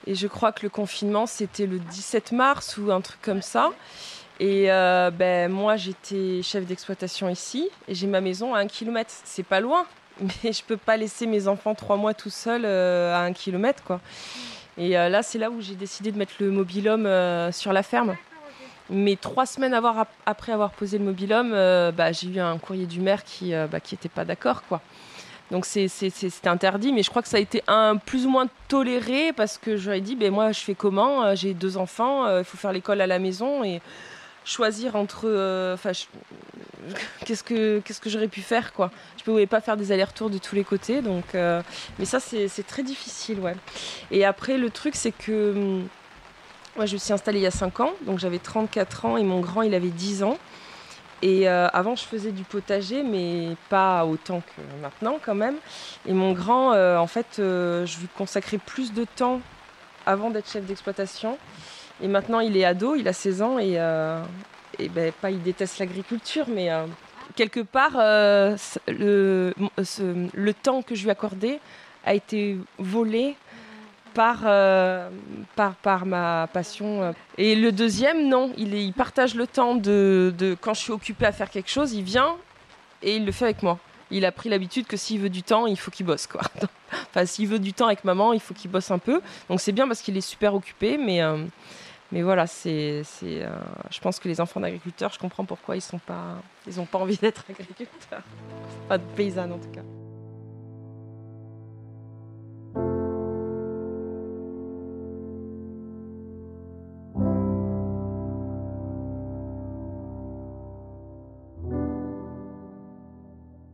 Et 0.07 0.15
je 0.15 0.27
crois 0.27 0.53
que 0.53 0.63
le 0.63 0.69
confinement 0.69 1.27
c'était 1.27 1.67
le 1.67 1.79
17 1.79 2.33
mars 2.33 2.77
ou 2.77 2.93
un 2.93 3.01
truc 3.01 3.21
comme 3.23 3.43
ça. 3.43 3.71
Et 4.39 4.67
ben, 4.67 5.51
moi 5.51 5.77
j'étais 5.77 6.41
chef 6.43 6.65
d'exploitation 6.65 7.29
ici 7.29 7.69
et 7.89 7.95
j'ai 7.95 8.07
ma 8.07 8.23
maison 8.23 8.55
à 8.55 8.61
un 8.61 8.67
kilomètre. 8.67 9.13
C'est 9.25 9.43
pas 9.43 9.61
loin, 9.61 9.85
mais 10.21 10.53
je 10.53 10.63
peux 10.65 10.79
pas 10.79 10.97
laisser 10.97 11.27
mes 11.27 11.49
enfants 11.49 11.75
trois 11.75 11.97
mois 11.97 12.15
tout 12.15 12.31
seuls 12.31 12.65
à 12.65 13.21
un 13.21 13.33
kilomètre 13.33 13.83
quoi. 13.85 14.01
Et 14.81 14.97
euh, 14.97 15.11
là 15.11 15.23
c'est 15.23 15.39
là 15.39 15.51
où 15.51 15.61
j'ai 15.61 15.75
décidé 15.75 16.11
de 16.11 16.17
mettre 16.17 16.33
le 16.41 16.51
mobilhome 16.51 17.05
euh, 17.05 17.53
sur 17.53 17.73
la 17.73 17.83
ferme. 17.83 18.17
Mais 18.89 19.15
trois 19.15 19.47
semaines 19.47 19.79
après 20.27 20.53
avoir 20.53 20.71
posé 20.71 20.99
le 20.99 21.05
mobilhome, 21.05 21.53
euh, 21.53 21.93
bah, 21.93 22.11
j'ai 22.11 22.27
eu 22.29 22.41
un 22.41 22.59
courrier 22.59 22.87
du 22.87 22.99
maire 22.99 23.23
qui 23.23 23.51
n'était 23.51 23.95
était 23.95 24.09
pas 24.09 24.25
d'accord. 24.25 24.63
Donc 25.51 25.67
c'était 25.67 26.49
interdit, 26.49 26.93
mais 26.93 27.03
je 27.03 27.11
crois 27.11 27.23
que 27.23 27.29
ça 27.29 27.37
a 27.37 27.41
été 27.41 27.63
un 27.69 27.97
plus 27.97 28.25
ou 28.25 28.31
moins 28.31 28.47
toléré 28.69 29.33
parce 29.33 29.59
que 29.59 29.77
j'aurais 29.77 30.01
dit, 30.01 30.17
ben 30.17 30.33
moi 30.33 30.51
je 30.53 30.61
fais 30.61 30.75
comment? 30.75 31.35
J'ai 31.35 31.55
deux 31.55 31.77
enfants, 31.77 32.39
il 32.39 32.45
faut 32.45 32.57
faire 32.57 32.73
l'école 32.73 33.01
à 33.01 33.07
la 33.07 33.19
maison 33.19 33.63
choisir 34.45 34.97
entre... 34.97 35.23
euh, 35.27 35.75
Enfin, 35.75 35.93
qu'est-ce 37.25 37.43
que, 37.43 37.83
j'aurais 38.07 38.29
pu 38.29 38.41
faire 38.41 38.73
quoi 38.73 38.91
Je 39.19 39.25
pouvais 39.25 39.47
pas 39.47 39.61
faire 39.61 39.77
des 39.77 39.93
allers-retours 39.93 40.31
de 40.31 40.39
tous 40.39 40.55
les 40.55 40.65
côtés, 40.65 41.03
donc... 41.03 41.35
euh, 41.35 41.63
mais 41.99 42.05
ça 42.05 42.21
c'est 42.21 42.67
très 42.67 42.83
difficile, 42.83 43.41
ouais. 43.41 43.57
Et 44.11 44.25
après 44.25 44.59
le 44.59 44.71
truc 44.71 44.95
c'est 44.97 45.13
que... 45.13 45.53
hum, 45.53 45.89
moi, 46.77 46.87
je 46.87 46.95
me 46.95 46.99
suis 46.99 47.13
installée 47.13 47.41
il 47.41 47.43
y 47.43 47.47
a 47.47 47.51
5 47.51 47.81
ans, 47.81 47.93
donc 48.03 48.21
j'avais 48.21 48.39
34 48.39 49.05
ans 49.05 49.17
et 49.17 49.25
mon 49.25 49.41
grand, 49.41 49.63
il 49.63 49.75
avait 49.75 49.89
10 49.89 50.23
ans. 50.23 50.39
Et 51.21 51.49
euh, 51.49 51.67
avant, 51.73 51.97
je 51.97 52.05
faisais 52.05 52.31
du 52.31 52.45
potager, 52.45 53.03
mais 53.03 53.57
pas 53.69 54.07
autant 54.07 54.41
que 54.41 54.81
maintenant 54.81 55.19
quand 55.21 55.35
même. 55.35 55.57
Et 56.07 56.13
mon 56.13 56.33
grand, 56.33 56.73
en 56.73 57.07
fait, 57.09 57.27
je 57.39 58.01
lui 58.01 58.09
consacrais 58.17 58.57
plus 58.59 58.95
de 58.95 59.05
temps 59.05 59.41
avant 60.07 60.31
d'être 60.31 60.49
chef 60.51 60.65
d'exploitation. 60.65 61.39
Et 62.03 62.09
maintenant, 62.09 62.41
il 62.41 62.57
est 62.57 62.65
ado, 62.65 62.95
il 62.95 63.07
a 63.09 63.13
16 63.13 63.43
ans 63.43 63.59
et, 63.59 63.75
euh, 63.79 64.23
et 64.79 64.89
ben, 64.89 65.13
pas 65.21 65.31
il 65.31 65.43
déteste 65.43 65.79
l'agriculture, 65.79 66.47
mais 66.49 66.71
euh, 66.71 66.87
quelque 67.37 67.61
part, 67.61 67.93
euh, 67.97 68.57
le, 68.87 69.53
temps 70.63 70.83
que 70.83 70.95
je 70.95 71.05
lui 71.05 71.11
accordais 71.11 71.61
a 72.05 72.15
été 72.15 72.57
volé 72.79 73.37
par, 74.15 74.41
par, 75.55 75.75
par 75.77 76.07
ma 76.07 76.49
passion. 76.53 77.15
Et 77.39 77.55
le 77.55 77.71
deuxième, 77.71 78.29
non, 78.29 78.53
il, 78.57 78.93
partage 78.93 79.35
le 79.35 79.47
temps 79.47 79.77
de, 79.77 80.57
quand 80.61 80.75
je 80.75 80.81
suis 80.81 80.93
occupée 80.93 81.27
à 81.27 81.33
faire 81.33 81.51
quelque 81.51 81.71
chose, 81.71 81.93
il 81.93 82.03
vient 82.03 82.37
et 83.03 83.17
il 83.17 83.27
le 83.27 83.33
fait 83.33 83.45
avec 83.45 83.63
moi. 83.63 83.79
Il 84.11 84.25
a 84.25 84.33
pris 84.33 84.49
l'habitude 84.49 84.87
que 84.87 84.97
s'il 84.97 85.21
veut 85.21 85.29
du 85.29 85.45
temps, 85.45 85.67
il 85.67 85.79
faut 85.79 85.93
qu'il 85.93 86.07
bosse. 86.07 86.27
Quoi. 86.27 86.41
enfin, 87.11 87.25
s'il 87.25 87.47
veut 87.47 87.61
du 87.61 87.73
temps 87.73 87.87
avec 87.87 88.03
maman, 88.03 88.33
il 88.33 88.41
faut 88.41 88.55
qu'il 88.55 88.71
bosse 88.71 88.91
un 88.91 88.99
peu. 88.99 89.21
Donc 89.49 89.61
c'est 89.61 89.71
bien 89.71 89.87
parce 89.87 90.01
qu'il 90.01 90.17
est 90.17 90.23
super 90.23 90.55
occupé, 90.55 90.99
mais, 90.99 91.23
mais 92.13 92.23
voilà, 92.23 92.47
c'est, 92.47 93.03
c'est, 93.05 93.45
euh, 93.45 93.51
je 93.91 94.01
pense 94.01 94.19
que 94.19 94.29
les 94.29 94.41
enfants 94.41 94.61
d'agriculteurs, 94.61 95.13
je 95.13 95.19
comprends 95.19 95.45
pourquoi 95.45 95.77
ils 95.77 95.83
sont 95.83 95.99
pas, 95.99 96.43
ils 96.67 96.77
n'ont 96.77 96.87
pas 96.87 96.99
envie 96.99 97.17
d'être 97.23 97.45
agriculteurs. 97.49 98.23
Pas 98.89 98.99
de 98.99 99.05
paysannes 99.15 99.53
en 99.53 99.59
tout 99.59 99.71
cas. 99.71 99.83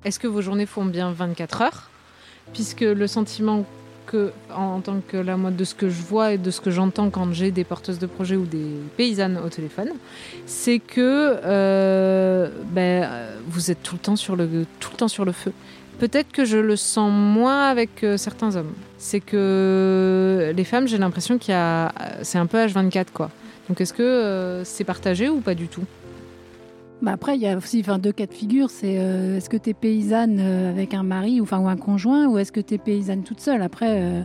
Est-ce 0.05 0.21
que 0.21 0.29
vos 0.29 0.41
journées 0.41 0.67
font 0.67 0.85
bien 0.85 1.11
24 1.11 1.63
heures? 1.63 1.91
Puisque 2.53 2.83
le 2.83 3.07
sentiment 3.09 3.65
en 4.55 4.81
tant 4.81 5.01
que 5.07 5.17
la 5.17 5.37
moi, 5.37 5.51
de 5.51 5.65
ce 5.65 5.75
que 5.75 5.89
je 5.89 6.03
vois 6.03 6.33
et 6.33 6.39
de 6.39 6.51
ce 6.51 6.61
que 6.61 6.71
j'entends 6.71 7.11
quand 7.11 7.33
j'ai 7.33 7.51
des 7.51 7.65
porteuses 7.65 7.99
de 7.99 8.07
projets 8.07 8.37
ou 8.37 8.45
des 8.45 8.67
paysannes 8.97 9.39
au 9.45 9.49
téléphone, 9.49 9.91
c'est 10.47 10.79
que 10.79 11.37
euh, 11.45 12.49
ben, 12.73 13.05
euh, 13.05 13.37
vous 13.47 13.71
êtes 13.71 13.83
tout 13.83 13.95
le 13.95 14.01
temps 14.01 14.17
sur 14.17 14.37
le, 14.37 14.67
tout 14.81 14.91
le 14.93 14.97
temps 14.97 15.09
sur 15.09 15.25
le 15.25 15.33
feu. 15.33 15.53
Peut-être 15.99 16.31
que 16.31 16.45
je 16.45 16.59
le 16.59 16.77
sens 16.77 17.11
moins 17.11 17.69
avec 17.69 18.05
euh, 18.05 18.17
certains 18.17 18.55
hommes. 18.57 18.73
C'est 18.99 19.21
que 19.21 20.53
les 20.55 20.65
femmes, 20.65 20.87
j'ai 20.87 20.99
l'impression 20.99 21.39
qu'il 21.39 21.53
y 21.53 21.57
a, 21.57 21.93
c'est 22.23 22.39
un 22.39 22.47
peu 22.47 22.59
H24 22.59 23.07
quoi. 23.13 23.31
Donc 23.69 23.81
est-ce 23.81 23.93
que 23.93 24.63
c'est 24.65 24.85
partagé 24.85 25.29
ou 25.29 25.41
pas 25.41 25.55
du 25.55 25.69
tout? 25.69 25.85
Bah 27.03 27.13
après, 27.13 27.37
il 27.37 27.43
y 27.43 27.47
a 27.47 27.57
aussi 27.57 27.81
enfin, 27.81 27.99
deux 27.99 28.13
cas 28.13 28.27
de 28.27 28.33
figure. 28.33 28.71
C'est 28.71 28.99
euh, 28.99 29.37
est-ce 29.37 29.51
que 29.51 29.57
tu 29.57 29.71
es 29.71 29.75
paysanne 29.75 30.39
euh, 30.41 30.71
avec 30.71 30.95
un 30.95 31.03
mari 31.03 31.41
ou, 31.41 31.45
enfin, 31.45 31.59
ou 31.59 31.69
un 31.69 31.77
conjoint 31.77 32.27
ou 32.27 32.39
est-ce 32.39 32.53
que 32.53 32.61
tu 32.61 32.75
es 32.75 32.79
paysanne 32.79 33.23
toute 33.23 33.41
seule? 33.41 33.61
Après, 33.63 34.01
euh, 34.01 34.23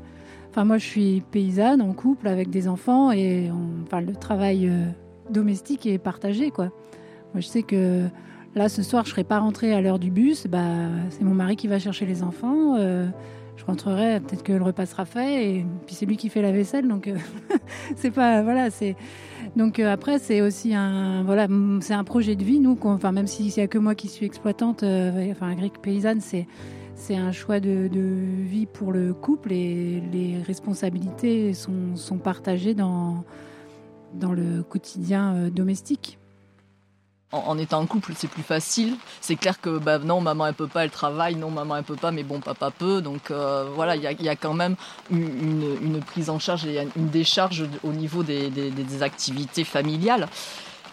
moi 0.63 0.77
je 0.77 0.86
suis 0.86 1.21
paysanne 1.31 1.81
en 1.81 1.93
couple 1.93 2.27
avec 2.27 2.49
des 2.49 2.67
enfants 2.67 3.12
et 3.12 3.49
on, 3.51 3.99
le 3.99 4.15
travail 4.15 4.71
domestique 5.29 5.86
est 5.86 5.97
partagé. 5.97 6.49
Quoi. 6.49 6.71
Moi 7.34 7.41
je 7.41 7.47
sais 7.47 7.63
que 7.63 8.07
là 8.55 8.69
ce 8.69 8.84
soir 8.84 9.05
je 9.05 9.12
serai 9.12 9.23
pas 9.23 9.39
rentrée 9.39 9.73
à 9.73 9.81
l'heure 9.81 9.99
du 9.99 10.12
bus. 10.12 10.47
Bah, 10.47 10.60
c'est 11.10 11.23
mon 11.23 11.34
mari 11.34 11.57
qui 11.57 11.67
va 11.67 11.77
chercher 11.77 12.05
les 12.05 12.23
enfants. 12.23 12.77
je 12.77 13.65
rentrerai, 13.65 14.21
peut-être 14.21 14.43
que 14.43 14.53
le 14.53 14.63
repas 14.63 14.86
sera 14.86 15.05
fait 15.05 15.45
et 15.45 15.65
puis 15.86 15.95
c'est 15.95 16.05
lui 16.05 16.15
qui 16.15 16.29
fait 16.29 16.41
la 16.41 16.51
vaisselle. 16.51 16.88
Donc 16.88 17.10
c'est 17.95 18.12
pas. 18.12 18.43
Voilà, 18.43 18.69
c'est. 18.69 18.95
Donc 19.56 19.80
euh, 19.80 19.92
après, 19.92 20.20
c'est 20.20 20.42
aussi 20.42 20.74
un 20.74 21.24
voilà, 21.24 21.48
c'est 21.82 21.94
un 21.94 22.04
projet 22.04 22.36
de 22.36 22.44
vie. 22.44 22.60
Nous, 22.60 22.78
enfin 22.84 23.12
même 23.12 23.28
s'il 23.28 23.48
n'y 23.48 23.60
a 23.60 23.68
que 23.68 23.78
moi 23.78 23.96
qui 23.96 24.08
suis 24.08 24.26
exploitante, 24.26 24.84
euh, 24.84 25.32
enfin 25.32 25.50
agric 25.52 25.82
paysanne, 25.82 26.22
c'est 26.22 26.48
c'est 26.96 27.16
un 27.16 27.32
choix 27.32 27.60
de, 27.60 27.88
de 27.88 28.00
vie 28.44 28.68
pour 28.68 28.92
le 28.92 29.14
couple 29.14 29.52
et 29.52 30.04
les 30.14 30.38
responsabilités 30.46 31.54
sont, 31.54 31.96
sont 31.96 32.18
partagées 32.18 32.76
dans 32.76 33.24
dans 34.14 34.34
le 34.34 34.64
quotidien 34.64 35.36
euh, 35.36 35.50
domestique. 35.50 36.20
En, 37.32 37.38
en 37.48 37.58
étant 37.58 37.80
en 37.80 37.86
couple, 37.86 38.13
c'est 38.15 38.28
plus 38.28 38.44
facile. 38.44 38.96
C'est 39.22 39.36
clair 39.38 39.62
que 39.62 39.78
bah, 39.78 40.00
non, 40.00 40.20
maman 40.22 40.48
elle 40.48 40.54
peut 40.54 40.67
pas, 40.67 40.84
elle 40.84 40.89
travaille, 40.89 41.36
non, 41.36 41.50
maman 41.50 41.78
elle 41.78 41.84
peut 41.84 41.96
pas, 41.96 42.12
mais 42.12 42.24
bon, 42.24 42.39
papa 42.41 42.72
peut. 42.72 43.02
Donc 43.02 43.32
euh, 43.32 43.65
voilà, 43.74 43.96
il 43.96 44.02
y 44.02 44.08
a, 44.08 44.12
il 44.12 44.22
y 44.24 44.30
a 44.30 44.36
quand 44.36 44.54
même 44.54 44.76
une, 45.10 45.78
prise 46.02 46.30
en 46.30 46.39
charge 46.39 46.65
et 46.65 46.86
une 46.98 47.10
décharge 47.10 47.65
au 47.84 47.91
niveau 47.94 48.24
des, 48.24 48.50
des- 48.50 48.70
des- 48.72 48.84
des 48.84 49.04
activités 49.04 49.63
familiales. 49.63 50.28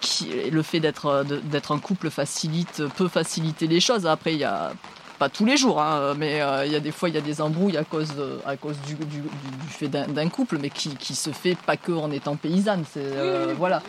Qui, 0.00 0.28
le 0.52 0.62
fait 0.62 0.78
d'être 0.78 1.06
euh, 1.06 1.24
d'être 1.24 1.72
en 1.72 1.80
couple 1.80 2.08
facilite, 2.08 2.84
peut 2.96 3.08
faciliter 3.08 3.66
les 3.66 3.80
choses. 3.80 4.06
Après, 4.06 4.32
il 4.32 4.38
y 4.38 4.44
a 4.44 4.70
pas 5.18 5.28
tous 5.28 5.44
les 5.44 5.56
jours, 5.56 5.82
hein, 5.82 6.14
mais 6.16 6.40
euh, 6.40 6.64
il 6.66 6.70
y 6.70 6.76
a 6.76 6.80
des 6.80 6.92
fois 6.92 7.08
il 7.08 7.16
y 7.16 7.18
a 7.18 7.20
des 7.20 7.40
embrouilles 7.40 7.76
à 7.76 7.82
cause, 7.82 8.14
de- 8.14 8.38
à 8.46 8.56
cause 8.56 8.76
du, 8.86 8.94
du- 8.94 9.04
du- 9.06 9.22
du 9.22 9.66
fait 9.68 9.88
d'un 9.88 10.28
couple, 10.28 10.58
mais 10.60 10.70
qui, 10.70 10.90
qui 10.94 11.16
se 11.16 11.30
fait 11.30 11.56
pas 11.66 11.76
que 11.76 11.90
en 11.90 12.12
étant 12.12 12.36
paysanne. 12.36 12.84
Euh, 12.96 13.54
voilà. 13.58 13.82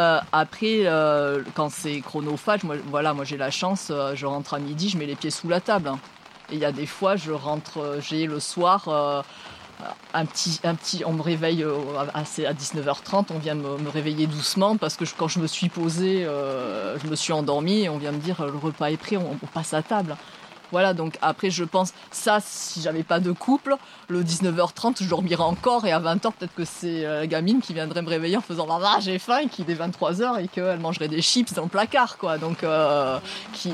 Euh, 0.00 0.20
après, 0.30 0.86
euh, 0.86 1.42
quand 1.54 1.70
c'est 1.70 2.00
chronophage, 2.00 2.62
moi, 2.62 2.76
j'ai 3.24 3.36
la 3.36 3.50
chance, 3.50 3.88
euh, 3.90 4.14
je 4.14 4.26
rentre 4.26 4.54
à 4.54 4.60
midi, 4.60 4.88
je 4.88 4.96
mets 4.96 5.06
les 5.06 5.16
pieds 5.16 5.30
sous 5.30 5.48
la 5.48 5.60
table. 5.60 5.88
hein. 5.88 5.98
Et 6.50 6.54
il 6.54 6.60
y 6.60 6.64
a 6.64 6.72
des 6.72 6.86
fois, 6.86 7.16
je 7.16 7.32
rentre, 7.32 7.98
j'ai 8.00 8.26
le 8.26 8.40
soir, 8.40 8.88
un 10.14 10.24
petit, 10.24 10.60
un 10.64 10.74
petit, 10.74 11.02
on 11.04 11.12
me 11.12 11.20
réveille 11.20 11.62
à, 11.62 12.20
à 12.20 12.22
19h30, 12.22 13.26
on 13.34 13.38
vient 13.38 13.54
me, 13.54 13.90
réveiller 13.90 14.26
doucement 14.26 14.78
parce 14.78 14.96
que 14.96 15.04
quand 15.18 15.28
je 15.28 15.40
me 15.40 15.46
suis 15.46 15.68
posée, 15.68 16.24
je 16.24 17.06
me 17.06 17.16
suis 17.16 17.34
endormie 17.34 17.82
et 17.82 17.90
on 17.90 17.98
vient 17.98 18.12
me 18.12 18.18
dire 18.18 18.42
le 18.46 18.56
repas 18.56 18.86
est 18.86 18.96
prêt, 18.96 19.18
on 19.18 19.46
passe 19.52 19.74
à 19.74 19.82
table. 19.82 20.16
Voilà, 20.70 20.92
donc 20.92 21.18
après, 21.22 21.50
je 21.50 21.64
pense, 21.64 21.92
ça, 22.10 22.38
si 22.44 22.82
j'avais 22.82 23.02
pas 23.02 23.20
de 23.20 23.32
couple, 23.32 23.76
le 24.08 24.22
19h30, 24.22 25.02
je 25.02 25.08
dormirais 25.08 25.42
encore, 25.42 25.86
et 25.86 25.92
à 25.92 26.00
20h, 26.00 26.32
peut-être 26.32 26.54
que 26.54 26.64
c'est 26.64 27.04
euh, 27.04 27.20
la 27.20 27.26
gamine 27.26 27.60
qui 27.60 27.72
viendrait 27.74 28.02
me 28.02 28.08
réveiller 28.08 28.36
en 28.36 28.42
faisant 28.42 28.66
Maman, 28.66 29.00
j'ai 29.00 29.18
faim, 29.18 29.38
et 29.38 29.48
qu'il 29.48 29.70
est 29.70 29.74
23h, 29.74 30.42
et 30.42 30.48
qu'elle 30.48 30.78
mangerait 30.80 31.08
des 31.08 31.22
chips 31.22 31.54
dans 31.54 31.62
le 31.62 31.68
placard, 31.68 32.18
quoi. 32.18 32.38
Donc, 32.38 32.62
euh, 32.62 33.18
qui. 33.52 33.72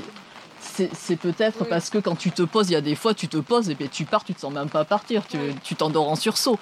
C'est 0.77 1.17
peut-être 1.17 1.65
parce 1.69 1.91
que 1.91 1.99
quand 1.99 2.17
tu 2.17 2.33
te 2.33 2.43
poses, 2.43 2.71
il 2.71 2.73
y 2.73 2.77
a 2.77 2.81
des 2.81 2.97
fois, 2.97 3.15
tu 3.15 3.29
te 3.29 3.37
poses 3.37 3.71
et 3.71 3.77
puis 3.77 3.89
tu 3.89 4.07
pars, 4.07 4.25
tu 4.25 4.35
te 4.35 4.41
sens 4.41 4.53
même 4.53 4.71
pas 4.71 4.85
partir, 4.85 5.23
tu 5.63 5.77
t'endors 5.77 6.09
en 6.09 6.17
sursaut. 6.17 6.59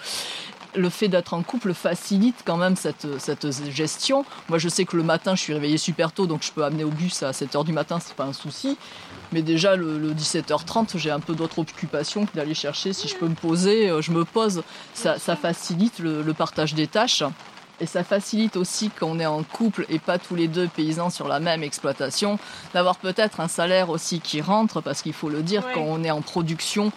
le 0.74 0.90
fait 0.90 1.08
d'être 1.08 1.34
en 1.34 1.42
couple 1.42 1.72
facilite 1.72 2.42
quand 2.44 2.56
même 2.56 2.76
cette, 2.76 3.06
cette 3.18 3.70
gestion. 3.70 4.24
Moi, 4.48 4.58
je 4.58 4.68
sais 4.68 4.84
que 4.84 4.96
le 4.96 5.02
matin, 5.02 5.34
je 5.34 5.42
suis 5.42 5.54
réveillée 5.54 5.78
super 5.78 6.12
tôt, 6.12 6.26
donc 6.26 6.42
je 6.42 6.52
peux 6.52 6.64
amener 6.64 6.84
au 6.84 6.90
bus 6.90 7.22
à 7.22 7.30
7h 7.30 7.64
du 7.64 7.72
matin, 7.72 8.00
c'est 8.00 8.16
pas 8.16 8.24
un 8.24 8.32
souci. 8.32 8.76
Mais 9.32 9.42
déjà, 9.42 9.76
le, 9.76 10.12
17h30, 10.12 10.98
j'ai 10.98 11.10
un 11.10 11.20
peu 11.20 11.34
d'autres 11.34 11.58
occupations 11.58 12.26
que 12.26 12.34
d'aller 12.34 12.54
chercher. 12.54 12.92
Si 12.92 13.08
je 13.08 13.16
peux 13.16 13.28
me 13.28 13.34
poser, 13.34 13.90
euh, 13.90 14.02
je 14.02 14.12
me 14.12 14.24
pose. 14.24 14.62
Ça, 14.94 15.16
facilite 15.36 15.98
le, 15.98 16.32
partage 16.32 16.74
des 16.74 16.86
tâches. 16.86 17.24
Et 17.80 17.86
ça 17.86 18.04
facilite 18.04 18.56
aussi 18.56 18.90
quand 18.90 19.08
on 19.08 19.18
est 19.18 19.26
en 19.26 19.42
couple 19.42 19.86
et 19.88 19.98
pas 19.98 20.18
tous 20.18 20.36
les 20.36 20.46
deux 20.46 20.68
paysans 20.68 21.10
sur 21.10 21.26
la 21.26 21.40
même 21.40 21.64
exploitation, 21.64 22.38
d'avoir 22.74 22.96
peut-être 22.96 23.40
un 23.40 23.48
salaire 23.48 23.90
aussi 23.90 24.20
qui 24.20 24.40
rentre, 24.40 24.80
parce 24.80 25.02
qu'il 25.02 25.14
faut 25.14 25.28
le 25.28 25.42
dire, 25.42 25.64
quand 25.74 25.80
on 25.80 26.04
est 26.04 26.10
en 26.10 26.20
production, 26.20 26.92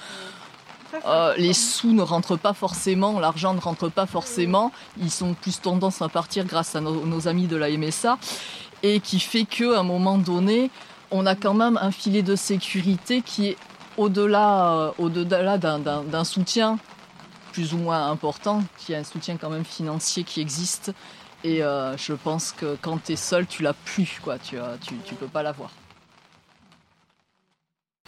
euh, 1.05 1.33
les 1.38 1.53
sous 1.53 1.91
ne 1.93 2.01
rentrent 2.01 2.38
pas 2.38 2.53
forcément, 2.53 3.19
l'argent 3.19 3.53
ne 3.53 3.59
rentre 3.59 3.89
pas 3.89 4.05
forcément. 4.05 4.71
Ils 4.99 5.11
sont 5.11 5.33
plus 5.33 5.59
tendance 5.59 6.01
à 6.01 6.09
partir 6.09 6.45
grâce 6.45 6.75
à 6.75 6.81
nos, 6.81 7.27
amis 7.27 7.47
de 7.47 7.55
la 7.55 7.69
MSA. 7.69 8.17
Et 8.83 8.99
qui 8.99 9.19
fait 9.19 9.45
qu'à 9.45 9.79
un 9.79 9.83
moment 9.83 10.17
donné, 10.17 10.69
on 11.12 11.26
a 11.26 11.36
quand 11.36 11.53
même 11.53 11.78
un 11.82 11.91
filet 11.91 12.22
de 12.22 12.36
sécurité 12.36 13.22
qui 13.22 13.49
est 13.49 13.58
au-delà 13.97 14.74
euh, 14.74 14.91
au 14.97 15.10
d'un 15.10 16.24
soutien 16.24 16.78
plus 17.53 17.74
ou 17.74 17.78
moins 17.78 18.10
important, 18.12 18.64
qui 18.78 18.91
est 18.91 18.97
un 18.97 19.03
soutien 19.06 19.38
quand 19.38 19.49
même 19.49 19.64
financier 19.64 20.24
qui 20.24 20.41
existe. 20.41 20.91
Et 21.45 21.64
euh, 21.64 21.95
je 21.95 22.14
pense 22.14 22.51
que 22.51 22.76
quand 22.82 23.03
tu 23.06 23.14
es 23.14 23.16
seul, 23.16 23.47
tu 23.47 23.64
l'as 23.64 23.74
plus, 23.74 24.20
quoi. 24.22 24.38
Tu, 24.38 24.58
tu, 24.82 24.95
tu 25.06 25.16
peux 25.16 25.28
pas 25.28 25.41
l'avoir. 25.41 25.72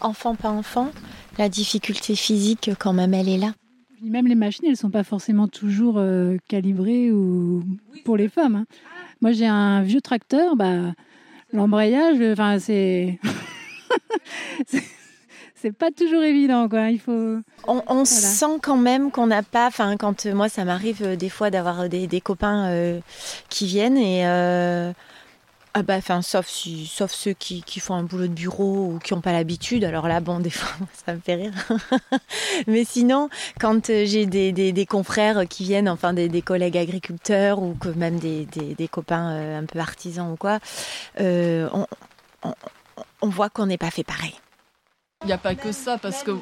Enfant, 0.00 0.34
pas 0.36 0.50
enfant, 0.50 0.92
la 1.38 1.48
difficulté 1.48 2.14
physique, 2.14 2.70
quand 2.78 2.92
même, 2.92 3.14
elle 3.14 3.28
est 3.28 3.38
là. 3.38 3.54
Même 4.00 4.28
les 4.28 4.36
machines, 4.36 4.66
elles 4.68 4.76
sont 4.76 4.90
pas 4.90 5.02
forcément 5.02 5.48
toujours 5.48 5.94
euh, 5.98 6.36
calibrées 6.48 7.10
ou 7.10 7.64
pour 8.04 8.16
les 8.16 8.28
femmes. 8.28 8.54
Hein. 8.54 8.66
Moi, 9.20 9.32
j'ai 9.32 9.46
un 9.46 9.82
vieux 9.82 10.00
tracteur, 10.00 10.54
bah, 10.54 10.92
l'embrayage, 11.52 12.16
enfin, 12.32 12.58
c'est. 12.60 13.18
c'est 15.54 15.72
pas 15.72 15.90
toujours 15.90 16.22
évident, 16.22 16.68
quoi. 16.68 16.90
Il 16.90 17.00
faut. 17.00 17.38
On, 17.66 18.04
sent 18.04 18.58
quand 18.62 18.76
même 18.76 19.10
qu'on 19.10 19.26
n'a 19.26 19.42
pas. 19.42 19.66
Enfin, 19.66 19.96
quand 19.96 20.26
moi, 20.26 20.48
ça 20.48 20.64
m'arrive 20.64 21.02
euh, 21.02 21.16
des 21.16 21.28
fois 21.28 21.50
d'avoir 21.50 21.88
des, 21.88 22.20
copains 22.20 22.68
euh, 22.68 23.00
qui 23.48 23.66
viennent 23.66 23.98
et 23.98 24.24
ah 25.78 25.82
bah, 25.84 25.94
enfin, 25.96 26.22
sauf, 26.22 26.48
ceux 26.48 27.32
qui, 27.34 27.62
font 27.78 27.94
un 27.94 28.02
boulot 28.02 28.26
de 28.26 28.32
bureau 28.32 28.94
ou 28.94 28.98
qui 28.98 29.14
n'ont 29.14 29.20
pas 29.20 29.30
l'habitude. 29.30 29.84
Alors 29.84 30.08
là, 30.08 30.18
bon, 30.18 30.40
des 30.40 30.50
fois, 30.50 30.88
ça 31.06 31.14
me 31.14 31.20
fait 31.20 31.36
rire. 31.36 31.52
Mais 32.66 32.84
sinon, 32.84 33.28
quand 33.60 33.88
euh, 33.88 34.04
j'ai 34.04 34.26
des, 34.26 34.86
confrères 34.86 35.46
qui 35.46 35.62
viennent, 35.62 35.88
enfin 35.88 36.14
des, 36.14 36.42
collègues 36.42 36.76
agriculteurs 36.76 37.62
ou 37.62 37.74
que 37.74 37.90
même 37.90 38.18
des, 38.18 38.88
copains 38.90 39.30
euh, 39.30 39.60
un 39.60 39.66
peu 39.66 39.78
artisans 39.78 40.32
ou 40.32 40.36
quoi, 40.36 40.58
euh, 41.20 41.68
on, 41.72 41.86
on, 42.42 42.54
on 43.22 43.28
voit 43.28 43.48
qu'on 43.48 43.66
n'est 43.66 43.78
pas 43.78 43.92
fait 43.92 44.02
pareil. 44.02 44.34
Il 45.22 45.28
n'y 45.28 45.32
a 45.32 45.38
pas 45.38 45.54
que 45.54 45.70
ça, 45.70 45.96
parce 45.96 46.24
que 46.24 46.32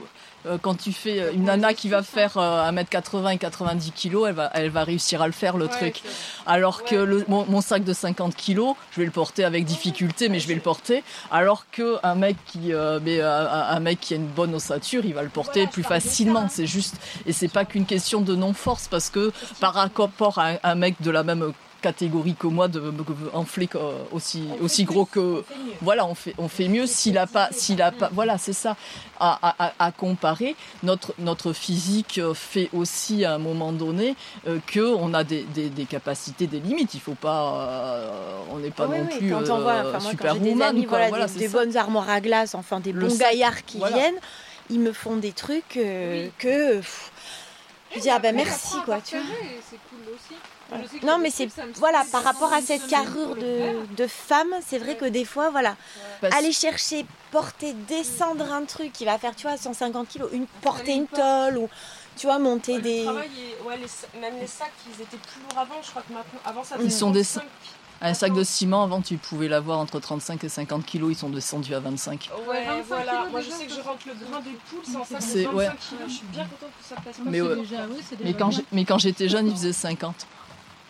euh, 0.46 0.58
quand 0.60 0.74
tu 0.74 0.92
fais 0.92 1.20
euh, 1.20 1.32
une 1.32 1.44
nana 1.44 1.74
qui 1.74 1.88
va 1.88 2.02
faire 2.02 2.36
1m80 2.36 3.26
euh, 3.26 3.28
et 3.30 3.38
90 3.38 3.92
kg, 3.92 4.26
elle 4.28 4.34
va, 4.34 4.50
elle 4.54 4.70
va 4.70 4.84
réussir 4.84 5.22
à 5.22 5.26
le 5.26 5.32
faire 5.32 5.56
le 5.56 5.68
truc. 5.68 6.02
Alors 6.46 6.84
que 6.84 6.94
le, 6.94 7.24
mon, 7.28 7.60
sac 7.60 7.84
de 7.84 7.92
50 7.92 8.36
kg, 8.36 8.74
je 8.92 9.00
vais 9.00 9.04
le 9.04 9.10
porter 9.10 9.44
avec 9.44 9.64
difficulté, 9.64 10.28
mais 10.28 10.40
je 10.40 10.48
vais 10.48 10.54
le 10.54 10.60
porter. 10.60 11.02
Alors 11.30 11.66
que 11.70 11.96
un 12.02 12.14
mec 12.14 12.36
qui, 12.46 12.72
mais, 13.02 13.20
un 13.20 13.80
mec 13.80 14.00
qui 14.00 14.14
a 14.14 14.16
une 14.16 14.26
bonne 14.26 14.54
ossature, 14.54 15.04
il 15.04 15.14
va 15.14 15.22
le 15.22 15.28
porter 15.28 15.66
plus 15.66 15.82
facilement. 15.82 16.48
C'est 16.48 16.66
juste, 16.66 16.96
et 17.26 17.32
c'est 17.32 17.48
pas 17.48 17.64
qu'une 17.64 17.86
question 17.86 18.20
de 18.20 18.34
non-force, 18.34 18.88
parce 18.88 19.10
que 19.10 19.32
par 19.60 19.74
rapport 19.74 20.38
à 20.38 20.52
un 20.62 20.74
mec 20.74 20.96
de 21.00 21.10
la 21.10 21.22
même 21.22 21.52
catégorie 21.80 22.34
que 22.34 22.46
moi 22.46 22.68
de 22.68 22.82
enfler 23.32 23.68
aussi 24.12 24.48
aussi 24.60 24.84
gros 24.84 25.04
que 25.04 25.44
voilà 25.82 26.06
on 26.06 26.14
fait 26.14 26.34
on 26.38 26.48
fait 26.48 26.68
mieux 26.68 26.86
s'il 26.86 27.18
a 27.18 27.26
pas 27.26 27.48
s'il 27.52 27.82
a 27.82 27.92
pas 27.92 28.10
voilà 28.12 28.38
c'est 28.38 28.52
ça. 28.52 28.76
À, 29.18 29.92
comparer 29.96 30.56
notre 30.82 31.14
notre 31.18 31.54
physique 31.54 32.20
fait 32.34 32.68
aussi 32.74 33.24
à 33.24 33.34
un 33.34 33.38
moment 33.38 33.72
donné 33.72 34.14
euh, 34.46 34.58
que 34.66 34.80
on 34.80 35.14
a 35.14 35.24
des, 35.24 35.44
des, 35.44 35.84
capacités 35.86 36.46
des 36.46 36.60
limites. 36.60 36.92
Il 36.92 37.00
faut 37.00 37.14
pas 37.14 37.54
euh, 37.54 38.38
on 38.52 38.58
n'est 38.58 38.70
pas 38.70 38.86
non 38.86 39.06
plus 39.06 39.30
quand 39.30 39.48
on 39.48 39.60
voit, 39.60 39.72
euh, 39.72 40.00
super 40.00 40.34
des, 40.36 40.60
amis, 40.60 40.84
voilà, 40.86 41.26
des, 41.28 41.48
bonnes 41.48 41.76
armoires 41.76 42.10
à 42.10 42.20
glace 42.20 42.54
enfin 42.54 42.80
des 42.80 42.92
bons 42.92 43.16
gaillards 43.16 43.64
qui 43.64 43.78
viennent 43.78 44.20
ils 44.68 44.80
me 44.80 44.92
font 44.92 45.16
des 45.16 45.32
trucs 45.32 45.78
que 46.38 46.80
je 47.94 48.00
dis 48.00 48.10
ah 48.10 48.18
ben 48.18 48.34
merci 48.34 48.76
quoi 48.84 49.00
tu 49.00 49.16
vois 49.16 49.24
c'est 49.70 49.78
cool 49.88 50.14
aussi 50.14 50.34
non, 51.04 51.18
mais 51.18 51.30
c'est 51.30 51.48
voilà 51.76 52.04
par 52.10 52.24
rapport 52.24 52.52
à 52.52 52.60
cette 52.60 52.86
carrure 52.88 53.36
de, 53.36 53.86
de 53.94 54.06
femme, 54.06 54.52
c'est 54.66 54.78
vrai 54.78 54.96
que 54.96 55.04
des 55.04 55.24
fois, 55.24 55.50
voilà, 55.50 55.76
aller 56.22 56.52
chercher, 56.52 57.06
porter, 57.30 57.72
descendre 57.88 58.52
un 58.52 58.64
truc 58.64 58.92
qui 58.92 59.04
va 59.04 59.18
faire, 59.18 59.36
tu 59.36 59.46
vois, 59.46 59.56
150 59.56 60.08
kilos, 60.08 60.28
une, 60.32 60.46
porter 60.62 60.94
une 60.94 61.06
tôle 61.06 61.58
ou 61.58 61.68
tu 62.16 62.26
vois, 62.26 62.38
monter 62.38 62.80
des. 62.80 63.04
même 63.04 64.40
les 64.40 64.46
sacs, 64.46 64.72
ils 64.88 65.02
étaient 65.02 65.18
plus 65.18 65.40
lourds 65.42 65.58
avant. 65.58 65.82
Je 65.82 65.90
crois 65.90 66.02
que 66.02 66.12
maintenant, 66.12 66.40
avant 66.44 66.64
ça. 66.64 66.76
Ils 66.80 66.92
sont 66.92 67.10
des 67.10 67.24
un 68.00 68.14
sac 68.14 68.32
de 68.32 68.44
ciment, 68.44 68.84
avant, 68.84 69.00
tu 69.00 69.16
pouvais 69.16 69.48
l'avoir 69.48 69.78
entre 69.78 70.00
35 70.00 70.44
et 70.44 70.48
50 70.48 70.84
kilos. 70.84 71.12
Ils 71.12 71.18
sont 71.18 71.30
descendus 71.30 71.74
à 71.74 71.80
25. 71.80 72.30
Ouais, 72.48 72.64
voilà. 72.86 73.26
Moi, 73.30 73.40
je 73.40 73.50
sais 73.50 73.66
que 73.66 73.72
je 73.72 73.80
rentre 73.80 74.06
le 74.06 74.14
grain 74.14 74.40
de 74.40 74.50
poule, 74.68 74.80
c'est 74.84 74.96
en 74.96 75.04
sac 75.04 75.20
de 75.20 75.42
25 75.42 75.54
ouais. 75.54 75.68
kilos. 75.88 76.02
Je 76.08 76.12
suis 76.12 76.26
bien 76.32 76.44
contente 76.44 76.70
que 76.80 76.86
ça 76.86 76.96
passe. 76.96 77.16
Mais, 77.24 77.40
ouais. 77.40 77.56
mais, 78.22 78.34
quand 78.34 78.50
mais 78.72 78.84
quand 78.84 78.98
j'étais 78.98 79.28
jeune, 79.28 79.48
ils 79.48 79.54
faisaient 79.54 79.72
50. 79.72 80.26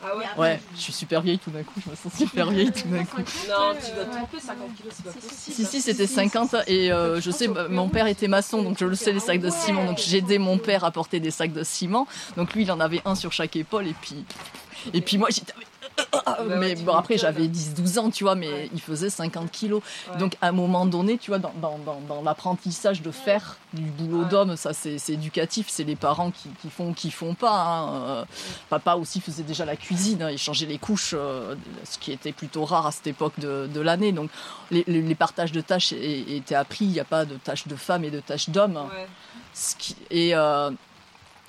Ah 0.03 0.17
ouais? 0.17 0.25
Ouais, 0.37 0.61
je 0.75 0.81
suis 0.81 0.93
super 0.93 1.23
vieille 1.23 1.39
tout 1.39 1.51
d'un 1.51 1.63
coup, 1.63 1.81
je 1.85 1.91
me 1.91 1.97
sens 1.97 2.13
super 2.13 2.51
vieille 2.51 2.71
tout 2.71 2.87
d'un 2.89 3.05
coup. 3.05 3.17
Non, 3.49 3.75
tu 3.75 3.95
dois 3.95 4.05
tromper 4.05 4.41
50 4.41 4.75
kilos, 4.77 4.93
c'est 4.95 5.05
pas 5.05 5.11
possible. 5.11 5.33
Si, 5.35 5.65
si, 5.65 5.81
c'était 5.81 6.07
50 6.07 6.55
et 6.67 6.93
euh, 6.93 7.21
je 7.21 7.31
sais, 7.31 7.49
mon 7.71 7.89
père 7.89 8.07
était 8.07 8.29
maçon, 8.29 8.63
donc 8.63 8.77
je 8.79 8.85
le 8.85 8.95
sais, 8.95 9.13
les 9.13 9.21
sacs 9.21 9.41
de 9.41 9.51
ciment, 9.51 9.85
donc 9.85 9.99
j'ai 9.99 10.19
aidé 10.19 10.39
mon 10.39 10.59
père 10.59 10.85
à 10.85 10.91
porter 10.91 11.19
des 11.19 11.31
sacs 11.31 11.53
de 11.53 11.65
ciment. 11.65 12.07
Donc 12.37 12.53
lui, 12.53 12.63
il 12.63 12.73
en 12.73 12.79
avait 12.79 13.01
un 13.07 13.15
sur 13.15 13.33
chaque 13.33 13.57
épaule 13.57 13.87
et 13.89 13.95
puis, 13.95 14.25
et 14.93 15.01
puis 15.01 15.17
moi, 15.17 15.29
j'étais 15.31 15.55
bah 15.55 15.63
mais 16.59 16.74
bon, 16.74 16.94
après, 16.94 17.18
j'avais 17.18 17.47
10-12 17.47 17.99
ans, 17.99 18.11
tu 18.11 18.24
vois, 18.24 18.34
mais 18.34 18.68
il 18.72 18.80
faisait 18.80 19.11
50 19.11 19.51
kilos. 19.51 19.82
Donc, 20.18 20.36
à 20.40 20.49
un 20.49 20.53
moment 20.53 20.86
donné, 20.86 21.18
tu 21.18 21.30
vois, 21.30 21.38
dans, 21.38 21.53
dans, 21.61 21.78
dans, 22.09 22.22
l'apprentissage 22.22 23.03
de 23.03 23.11
faire 23.11 23.57
du 23.72 23.82
boulot 23.82 24.24
d'homme, 24.24 24.57
ça, 24.57 24.72
c'est 24.72 24.99
éducatif. 25.09 25.66
C'est 25.68 25.84
les 25.84 25.97
parents 25.97 26.30
qui, 26.30 26.49
qui 26.61 26.70
font, 26.70 26.92
qui 26.92 27.11
font 27.11 27.34
pas. 27.34 27.61
Hein. 27.61 27.94
Euh, 27.94 28.24
papa 28.68 28.94
aussi 28.94 29.20
faisait 29.20 29.42
déjà 29.42 29.64
la 29.64 29.76
cuisine, 29.76 30.22
hein, 30.22 30.30
il 30.30 30.38
changeait 30.38 30.66
les 30.66 30.78
couches, 30.78 31.14
euh, 31.14 31.55
ce 31.84 31.99
qui 31.99 32.12
était 32.12 32.32
plutôt 32.32 32.64
rare 32.64 32.86
à 32.86 32.92
cette 32.92 33.07
époque 33.07 33.38
de, 33.38 33.68
de 33.72 33.80
l'année. 33.80 34.12
Donc, 34.12 34.30
les, 34.70 34.84
les, 34.86 35.14
partages 35.14 35.53
de 35.53 35.61
tâches 35.61 35.92
étaient 35.92 36.55
appris. 36.55 36.84
Il 36.84 36.92
n'y 36.92 37.01
a 37.01 37.05
pas 37.05 37.24
de 37.24 37.36
tâches 37.36 37.66
de 37.66 37.76
femmes 37.76 38.05
et 38.05 38.11
de 38.11 38.20
tâches 38.20 38.51
d'hommes. 38.51 38.88
Et. 40.11 40.34
Euh, 40.34 40.70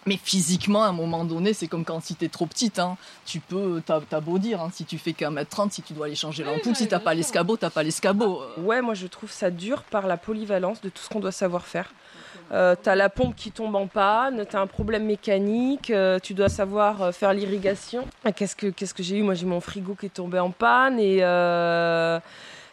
mais 0.07 0.17
physiquement, 0.17 0.83
à 0.83 0.87
un 0.87 0.93
moment 0.93 1.25
donné, 1.25 1.53
c'est 1.53 1.67
comme 1.67 1.85
quand 1.85 2.01
si 2.01 2.15
t'es 2.15 2.29
trop 2.29 2.45
petite, 2.45 2.79
hein, 2.79 2.97
tu 3.25 3.39
peux, 3.39 3.81
t'as 3.85 4.19
beau 4.21 4.39
dire, 4.39 4.61
hein, 4.61 4.69
si 4.73 4.85
tu 4.85 4.97
fais 4.97 5.13
qu'un 5.13 5.31
mètre 5.31 5.51
30, 5.51 5.73
si 5.73 5.81
tu 5.81 5.93
dois 5.93 6.07
aller 6.07 6.15
changer 6.15 6.43
l'ampoule, 6.43 6.75
si 6.75 6.87
t'as 6.87 6.99
pas 6.99 7.13
l'escabeau, 7.13 7.57
t'as 7.57 7.69
pas 7.69 7.83
l'escabeau. 7.83 8.41
Ouais, 8.57 8.81
moi 8.81 8.93
je 8.93 9.05
trouve 9.07 9.31
ça 9.31 9.51
dur 9.51 9.83
par 9.83 10.07
la 10.07 10.17
polyvalence 10.17 10.81
de 10.81 10.89
tout 10.89 11.03
ce 11.03 11.09
qu'on 11.09 11.19
doit 11.19 11.31
savoir 11.31 11.67
faire. 11.67 11.91
Euh, 12.51 12.75
t'as 12.81 12.95
la 12.95 13.09
pompe 13.09 13.35
qui 13.35 13.51
tombe 13.51 13.75
en 13.75 13.87
panne, 13.87 14.45
t'as 14.49 14.61
un 14.61 14.67
problème 14.67 15.05
mécanique, 15.05 15.89
euh, 15.89 16.17
tu 16.19 16.33
dois 16.33 16.47
savoir 16.47 17.01
euh, 17.01 17.11
faire 17.11 17.33
l'irrigation. 17.33 18.05
Ah, 18.23 18.31
qu'est-ce 18.31 18.55
que, 18.55 18.67
qu'est-ce 18.67 18.93
que 18.93 19.03
j'ai 19.03 19.17
eu? 19.17 19.23
Moi 19.23 19.33
j'ai 19.33 19.45
mon 19.45 19.59
frigo 19.59 19.95
qui 19.95 20.05
est 20.05 20.13
tombé 20.13 20.39
en 20.39 20.51
panne 20.51 20.97
et 20.99 21.17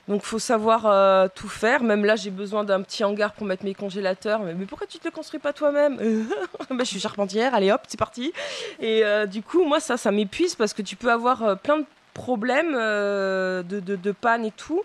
donc 0.09 0.22
faut 0.22 0.38
savoir 0.38 0.86
euh, 0.86 1.28
tout 1.34 1.48
faire. 1.48 1.82
Même 1.82 2.05
là, 2.05 2.16
j'ai 2.16 2.30
besoin 2.30 2.64
d'un 2.64 2.82
petit 2.82 3.05
hangar 3.05 3.32
pour 3.32 3.46
mettre 3.46 3.64
mes 3.64 3.74
congélateurs. 3.74 4.40
Mais, 4.40 4.52
pourquoi 4.66 4.86
tu 4.86 4.98
te 4.98 5.05
le 5.07 5.11
construis 5.11 5.40
pas 5.40 5.52
toi-même 5.52 5.96
ben, 6.70 6.78
Je 6.80 6.84
suis 6.84 7.00
charpentière, 7.00 7.55
allez 7.55 7.72
hop, 7.72 7.80
c'est 7.88 7.98
parti. 7.98 8.32
Et 8.80 9.05
euh, 9.05 9.26
du 9.26 9.42
coup, 9.42 9.64
moi, 9.64 9.80
ça, 9.80 9.96
ça 9.96 10.11
m'épuise 10.11 10.55
parce 10.55 10.74
que 10.74 10.82
tu 10.82 10.96
peux 10.96 11.11
avoir 11.11 11.42
euh, 11.42 11.55
plein 11.55 11.78
de 11.78 11.86
problèmes 12.12 12.74
de, 12.74 13.62
de, 13.80 14.12
panne 14.12 14.44
et 14.44 14.52
tout. 14.52 14.82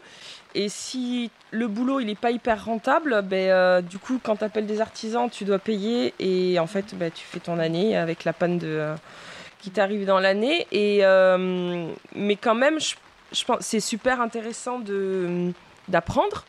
Et 0.55 0.67
si 0.67 1.29
le 1.51 1.67
boulot 1.67 1.99
il 1.99 2.07
n'est 2.07 2.15
pas 2.15 2.31
hyper 2.31 2.65
rentable, 2.65 3.21
ben, 3.21 3.83
du 3.83 3.99
coup 3.99 4.19
quand 4.23 4.37
tu 4.37 4.43
appelles 4.45 4.65
des 4.65 4.81
artisans, 4.81 5.29
tu 5.29 5.45
dois 5.45 5.59
payer 5.59 6.15
et 6.17 6.57
en 6.57 6.65
fait 6.65 6.95
ben, 6.95 7.11
tu 7.11 7.23
fais 7.23 7.39
ton 7.39 7.59
année 7.59 7.95
avec 7.95 8.23
la 8.23 8.33
panne 8.33 8.57
de, 8.57 8.95
qui 9.61 9.69
t'arrive 9.69 10.07
dans 10.07 10.19
l'année. 10.19 10.65
Et 10.71 11.03
mais 12.15 12.35
quand 12.35 12.55
même, 12.55 12.79
je 12.79 12.95
je 13.31 13.43
pense 13.43 13.59
c'est 13.61 13.79
super 13.79 14.21
intéressant 14.21 14.79
de 14.79 15.51
d'apprendre 15.87 16.45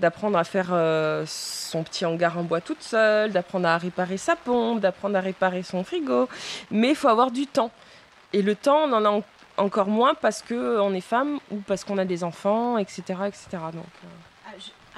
d'apprendre 0.00 0.38
à 0.38 0.44
faire 0.44 0.68
euh, 0.72 1.24
son 1.26 1.84
petit 1.84 2.04
hangar 2.04 2.38
en 2.38 2.42
bois 2.42 2.60
toute 2.60 2.82
seule, 2.82 3.30
d'apprendre 3.30 3.68
à 3.68 3.78
réparer 3.78 4.16
sa 4.16 4.34
pompe, 4.34 4.80
d'apprendre 4.80 5.16
à 5.16 5.20
réparer 5.20 5.62
son 5.62 5.84
frigo. 5.84 6.28
Mais 6.70 6.90
il 6.90 6.96
faut 6.96 7.08
avoir 7.08 7.30
du 7.30 7.46
temps. 7.46 7.70
Et 8.32 8.42
le 8.42 8.54
temps, 8.54 8.84
on 8.84 8.92
en 8.92 9.04
a 9.04 9.20
encore 9.58 9.88
moins 9.88 10.14
parce 10.14 10.42
qu'on 10.42 10.94
est 10.94 11.00
femme 11.00 11.38
ou 11.50 11.56
parce 11.58 11.84
qu'on 11.84 11.98
a 11.98 12.04
des 12.04 12.24
enfants, 12.24 12.78
etc. 12.78 13.02
etc. 13.26 13.46
Donc, 13.72 13.84
euh. 14.04 14.29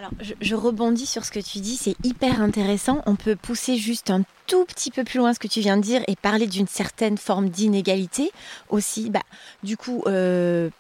Alors, 0.03 0.15
je, 0.41 0.57
rebondis 0.57 1.07
sur 1.07 1.25
ce 1.25 1.31
que 1.31 1.39
tu 1.39 1.61
dis, 1.61 1.77
c'est 1.77 1.95
hyper 2.03 2.43
intéressant. 2.43 3.03
On 3.07 3.15
peut 3.15 3.37
pousser 3.37 3.77
juste 3.77 4.11
un 4.11 4.23
tout 4.49 4.65
petit 4.65 4.91
peu 4.91 5.05
plus 5.05 5.19
loin 5.19 5.33
ce 5.33 5.39
que 5.39 5.47
tu 5.47 5.61
viens 5.61 5.77
de 5.77 5.83
dire 5.83 6.03
et 6.09 6.17
parler 6.17 6.49
d'une 6.49 6.67
certaine 6.67 7.17
forme 7.17 7.51
d'inégalité 7.51 8.33
aussi, 8.69 9.11
bah, 9.11 9.23
du 9.63 9.77
coup, 9.77 10.03
euh, 10.09 10.71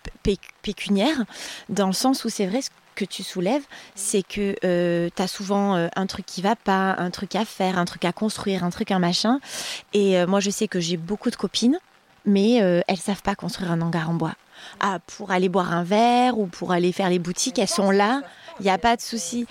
pécuniaire, 0.62 1.22
dans 1.68 1.86
le 1.86 1.92
sens 1.92 2.24
où 2.24 2.30
c'est 2.30 2.46
vrai 2.46 2.62
ce 2.62 2.70
que 2.96 3.04
tu 3.04 3.22
soulèves, 3.22 3.62
c'est 3.94 4.24
que 4.24 4.56
euh, 4.64 5.08
tu 5.14 5.22
as 5.22 5.28
souvent 5.28 5.76
euh, 5.76 5.86
un 5.94 6.06
truc 6.06 6.26
qui 6.26 6.42
va 6.42 6.56
pas, 6.56 6.96
un 6.98 7.12
truc 7.12 7.36
à 7.36 7.44
faire, 7.44 7.78
un 7.78 7.84
truc 7.84 8.04
à 8.04 8.12
construire, 8.12 8.64
un 8.64 8.70
truc, 8.70 8.90
un 8.90 8.98
machin. 8.98 9.38
Et 9.92 10.26
moi, 10.26 10.40
je 10.40 10.50
sais 10.50 10.66
que 10.66 10.80
j'ai 10.80 10.96
beaucoup 10.96 11.30
de 11.30 11.36
copines, 11.36 11.78
mais 12.26 12.54
elles 12.88 12.98
savent 12.98 13.22
pas 13.22 13.36
construire 13.36 13.70
un 13.70 13.82
hangar 13.82 14.10
en 14.10 14.14
bois. 14.14 14.34
Ah, 14.80 14.98
pour 15.06 15.30
aller 15.30 15.48
boire 15.48 15.72
un 15.72 15.84
verre 15.84 16.38
ou 16.38 16.46
pour 16.46 16.72
aller 16.72 16.90
faire 16.90 17.08
les 17.08 17.18
boutiques, 17.20 17.60
elles 17.60 17.68
sont 17.68 17.92
là 17.92 18.22
il 18.60 18.64
n'y 18.64 18.70
a 18.70 18.78
pas 18.78 18.96
de 18.96 19.02
souci. 19.02 19.46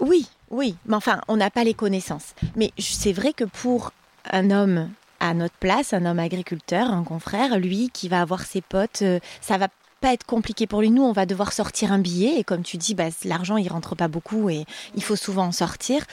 Oui, 0.00 0.26
oui, 0.50 0.76
mais 0.86 0.96
enfin, 0.96 1.20
on 1.28 1.36
n'a 1.36 1.50
pas 1.50 1.64
les 1.64 1.74
connaissances. 1.74 2.34
Mais 2.56 2.72
c'est 2.78 3.12
vrai 3.12 3.32
que 3.32 3.44
pour 3.44 3.92
un 4.30 4.50
homme 4.50 4.90
à 5.20 5.34
notre 5.34 5.54
place, 5.56 5.92
un 5.92 6.06
homme 6.06 6.18
agriculteur, 6.18 6.90
un 6.90 7.04
confrère, 7.04 7.58
lui 7.58 7.90
qui 7.92 8.08
va 8.08 8.20
avoir 8.20 8.42
ses 8.42 8.60
potes, 8.60 9.02
euh, 9.02 9.18
ça 9.40 9.58
va 9.58 9.68
pas 10.00 10.12
être 10.12 10.24
compliqué 10.24 10.66
pour 10.66 10.80
lui. 10.80 10.90
Nous, 10.90 11.02
on 11.02 11.12
va 11.12 11.26
devoir 11.26 11.52
sortir 11.52 11.92
un 11.92 11.98
billet 11.98 12.38
et 12.38 12.44
comme 12.44 12.62
tu 12.62 12.76
dis, 12.76 12.94
bah, 12.94 13.08
l'argent 13.24 13.56
il 13.56 13.68
rentre 13.68 13.96
pas 13.96 14.06
beaucoup 14.06 14.48
et 14.48 14.64
il 14.94 15.02
faut 15.02 15.16
souvent 15.16 15.46
en 15.46 15.52
sortir. 15.52 16.04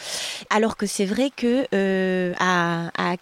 Alors 0.49 0.75
que 0.75 0.87
c'est 0.87 1.05
vrai 1.05 1.29
que 1.35 1.67
euh, 1.73 2.33
à, 2.39 2.87
à 2.97 3.15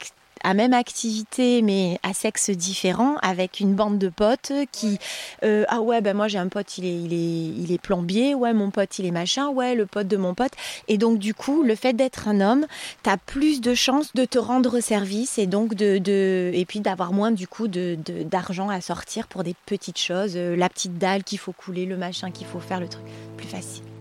à 0.43 0.53
même 0.53 0.73
activité 0.73 1.61
mais 1.61 1.99
à 2.03 2.13
sexe 2.13 2.49
différent 2.49 3.17
avec 3.21 3.59
une 3.59 3.73
bande 3.73 3.97
de 3.97 4.09
potes 4.09 4.51
qui 4.71 4.99
euh, 5.43 5.65
ah 5.67 5.81
ouais 5.81 6.01
ben 6.01 6.15
moi 6.15 6.27
j'ai 6.27 6.37
un 6.37 6.47
pote 6.47 6.77
il 6.77 6.85
est 6.85 7.01
il 7.01 7.13
est 7.13 7.63
il 7.63 7.71
est 7.71 7.77
plombier 7.77 8.35
ouais 8.35 8.53
mon 8.53 8.71
pote 8.71 8.99
il 8.99 9.05
est 9.05 9.11
machin 9.11 9.49
ouais 9.49 9.75
le 9.75 9.85
pote 9.85 10.07
de 10.07 10.17
mon 10.17 10.33
pote. 10.33 10.53
Et 10.87 10.97
donc 10.97 11.19
du 11.19 11.33
coup 11.33 11.63
le 11.63 11.75
fait 11.75 11.93
d'être 11.93 12.27
un 12.27 12.41
homme 12.41 12.65
t'as 13.03 13.17
plus 13.17 13.61
de 13.61 13.73
chances 13.73 14.13
de 14.13 14.25
te 14.25 14.39
rendre 14.39 14.79
service 14.79 15.37
et 15.37 15.47
donc 15.47 15.75
de, 15.75 15.97
de 15.97 16.51
et 16.53 16.65
puis 16.65 16.79
d'avoir 16.79 17.13
moins 17.13 17.31
du 17.31 17.47
coup 17.47 17.67
de 17.67 17.97
d'argent 18.23 18.69
à 18.69 18.81
sortir 18.81 19.27
pour 19.27 19.43
des 19.43 19.55
petites 19.65 19.99
choses 19.99 20.33
euh, 20.35 20.55
la 20.55 20.69
petite 20.69 20.97
dalle 20.97 21.23
qu'il 21.23 21.39
faut 21.39 21.53
couler 21.53 21.85
le 21.85 21.97
machin 21.97 22.31
qu'il 22.31 22.47
faut 22.47 22.59
faire 22.59 22.79
le 22.79 22.87
truc. 22.87 23.05
Plus 23.37 23.47
facile 23.47 23.92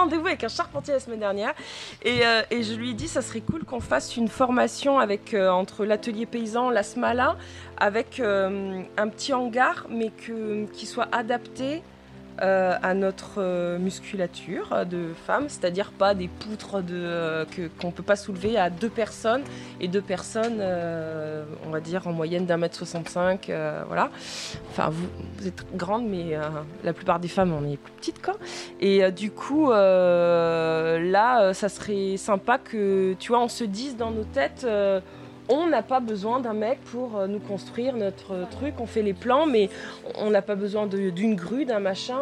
rendez-vous 0.00 0.26
avec 0.26 0.44
un 0.44 0.48
charpentier 0.48 0.94
la 0.94 1.00
semaine 1.00 1.20
dernière. 1.20 1.54
Et, 2.02 2.26
euh, 2.26 2.42
je 2.50 2.74
lui 2.74 2.90
ai 2.90 2.94
dit 2.94 3.08
ça 3.08 3.22
serait 3.22 3.40
cool 3.40 3.64
qu'on 3.64 3.80
fasse 3.80 4.16
une 4.16 4.28
formation 4.28 4.98
avec 4.98 5.34
euh, 5.34 5.50
entre 5.50 5.84
l'atelier 5.84 6.26
paysan, 6.26 6.70
la 6.70 6.82
Smala, 6.82 7.36
avec 7.78 8.20
euh, 8.20 8.82
un 8.96 9.08
petit 9.08 9.32
hangar 9.32 9.86
mais 9.88 10.10
qui 10.72 10.86
soit 10.86 11.08
adapté 11.12 11.82
euh, 12.42 12.74
à 12.82 12.94
notre 12.94 13.34
euh, 13.38 13.78
musculature 13.78 14.86
de 14.86 15.12
femme, 15.26 15.44
c'est-à-dire 15.48 15.92
pas 15.92 16.14
des 16.14 16.28
poutres 16.28 16.82
euh, 16.90 17.44
qu'on 17.78 17.88
ne 17.88 17.92
peut 17.92 18.02
pas 18.02 18.16
soulever 18.16 18.56
à 18.56 18.70
deux 18.70 18.88
personnes 18.88 19.42
et 19.78 19.88
deux 19.88 20.00
personnes, 20.00 20.62
on 21.66 21.70
va 21.70 21.80
dire 21.80 22.06
en 22.06 22.12
moyenne 22.12 22.46
d'un 22.46 22.56
mètre 22.56 22.76
65, 22.76 23.50
voilà. 23.86 24.10
Enfin, 24.70 24.88
vous, 24.90 25.06
vous, 25.36 25.48
êtes 25.48 25.64
grande, 25.74 26.08
mais 26.08 26.36
la 26.82 26.92
plupart 26.92 27.20
des 27.20 27.28
femmes, 27.28 27.52
on 27.52 27.70
est 27.70 27.76
plus 27.76 27.92
petites, 27.92 28.22
quoi. 28.22 28.36
Et 28.80 29.10
du 29.12 29.30
coup, 29.30 29.70
là, 29.70 31.52
ça 31.52 31.68
serait 31.68 32.16
sympa 32.16 32.58
que, 32.58 33.14
tu 33.18 33.28
vois, 33.28 33.40
on 33.42 33.48
se 33.48 33.64
dise 33.64 33.96
dans 33.96 34.10
nos 34.10 34.24
têtes 34.24 34.66
on 35.50 35.66
n'a 35.66 35.82
pas 35.82 36.00
besoin 36.00 36.40
d'un 36.40 36.54
mec 36.54 36.78
pour 36.84 37.16
euh, 37.16 37.26
nous 37.26 37.40
construire 37.40 37.96
notre 37.96 38.48
truc. 38.50 38.74
On 38.78 38.86
fait 38.86 39.02
les 39.02 39.12
plans, 39.12 39.46
mais 39.46 39.68
on 40.14 40.30
n'a 40.30 40.42
pas 40.42 40.54
besoin 40.54 40.86
d'une 40.86 41.34
grue, 41.34 41.64
d'un 41.64 41.80
machin. 41.80 42.18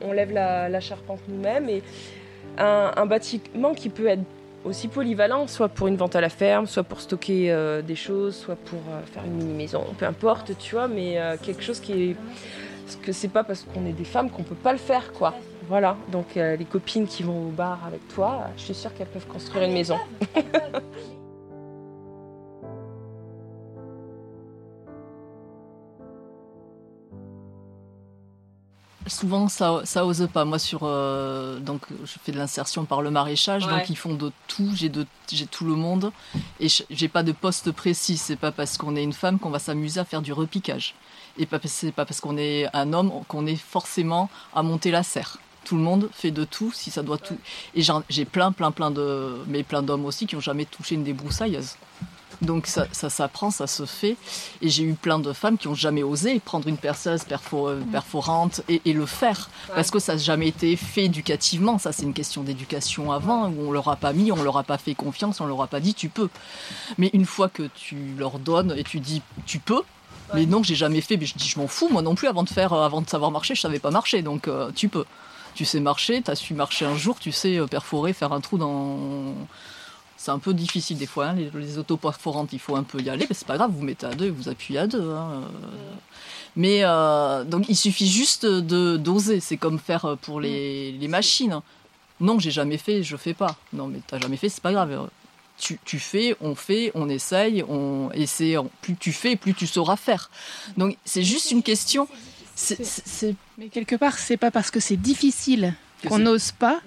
On, 0.00 0.12
lève 0.12 0.32
la, 0.32 0.80
charpente 0.80 1.20
nous-mêmes. 1.28 1.68
Et 1.68 1.82
un, 2.58 3.06
bâtiment 3.06 3.74
qui 3.74 3.88
peut 3.88 4.06
être 4.06 4.22
aussi 4.64 4.88
polyvalent, 4.88 5.46
soit 5.46 5.68
pour 5.68 5.88
une 5.88 5.96
vente 5.96 6.14
à 6.14 6.20
la 6.20 6.28
ferme, 6.28 6.66
soit 6.66 6.84
pour 6.84 7.00
stocker 7.00 7.50
euh, 7.50 7.82
des 7.82 7.96
choses, 7.96 8.36
soit 8.36 8.56
pour 8.56 8.80
euh, 8.90 9.00
faire 9.06 9.24
une 9.24 9.32
mini-maison, 9.32 9.84
peu 9.98 10.04
importe, 10.04 10.56
tu 10.58 10.74
vois, 10.74 10.86
mais 10.86 11.18
quelque 11.42 11.62
chose 11.62 11.80
qui 11.80 12.10
est. 12.10 12.16
Parce 12.84 13.06
que 13.06 13.12
c'est 13.12 13.28
pas 13.28 13.44
parce 13.44 13.62
qu'on 13.72 13.86
est 13.86 13.92
des 13.92 14.04
femmes 14.04 14.30
qu'on 14.30 14.42
peut 14.42 14.56
pas 14.56 14.72
le 14.72 14.78
faire, 14.78 15.12
quoi. 15.12 15.34
Voilà, 15.68 15.96
donc 16.10 16.34
les 16.34 16.64
copines 16.64 17.06
qui 17.06 17.22
vont 17.22 17.46
au 17.46 17.50
bar 17.50 17.78
avec 17.86 18.06
toi, 18.08 18.48
je 18.56 18.62
suis 18.62 18.74
sûre 18.74 18.92
qu'elles 18.94 19.06
peuvent 19.06 19.28
construire 19.28 19.64
une 19.64 19.74
maison. 19.74 19.96
souvent 29.10 29.48
ça, 29.48 29.80
ça 29.84 30.06
ose 30.06 30.28
pas. 30.32 30.44
Moi 30.44 30.58
sur 30.58 30.80
euh, 30.84 31.58
donc 31.58 31.82
je 32.04 32.14
fais 32.22 32.32
de 32.32 32.38
l'insertion 32.38 32.84
par 32.84 33.02
le 33.02 33.10
maraîchage, 33.10 33.66
donc 33.66 33.90
ils 33.90 33.96
font 33.96 34.14
de 34.14 34.32
tout. 34.48 34.70
J'ai 34.74 34.88
de 34.88 35.06
j'ai 35.30 35.46
tout 35.46 35.64
le 35.64 35.74
monde 35.74 36.12
et 36.58 36.68
j'ai 36.68 37.08
pas 37.08 37.22
de 37.22 37.32
poste 37.32 37.70
précis. 37.72 38.16
C'est 38.16 38.36
pas 38.36 38.52
parce 38.52 38.78
qu'on 38.78 38.96
est 38.96 39.02
une 39.02 39.12
femme 39.12 39.38
qu'on 39.38 39.50
va 39.50 39.58
s'amuser 39.58 40.00
à 40.00 40.04
faire 40.04 40.22
du 40.22 40.32
repiquage 40.32 40.94
et 41.38 41.46
pas 41.46 41.58
c'est 41.64 41.92
pas 41.92 42.04
parce 42.04 42.20
qu'on 42.20 42.36
est 42.36 42.66
un 42.74 42.92
homme 42.92 43.12
qu'on 43.28 43.46
est 43.46 43.56
forcément 43.56 44.30
à 44.54 44.62
monter 44.62 44.90
la 44.90 45.02
serre. 45.02 45.38
Tout 45.64 45.76
le 45.76 45.82
monde 45.82 46.08
fait 46.12 46.30
de 46.30 46.44
tout 46.44 46.72
si 46.72 46.90
ça 46.90 47.02
doit 47.02 47.18
tout. 47.18 47.36
Et 47.74 47.82
j'ai 48.08 48.24
plein 48.24 48.52
plein 48.52 48.70
plein 48.70 48.90
de 48.90 49.36
mais 49.46 49.62
plein 49.62 49.82
d'hommes 49.82 50.04
aussi 50.04 50.26
qui 50.26 50.36
ont 50.36 50.40
jamais 50.40 50.64
touché 50.64 50.94
une 50.94 51.04
débroussailleuse. 51.04 51.76
Donc 52.42 52.66
ça, 52.66 52.86
s'apprend, 52.92 53.50
ça 53.50 53.66
se 53.66 53.84
fait. 53.84 54.16
Et 54.62 54.68
j'ai 54.68 54.82
eu 54.82 54.94
plein 54.94 55.18
de 55.18 55.32
femmes 55.32 55.58
qui 55.58 55.68
ont 55.68 55.74
jamais 55.74 56.02
osé 56.02 56.40
prendre 56.40 56.68
une 56.68 56.78
perceuse 56.78 57.22
euh, 57.52 57.80
perforante 57.92 58.62
et, 58.68 58.92
le 58.92 59.06
faire. 59.06 59.50
Parce 59.74 59.90
que 59.90 59.98
ça 59.98 60.12
n'a 60.12 60.18
jamais 60.18 60.48
été 60.48 60.74
fait 60.76 61.04
éducativement. 61.04 61.78
Ça, 61.78 61.92
c'est 61.92 62.04
une 62.04 62.14
question 62.14 62.42
d'éducation 62.42 63.12
avant, 63.12 63.48
où 63.48 63.68
on 63.68 63.72
leur 63.72 63.88
a 63.88 63.96
pas 63.96 64.12
mis, 64.12 64.32
on 64.32 64.42
leur 64.42 64.56
a 64.56 64.62
pas 64.62 64.78
fait 64.78 64.94
confiance, 64.94 65.40
on 65.40 65.46
leur 65.46 65.60
a 65.62 65.66
pas 65.66 65.80
dit 65.80 65.94
tu 65.94 66.08
peux. 66.08 66.28
Mais 66.96 67.10
une 67.12 67.26
fois 67.26 67.48
que 67.48 67.64
tu 67.74 67.96
leur 68.18 68.38
donnes 68.38 68.74
et 68.76 68.84
tu 68.84 69.00
dis 69.00 69.22
tu 69.44 69.58
peux, 69.58 69.82
mais 70.34 70.46
non, 70.46 70.62
j'ai 70.62 70.76
jamais 70.76 71.00
fait. 71.00 71.16
Mais 71.16 71.26
je 71.26 71.34
dis, 71.34 71.48
je 71.48 71.58
m'en 71.58 71.66
fous, 71.66 71.88
moi 71.90 72.02
non 72.02 72.14
plus. 72.14 72.28
Avant 72.28 72.42
de 72.42 72.48
faire, 72.48 72.72
euh, 72.72 72.86
avant 72.86 73.02
de 73.02 73.08
savoir 73.08 73.30
marcher, 73.30 73.54
je 73.54 73.60
savais 73.60 73.80
pas 73.80 73.90
marcher. 73.90 74.22
Donc, 74.22 74.48
euh, 74.48 74.70
tu 74.74 74.88
peux. 74.88 75.04
Tu 75.54 75.64
sais 75.64 75.80
marcher, 75.80 76.22
tu 76.22 76.30
as 76.30 76.36
su 76.36 76.54
marcher 76.54 76.86
un 76.86 76.96
jour, 76.96 77.18
tu 77.18 77.32
sais 77.32 77.58
perforer, 77.68 78.12
faire 78.12 78.32
un 78.32 78.40
trou 78.40 78.56
dans, 78.56 79.34
c'est 80.20 80.32
un 80.32 80.38
peu 80.38 80.52
difficile 80.52 80.98
des 80.98 81.06
fois. 81.06 81.28
Hein. 81.28 81.34
Les, 81.34 81.50
les 81.54 81.78
autoperforantes, 81.78 82.52
il 82.52 82.58
faut 82.58 82.76
un 82.76 82.82
peu 82.82 83.00
y 83.00 83.08
aller, 83.08 83.24
mais 83.26 83.34
c'est 83.34 83.46
pas 83.46 83.56
grave, 83.56 83.70
vous 83.74 83.82
mettez 83.82 84.04
à 84.04 84.14
deux, 84.14 84.28
vous 84.28 84.50
appuyez 84.50 84.78
à 84.78 84.86
deux. 84.86 85.12
Hein. 85.12 85.44
Mais 86.56 86.80
euh, 86.82 87.42
donc 87.44 87.70
il 87.70 87.76
suffit 87.76 88.06
juste 88.06 88.44
de 88.44 88.98
d'oser. 88.98 89.40
C'est 89.40 89.56
comme 89.56 89.78
faire 89.78 90.18
pour 90.20 90.42
les, 90.42 90.92
les 90.92 91.08
machines. 91.08 91.60
Non, 92.20 92.38
j'ai 92.38 92.50
jamais 92.50 92.76
fait, 92.76 93.02
je 93.02 93.16
fais 93.16 93.32
pas. 93.32 93.56
Non, 93.72 93.86
mais 93.86 94.00
t'as 94.06 94.20
jamais 94.20 94.36
fait, 94.36 94.50
c'est 94.50 94.62
pas 94.62 94.72
grave. 94.72 95.08
Tu, 95.56 95.78
tu, 95.86 95.98
fais, 95.98 96.36
on 96.42 96.54
fait, 96.54 96.92
on 96.94 97.08
essaye, 97.08 97.64
on 97.66 98.10
essaie. 98.12 98.56
Plus 98.82 98.96
tu 98.96 99.12
fais, 99.12 99.36
plus 99.36 99.54
tu 99.54 99.66
sauras 99.66 99.96
faire. 99.96 100.30
Donc 100.76 100.98
c'est 101.06 101.22
juste 101.22 101.50
une 101.50 101.62
question. 101.62 102.06
Mais 103.56 103.68
quelque 103.70 103.96
part, 103.96 104.18
c'est 104.18 104.36
pas 104.36 104.50
parce 104.50 104.70
que 104.70 104.80
c'est 104.80 104.98
difficile 104.98 105.72
qu'on 106.06 106.18
n'ose 106.18 106.52
pas. 106.52 106.82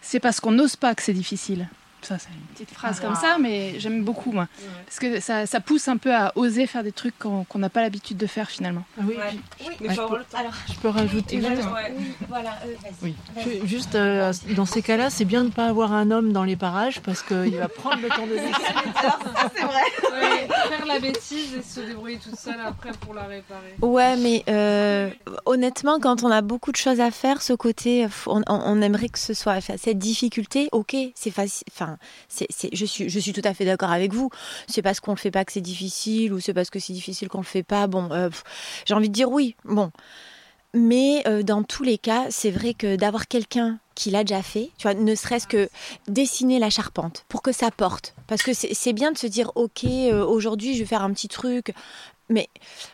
C'est 0.00 0.18
parce 0.18 0.40
qu'on 0.40 0.50
n'ose 0.50 0.74
pas 0.74 0.96
que 0.96 1.04
c'est 1.04 1.14
difficile. 1.14 1.68
Ça, 2.02 2.16
c'est 2.18 2.28
une 2.28 2.46
petite 2.54 2.70
phrase 2.70 3.00
comme 3.00 3.14
ça, 3.16 3.38
mais 3.38 3.78
j'aime 3.78 4.04
beaucoup, 4.04 4.32
moi. 4.32 4.46
Parce 4.86 4.98
que 4.98 5.20
ça, 5.20 5.46
ça, 5.46 5.60
pousse 5.60 5.88
un 5.88 5.96
peu 5.96 6.14
à 6.14 6.32
oser 6.36 6.66
faire 6.66 6.82
des 6.82 6.92
trucs 6.92 7.18
qu'on 7.18 7.46
n'a 7.56 7.68
pas 7.68 7.82
l'habitude 7.82 8.16
de 8.16 8.26
faire, 8.26 8.50
finalement. 8.50 8.84
Ah 8.98 9.02
oui, 9.06 9.16
mais 9.80 9.88
je, 9.90 9.94
peux, 9.96 10.24
alors, 10.34 10.52
je 10.68 10.74
peux 10.80 10.88
rajouter. 10.88 11.40
Juste, 11.40 11.62
oui, 11.98 12.14
voilà, 12.28 12.58
euh, 12.64 12.74
oui. 13.02 13.14
juste 13.64 13.94
euh, 13.94 14.32
dans 14.56 14.64
ces 14.64 14.82
cas-là, 14.82 15.10
c'est 15.10 15.24
bien 15.24 15.42
de 15.42 15.48
ne 15.48 15.52
pas 15.52 15.66
avoir 15.66 15.92
un 15.92 16.10
homme 16.10 16.32
dans 16.32 16.44
les 16.44 16.56
parages 16.56 17.00
parce 17.00 17.22
qu'il 17.22 17.56
va 17.56 17.68
prendre 17.68 18.00
le 18.00 18.08
temps 18.08 18.26
de 18.26 18.38
alors, 18.98 19.18
c'est 19.54 19.64
vrai. 19.64 20.48
faire 20.68 20.86
la 20.86 20.98
bêtise 21.00 21.54
et 21.58 21.62
se 21.62 21.80
débrouiller 21.80 22.18
toute 22.18 22.38
seule 22.38 22.60
après 22.64 22.92
pour 23.00 23.14
la 23.14 23.24
réparer. 23.24 23.74
Ouais, 23.82 24.16
mais 24.16 24.44
euh, 24.48 25.10
honnêtement, 25.46 25.98
quand 26.00 26.22
on 26.22 26.30
a 26.30 26.42
beaucoup 26.42 26.72
de 26.72 26.76
choses 26.76 27.00
à 27.00 27.10
faire, 27.10 27.42
ce 27.42 27.52
côté, 27.52 28.06
on, 28.26 28.42
on 28.46 28.82
aimerait 28.82 29.08
que 29.08 29.18
ce 29.18 29.34
soit 29.34 29.60
cette 29.60 29.98
difficulté, 29.98 30.68
ok, 30.72 30.96
c'est 31.14 31.30
facile. 31.30 31.66
Enfin, 31.72 31.87
je, 32.30 32.84
suis, 32.84 33.08
je 33.08 33.18
suis 33.18 33.32
tout 33.32 33.42
à 33.44 33.54
fait 33.54 33.64
d'accord 33.64 33.90
avec 33.90 34.12
vous. 34.12 34.30
C'est 34.66 34.82
parce 34.82 35.00
qu'on 35.00 35.12
le 35.12 35.18
fait 35.18 35.30
pas 35.30 35.44
que 35.44 35.52
c'est 35.52 35.60
difficile 35.60 36.32
ou 36.32 36.40
c'est 36.40 36.54
parce 36.54 36.70
que 36.70 36.78
c'est 36.78 36.92
difficile 36.92 37.28
qu'on 37.28 37.38
le 37.38 37.44
fait 37.44 37.62
pas. 37.62 37.86
Bon, 37.86 38.10
euh, 38.10 38.30
j'ai 38.86 38.94
envie 38.94 39.08
de 39.08 39.14
dire 39.14 39.30
oui. 39.30 39.56
Bon. 39.64 39.90
Mais 40.74 41.22
euh, 41.26 41.42
dans 41.42 41.62
tous 41.62 41.82
les 41.82 41.96
cas, 41.96 42.26
c'est 42.30 42.50
vrai 42.50 42.74
que 42.74 42.96
d'avoir 42.96 43.26
quelqu'un 43.26 43.78
qui 43.94 44.10
l'a 44.10 44.22
déjà 44.22 44.42
fait, 44.42 44.70
tu 44.76 44.82
vois, 44.82 44.94
ne 44.94 45.14
serait-ce 45.14 45.46
que 45.46 45.68
dessiner 46.06 46.58
la 46.58 46.70
charpente 46.70 47.24
pour 47.28 47.42
que 47.42 47.52
ça 47.52 47.70
porte. 47.70 48.14
Parce 48.26 48.42
que 48.42 48.52
c'est 48.52 48.92
bien 48.92 49.10
de 49.10 49.18
se 49.18 49.26
dire, 49.26 49.50
ok, 49.56 49.84
euh, 49.84 50.24
aujourd'hui 50.24 50.74
je 50.74 50.80
vais 50.80 50.86
faire 50.86 51.02
un 51.02 51.12
petit 51.12 51.28
truc, 51.28 51.72
mais 52.28 52.48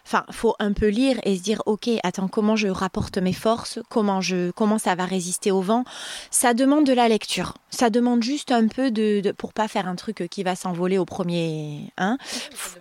enfin, 0.07 0.24
faut 0.30 0.55
un 0.59 0.72
peu 0.72 0.89
lire 0.89 1.18
et 1.24 1.37
se 1.37 1.43
dire, 1.43 1.62
ok, 1.66 1.89
attends, 2.03 2.28
comment 2.28 2.57
je 2.57 2.68
rapporte 2.68 3.18
mes 3.18 3.32
forces, 3.32 3.78
comment 3.89 4.20
je, 4.20 4.51
comment 4.53 4.78
ça 4.78 4.95
va 4.95 5.05
résister 5.05 5.51
au 5.51 5.61
vent? 5.61 5.85
Ça 6.30 6.55
demande 6.55 6.87
de 6.87 6.93
la 6.93 7.09
lecture. 7.09 7.55
Ça 7.70 7.91
demande 7.91 8.22
juste 8.22 8.53
un 8.53 8.68
peu 8.68 8.91
de, 8.91 9.20
de 9.20 9.32
pour 9.32 9.53
pas 9.53 9.68
faire 9.68 9.89
un 9.89 9.97
truc 9.97 10.26
qui 10.30 10.43
va 10.43 10.57
s'envoler 10.57 10.99
au 10.99 11.05
premier, 11.05 11.93
hein. 11.99 12.18
Ça 12.20 12.78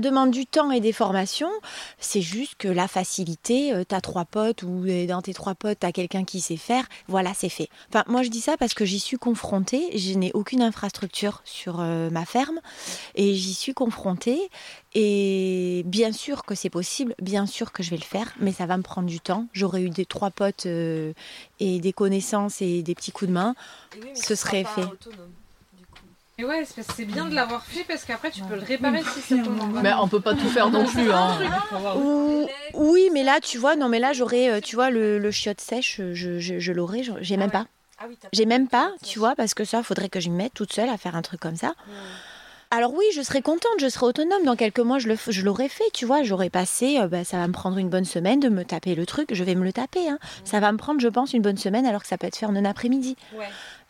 demande 0.00 0.30
du 0.30 0.46
temps 0.46 0.70
et 0.70 0.80
des 0.80 0.92
formations. 0.92 1.50
C'est 1.98 2.20
juste 2.20 2.56
que 2.56 2.68
la 2.68 2.88
facilité, 2.88 3.72
tu 3.74 3.86
t'as 3.86 4.00
trois 4.00 4.24
potes 4.24 4.62
ou 4.62 4.84
euh, 4.86 5.06
dans 5.06 5.22
tes 5.22 5.34
trois 5.34 5.54
potes, 5.54 5.78
t'as 5.80 5.92
quelqu'un 5.92 6.24
qui 6.24 6.40
sait 6.40 6.56
faire. 6.56 6.86
Voilà, 7.08 7.32
c'est 7.34 7.48
fait. 7.48 7.68
Enfin, 7.88 8.04
moi, 8.06 8.22
je 8.22 8.28
dis 8.28 8.40
ça 8.40 8.56
parce 8.56 8.74
que 8.74 8.84
j'y 8.84 9.00
suis 9.00 9.16
confrontée. 9.16 9.96
Je 9.96 10.14
n'ai 10.14 10.32
aucune 10.34 10.62
infrastructure 10.62 11.42
sur 11.44 11.80
euh, 11.80 12.10
ma 12.10 12.24
ferme 12.24 12.60
et 13.14 13.34
j'y 13.34 13.54
suis 13.54 13.74
confrontée. 13.74 14.50
Et 14.94 15.82
bien 15.86 16.12
sûr 16.12 16.44
que 16.44 16.54
c'est 16.54 16.70
possible, 16.70 17.14
bien 17.20 17.46
sûr 17.46 17.72
que 17.72 17.82
je 17.82 17.90
vais 17.90 17.98
le 17.98 18.02
faire, 18.02 18.32
mais 18.40 18.52
ça 18.52 18.66
va 18.66 18.76
me 18.76 18.82
prendre 18.82 19.08
du 19.08 19.20
temps. 19.20 19.46
J'aurais 19.52 19.82
eu 19.82 19.90
des 19.90 20.06
trois 20.06 20.30
potes 20.30 20.66
euh, 20.66 21.12
et 21.60 21.80
des 21.80 21.92
connaissances 21.92 22.62
et 22.62 22.82
des 22.82 22.94
petits 22.94 23.12
coups 23.12 23.28
de 23.28 23.34
main. 23.34 23.54
Ce 24.14 24.34
serait 24.34 24.64
fait. 24.64 24.86
Et 26.38 26.44
ouais, 26.44 26.66
c'est 26.66 27.06
bien 27.06 27.24
de 27.24 27.34
l'avoir 27.34 27.64
fait 27.64 27.82
parce 27.84 28.04
qu'après 28.04 28.30
tu 28.30 28.42
peux 28.42 28.56
le 28.56 28.62
réparer 28.62 29.02
si 29.02 29.20
ça 29.22 29.42
tombe. 29.42 29.80
Mais 29.82 29.94
on 29.94 30.06
peut 30.06 30.20
pas 30.20 30.34
tout 30.34 30.48
faire 30.50 30.68
non 30.68 30.84
plus. 30.84 31.10
Hein. 31.10 31.38
oui, 32.74 33.08
mais 33.14 33.22
là, 33.22 33.40
tu 33.40 33.56
vois, 33.56 33.74
non, 33.74 33.88
mais 33.88 33.98
là, 33.98 34.12
j'aurais, 34.12 34.50
euh, 34.50 34.60
tu 34.60 34.76
vois, 34.76 34.90
le, 34.90 35.18
le 35.18 35.30
chiotte 35.30 35.62
sèche, 35.62 36.02
je, 36.12 36.38
je, 36.38 36.72
l'aurais, 36.72 37.02
j'ai 37.20 37.38
même 37.38 37.50
pas. 37.50 37.66
J'ai 38.34 38.44
même 38.44 38.68
pas, 38.68 38.92
tu 39.02 39.18
vois, 39.18 39.34
parce 39.34 39.54
que 39.54 39.64
ça, 39.64 39.82
faudrait 39.82 40.10
que 40.10 40.20
je 40.20 40.28
me 40.28 40.36
mette 40.36 40.52
toute 40.52 40.74
seule 40.74 40.90
à 40.90 40.98
faire 40.98 41.16
un 41.16 41.22
truc 41.22 41.40
comme 41.40 41.56
ça. 41.56 41.72
Alors 42.70 42.92
oui, 42.92 43.04
je 43.14 43.22
serais 43.22 43.40
contente, 43.40 43.78
je 43.78 43.88
serais 43.88 44.06
autonome. 44.06 44.44
Dans 44.44 44.56
quelques 44.56 44.80
mois, 44.80 44.98
je, 44.98 45.08
le, 45.08 45.16
je 45.28 45.40
l'aurais 45.42 45.70
fait, 45.70 45.88
tu 45.94 46.04
vois. 46.04 46.22
J'aurais 46.22 46.50
passé, 46.50 46.98
euh, 46.98 47.06
bah, 47.08 47.24
ça 47.24 47.38
va 47.38 47.46
me 47.46 47.52
prendre 47.54 47.78
une 47.78 47.88
bonne 47.88 48.04
semaine 48.04 48.40
de 48.40 48.50
me 48.50 48.64
taper 48.64 48.94
le 48.94 49.06
truc. 49.06 49.32
Je 49.32 49.44
vais 49.44 49.54
me 49.54 49.64
le 49.64 49.72
taper. 49.72 50.08
Hein. 50.08 50.18
Ça 50.44 50.60
va 50.60 50.70
me 50.72 50.76
prendre, 50.76 51.00
je 51.00 51.08
pense, 51.08 51.32
une 51.32 51.42
bonne 51.42 51.56
semaine, 51.56 51.86
alors 51.86 52.02
que 52.02 52.08
ça 52.08 52.18
peut 52.18 52.26
être 52.26 52.36
fait 52.36 52.44
en 52.44 52.56
un 52.56 52.64
après-midi. 52.66 53.16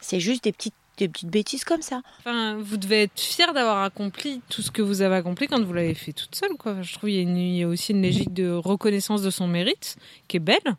C'est 0.01 0.21
juste 0.21 0.45
des 0.45 0.53
petites 0.53 0.75
des 0.97 1.09
petites 1.09 1.29
bêtises 1.29 1.65
comme 1.65 1.83
ça. 1.83 2.03
Enfin, 2.21 2.57
vous 2.59 2.77
devez 2.77 3.03
être 3.05 3.21
fier 3.21 3.53
d'avoir 3.53 3.83
accompli 3.83 4.41
tout 4.49 4.63
ce 4.63 4.71
que 4.71 4.83
vous 4.83 5.03
avez 5.03 5.17
accompli 5.17 5.47
quand 5.47 5.63
vous 5.63 5.73
l'avez 5.73 5.95
fait 5.95 6.13
toute 6.13 6.35
seule. 6.35 6.57
Quoi. 6.59 6.83
Je 6.83 6.95
trouve 6.95 7.11
qu'il 7.11 7.57
y, 7.57 7.63
a 7.63 7.69
aussi 7.69 7.93
une 7.93 8.03
logique 8.03 8.33
de 8.33 8.51
reconnaissance 8.51 9.23
de 9.23 9.31
son 9.31 9.47
mérite 9.47 9.97
qui 10.29 10.39
est 10.39 10.41
belle. 10.41 10.77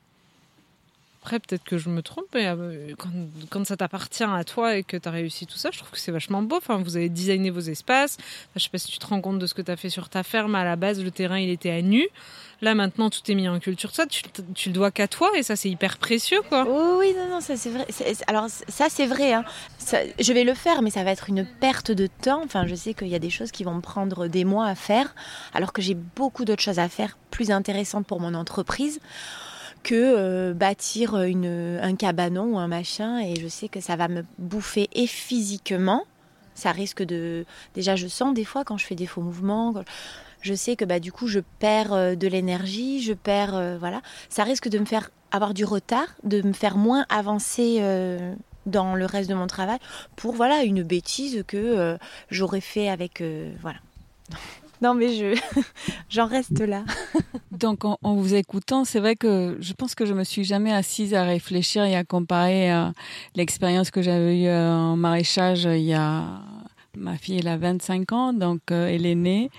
Après, 1.27 1.41
peut-être 1.41 1.65
que 1.65 1.77
je 1.77 1.89
me 1.89 2.01
trompe, 2.01 2.27
mais 2.33 2.47
euh, 2.47 2.93
quand, 3.49 3.65
ça 3.65 3.75
t'appartient 3.75 4.23
à 4.23 4.45
toi 4.45 4.77
et 4.77 4.83
que 4.83 4.95
tu 4.95 5.09
as 5.09 5.11
réussi 5.11 5.45
tout 5.45 5.57
ça, 5.57 5.71
je 5.73 5.79
trouve 5.79 5.91
que 5.91 5.99
c'est 5.99 6.13
vachement 6.13 6.41
beau. 6.41 6.55
Enfin, 6.55 6.77
vous 6.77 6.95
avez 6.95 7.09
designé 7.09 7.49
vos 7.49 7.59
espaces. 7.59 8.15
Enfin, 8.17 8.51
je 8.55 8.63
sais 8.63 8.69
pas 8.69 8.77
si 8.77 8.87
tu 8.87 8.97
te 8.97 9.05
rends 9.05 9.19
compte 9.19 9.37
de 9.37 9.45
ce 9.45 9.53
que 9.53 9.61
tu 9.61 9.69
as 9.69 9.75
fait 9.75 9.89
sur 9.89 10.07
ta 10.07 10.23
ferme. 10.23 10.55
À 10.55 10.63
la 10.63 10.77
base, 10.77 11.03
le 11.03 11.11
terrain, 11.11 11.37
il 11.37 11.49
était 11.49 11.69
à 11.69 11.81
nu. 11.81 12.07
Là, 12.61 12.75
maintenant, 12.75 13.09
tout 13.09 13.19
est 13.29 13.35
mis 13.35 13.49
en 13.49 13.59
culture. 13.59 13.93
Ça, 13.93 14.05
tu, 14.05 14.23
tu 14.55 14.69
le 14.69 14.73
dois 14.73 14.89
qu'à 14.89 15.09
toi 15.09 15.29
et 15.35 15.43
ça, 15.43 15.57
c'est 15.57 15.69
hyper 15.69 15.97
précieux, 15.97 16.39
quoi. 16.47 16.65
oui, 16.97 17.13
non, 17.13 17.27
non, 17.29 17.41
ça, 17.41 17.57
c'est 17.57 17.71
vrai. 17.71 17.85
Alors, 18.27 18.47
ça, 18.47 18.87
c'est 18.89 19.05
vrai. 19.05 19.33
Hein. 19.33 19.43
je 20.17 20.31
vais 20.31 20.45
le 20.45 20.53
faire, 20.53 20.81
mais 20.81 20.91
ça 20.91 21.03
va 21.03 21.11
être 21.11 21.27
une 21.27 21.45
perte 21.45 21.91
de 21.91 22.07
temps. 22.07 22.41
Enfin, 22.45 22.67
je 22.67 22.75
sais 22.75 22.93
qu'il 22.93 23.09
y 23.09 23.15
a 23.15 23.19
des 23.19 23.31
choses 23.31 23.51
qui 23.51 23.65
vont 23.65 23.73
me 23.75 23.81
prendre 23.81 24.27
des 24.27 24.45
mois 24.45 24.67
à 24.67 24.75
faire, 24.75 25.13
alors 25.53 25.73
que 25.73 25.81
j'ai 25.81 25.93
beaucoup 25.93 26.45
d'autres 26.45 26.63
choses 26.63 26.79
à 26.79 26.87
faire 26.87 27.17
plus 27.31 27.51
intéressantes 27.51 28.07
pour 28.07 28.21
mon 28.21 28.33
entreprise 28.33 29.01
que 29.87 29.95
euh, 29.95 30.53
bâtir 30.53 31.17
une, 31.21 31.79
un 31.81 31.95
cabanon 31.95 32.55
ou 32.55 32.59
un 32.59 32.67
machin. 32.67 33.19
Et 33.19 33.39
je 33.39 33.47
sais 33.47 33.69
que 33.69 33.79
ça 33.79 33.95
va 33.95 34.09
me 34.09 34.23
bouffer 34.37 34.89
et 34.93 35.07
physiquement. 35.07 36.03
Ça 36.55 36.71
risque 36.71 37.03
de. 37.03 37.45
Déjà, 37.73 37.95
je 37.95 38.07
sens 38.07 38.33
des 38.33 38.43
fois 38.43 38.65
quand 38.65 38.77
je 38.77 38.85
fais 38.85 38.95
des 38.95 39.07
faux 39.07 39.21
mouvements 39.21 39.73
je 40.41 40.53
sais 40.53 40.75
que 40.75 40.85
bah, 40.85 40.99
du 40.99 41.11
coup, 41.11 41.27
je 41.27 41.39
perds 41.59 41.93
euh, 41.93 42.15
de 42.15 42.27
l'énergie, 42.27 43.01
je 43.01 43.13
perds. 43.13 43.55
Euh, 43.55 43.77
voilà. 43.79 44.01
Ça 44.29 44.43
risque 44.43 44.69
de 44.69 44.77
me 44.77 44.85
faire 44.85 45.09
avoir 45.31 45.53
du 45.53 45.65
retard, 45.65 46.07
de 46.23 46.41
me 46.41 46.53
faire 46.53 46.77
moins 46.77 47.05
avancer 47.09 47.81
dans 48.65 48.95
le 48.95 49.05
reste 49.05 49.29
de 49.29 49.35
mon 49.35 49.47
travail 49.47 49.79
pour 50.15 50.35
voilà 50.35 50.63
une 50.63 50.83
bêtise 50.83 51.43
que 51.47 51.97
j'aurais 52.29 52.61
fait 52.61 52.87
avec. 52.87 53.21
voilà. 53.61 53.79
Non, 54.81 54.93
mais 54.93 55.15
je 55.15 55.39
j'en 56.09 56.27
reste 56.27 56.59
là. 56.59 56.83
Donc, 57.51 57.85
en, 57.85 57.97
vous 58.01 58.35
écoutant, 58.35 58.85
c'est 58.85 58.99
vrai 58.99 59.15
que 59.15 59.57
je 59.59 59.73
pense 59.73 59.95
que 59.95 60.05
je 60.05 60.13
me 60.13 60.23
suis 60.23 60.43
jamais 60.43 60.71
assise 60.71 61.13
à 61.13 61.23
réfléchir 61.23 61.83
et 61.83 61.95
à 61.95 62.03
comparer 62.03 62.71
l'expérience 63.35 63.89
que 63.89 64.01
j'avais 64.01 64.43
eue 64.43 64.49
en 64.49 64.95
maraîchage 64.95 65.63
il 65.63 65.83
y 65.83 65.93
a 65.93 66.41
Ma 66.97 67.15
fille, 67.15 67.37
elle 67.37 67.47
a 67.47 67.57
25 67.57 68.11
ans, 68.11 68.33
donc 68.33 68.71
euh, 68.71 68.87
elle 68.87 69.05
est 69.05 69.15
née 69.15 69.51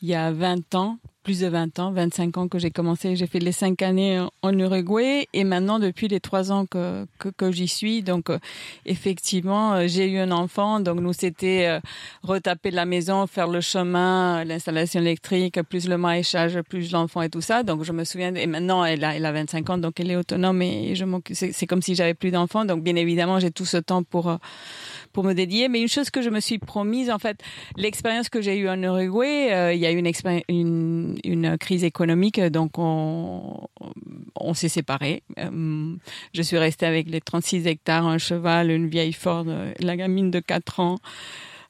il 0.00 0.08
y 0.08 0.14
a 0.14 0.32
20 0.32 0.74
ans, 0.74 0.98
plus 1.26 1.40
de 1.40 1.48
20 1.48 1.80
ans, 1.80 1.90
25 1.90 2.38
ans 2.38 2.46
que 2.46 2.60
j'ai 2.60 2.70
commencé. 2.70 3.16
J'ai 3.16 3.26
fait 3.26 3.40
les 3.40 3.50
5 3.50 3.82
années 3.82 4.24
en 4.42 4.56
Uruguay 4.56 5.26
et 5.32 5.42
maintenant 5.42 5.80
depuis 5.80 6.06
les 6.06 6.20
3 6.20 6.52
ans 6.52 6.66
que, 6.66 7.04
que, 7.18 7.50
j'y 7.50 7.66
suis. 7.66 8.04
Donc 8.04 8.30
euh, 8.30 8.38
effectivement, 8.84 9.72
euh, 9.72 9.88
j'ai 9.88 10.08
eu 10.08 10.18
un 10.18 10.30
enfant. 10.30 10.78
Donc 10.78 11.00
nous, 11.00 11.12
c'était 11.12 11.80
retaper 12.22 12.70
la 12.70 12.84
maison, 12.84 13.26
faire 13.26 13.48
le 13.48 13.60
chemin, 13.60 14.44
l'installation 14.44 15.00
électrique, 15.00 15.60
plus 15.68 15.88
le 15.88 15.98
maraîchage, 15.98 16.60
plus 16.60 16.92
l'enfant 16.92 17.22
et 17.22 17.28
tout 17.28 17.40
ça. 17.40 17.64
Donc 17.64 17.82
je 17.82 17.90
me 17.90 18.04
souviens, 18.04 18.32
et 18.36 18.46
maintenant 18.46 18.84
elle 18.84 19.02
a, 19.02 19.16
elle 19.16 19.26
a 19.26 19.32
25 19.32 19.70
ans, 19.70 19.78
donc 19.78 19.98
elle 19.98 20.12
est 20.12 20.16
autonome 20.16 20.62
et 20.62 20.94
je 20.94 21.04
c'est 21.32 21.66
comme 21.66 21.82
si 21.82 21.96
j'avais 21.96 22.14
plus 22.14 22.30
d'enfants. 22.30 22.64
Donc 22.64 22.84
bien 22.84 22.94
évidemment, 22.94 23.40
j'ai 23.40 23.50
tout 23.50 23.64
ce 23.64 23.78
temps 23.78 24.04
pour 24.04 24.38
pour 25.16 25.24
me 25.24 25.32
dédier. 25.32 25.70
Mais 25.70 25.80
une 25.80 25.88
chose 25.88 26.10
que 26.10 26.20
je 26.20 26.28
me 26.28 26.40
suis 26.40 26.58
promise, 26.58 27.10
en 27.10 27.18
fait, 27.18 27.42
l'expérience 27.76 28.28
que 28.28 28.42
j'ai 28.42 28.58
eue 28.58 28.68
en 28.68 28.80
Uruguay, 28.82 29.50
euh, 29.50 29.72
il 29.72 29.80
y 29.80 29.86
a 29.86 29.90
eu 29.90 29.96
une, 29.96 31.56
crise 31.58 31.84
économique, 31.84 32.38
donc 32.38 32.72
on, 32.76 33.66
s'est 34.52 34.68
séparés. 34.68 35.22
Euh, 35.38 35.94
je 36.34 36.42
suis 36.42 36.58
restée 36.58 36.84
avec 36.84 37.08
les 37.08 37.22
36 37.22 37.66
hectares, 37.66 38.06
un 38.06 38.18
cheval, 38.18 38.70
une 38.70 38.88
vieille 38.88 39.14
Ford, 39.14 39.46
euh, 39.48 39.72
la 39.80 39.96
gamine 39.96 40.30
de 40.30 40.40
4 40.40 40.80
ans 40.80 40.98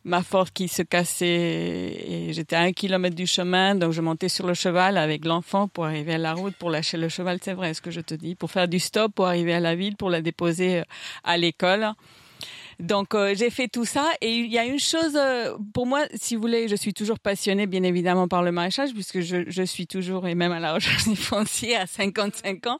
ma 0.04 0.22
Ford 0.22 0.46
qui 0.52 0.68
se 0.68 0.82
cassait 0.82 1.26
et 1.26 2.32
j'étais 2.32 2.54
à 2.54 2.60
un 2.60 2.70
kilomètre 2.70 3.16
du 3.16 3.26
chemin, 3.26 3.74
donc 3.74 3.90
je 3.90 4.00
montais 4.00 4.28
sur 4.28 4.46
le 4.46 4.54
cheval 4.54 4.98
avec 4.98 5.24
l'enfant 5.24 5.66
pour 5.66 5.84
arriver 5.84 6.14
à 6.14 6.18
la 6.18 6.32
route, 6.32 6.54
pour 6.54 6.70
lâcher 6.70 6.96
le 6.96 7.08
cheval, 7.08 7.38
c'est 7.42 7.54
vrai 7.54 7.74
ce 7.74 7.80
que 7.80 7.90
je 7.90 8.00
te 8.00 8.14
dis, 8.14 8.36
pour 8.36 8.52
faire 8.52 8.68
du 8.68 8.78
stop, 8.78 9.12
pour 9.12 9.26
arriver 9.26 9.52
à 9.52 9.58
la 9.58 9.74
ville, 9.74 9.96
pour 9.96 10.08
la 10.08 10.20
déposer 10.20 10.82
à 11.24 11.36
l'école. 11.36 11.92
Donc 12.80 13.14
euh, 13.14 13.34
j'ai 13.34 13.48
fait 13.48 13.68
tout 13.68 13.86
ça 13.86 14.10
et 14.20 14.30
il 14.30 14.52
y 14.52 14.58
a 14.58 14.64
une 14.64 14.78
chose 14.78 15.16
euh, 15.16 15.56
pour 15.72 15.86
moi, 15.86 16.04
si 16.14 16.34
vous 16.34 16.42
voulez, 16.42 16.68
je 16.68 16.76
suis 16.76 16.92
toujours 16.92 17.18
passionnée 17.18 17.66
bien 17.66 17.82
évidemment 17.82 18.28
par 18.28 18.42
le 18.42 18.52
maraîchage 18.52 18.92
puisque 18.92 19.20
je, 19.20 19.44
je 19.46 19.62
suis 19.62 19.86
toujours 19.86 20.26
et 20.26 20.34
même 20.34 20.52
à 20.52 20.60
la 20.60 20.74
recherche 20.74 21.04
des 21.08 21.16
fonciers 21.16 21.76
à 21.76 21.86
55 21.86 22.66
ans. 22.66 22.78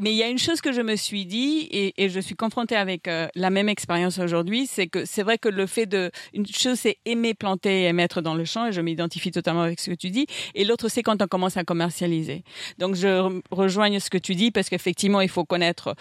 Mais 0.00 0.12
il 0.12 0.16
y 0.16 0.22
a 0.22 0.28
une 0.28 0.38
chose 0.38 0.62
que 0.62 0.72
je 0.72 0.80
me 0.80 0.96
suis 0.96 1.26
dit 1.26 1.68
et, 1.70 2.02
et 2.02 2.08
je 2.08 2.18
suis 2.18 2.34
confrontée 2.34 2.76
avec 2.76 3.06
euh, 3.06 3.28
la 3.34 3.50
même 3.50 3.68
expérience 3.68 4.18
aujourd'hui, 4.18 4.66
c'est 4.66 4.86
que 4.86 5.04
c'est 5.04 5.22
vrai 5.22 5.36
que 5.36 5.50
le 5.50 5.66
fait 5.66 5.86
de 5.86 6.10
une 6.32 6.46
chose 6.46 6.78
c'est 6.80 6.96
aimer 7.04 7.34
planter 7.34 7.84
et 7.84 7.92
mettre 7.92 8.22
dans 8.22 8.34
le 8.34 8.46
champ 8.46 8.66
et 8.66 8.72
je 8.72 8.80
m'identifie 8.80 9.30
totalement 9.30 9.62
avec 9.62 9.80
ce 9.80 9.90
que 9.90 9.96
tu 9.96 10.08
dis 10.08 10.26
et 10.54 10.64
l'autre 10.64 10.88
c'est 10.88 11.02
quand 11.02 11.20
on 11.20 11.26
commence 11.26 11.58
à 11.58 11.64
commercialiser. 11.64 12.42
Donc 12.78 12.94
je 12.94 13.42
rejoigne 13.50 14.00
ce 14.00 14.08
que 14.08 14.18
tu 14.18 14.34
dis 14.34 14.50
parce 14.50 14.70
qu'effectivement 14.70 15.20
il 15.20 15.28
faut 15.28 15.44
connaître 15.44 15.94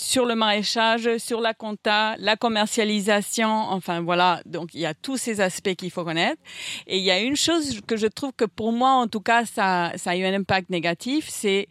sur 0.00 0.24
le 0.24 0.34
maraîchage, 0.34 1.18
sur 1.18 1.40
la 1.40 1.54
compta, 1.54 2.14
la 2.18 2.36
commercialisation, 2.36 3.48
enfin 3.48 4.00
voilà, 4.00 4.40
donc 4.46 4.74
il 4.74 4.80
y 4.80 4.86
a 4.86 4.94
tous 4.94 5.16
ces 5.16 5.40
aspects 5.40 5.74
qu'il 5.74 5.90
faut 5.90 6.04
connaître. 6.04 6.40
Et 6.86 6.98
il 6.98 7.04
y 7.04 7.10
a 7.10 7.20
une 7.20 7.36
chose 7.36 7.80
que 7.86 7.96
je 7.96 8.06
trouve 8.06 8.32
que 8.36 8.44
pour 8.44 8.72
moi, 8.72 8.90
en 8.90 9.08
tout 9.08 9.20
cas, 9.20 9.44
ça, 9.44 9.92
ça 9.96 10.10
a 10.10 10.16
eu 10.16 10.24
un 10.24 10.34
impact 10.34 10.70
négatif, 10.70 11.28
c'est 11.28 11.68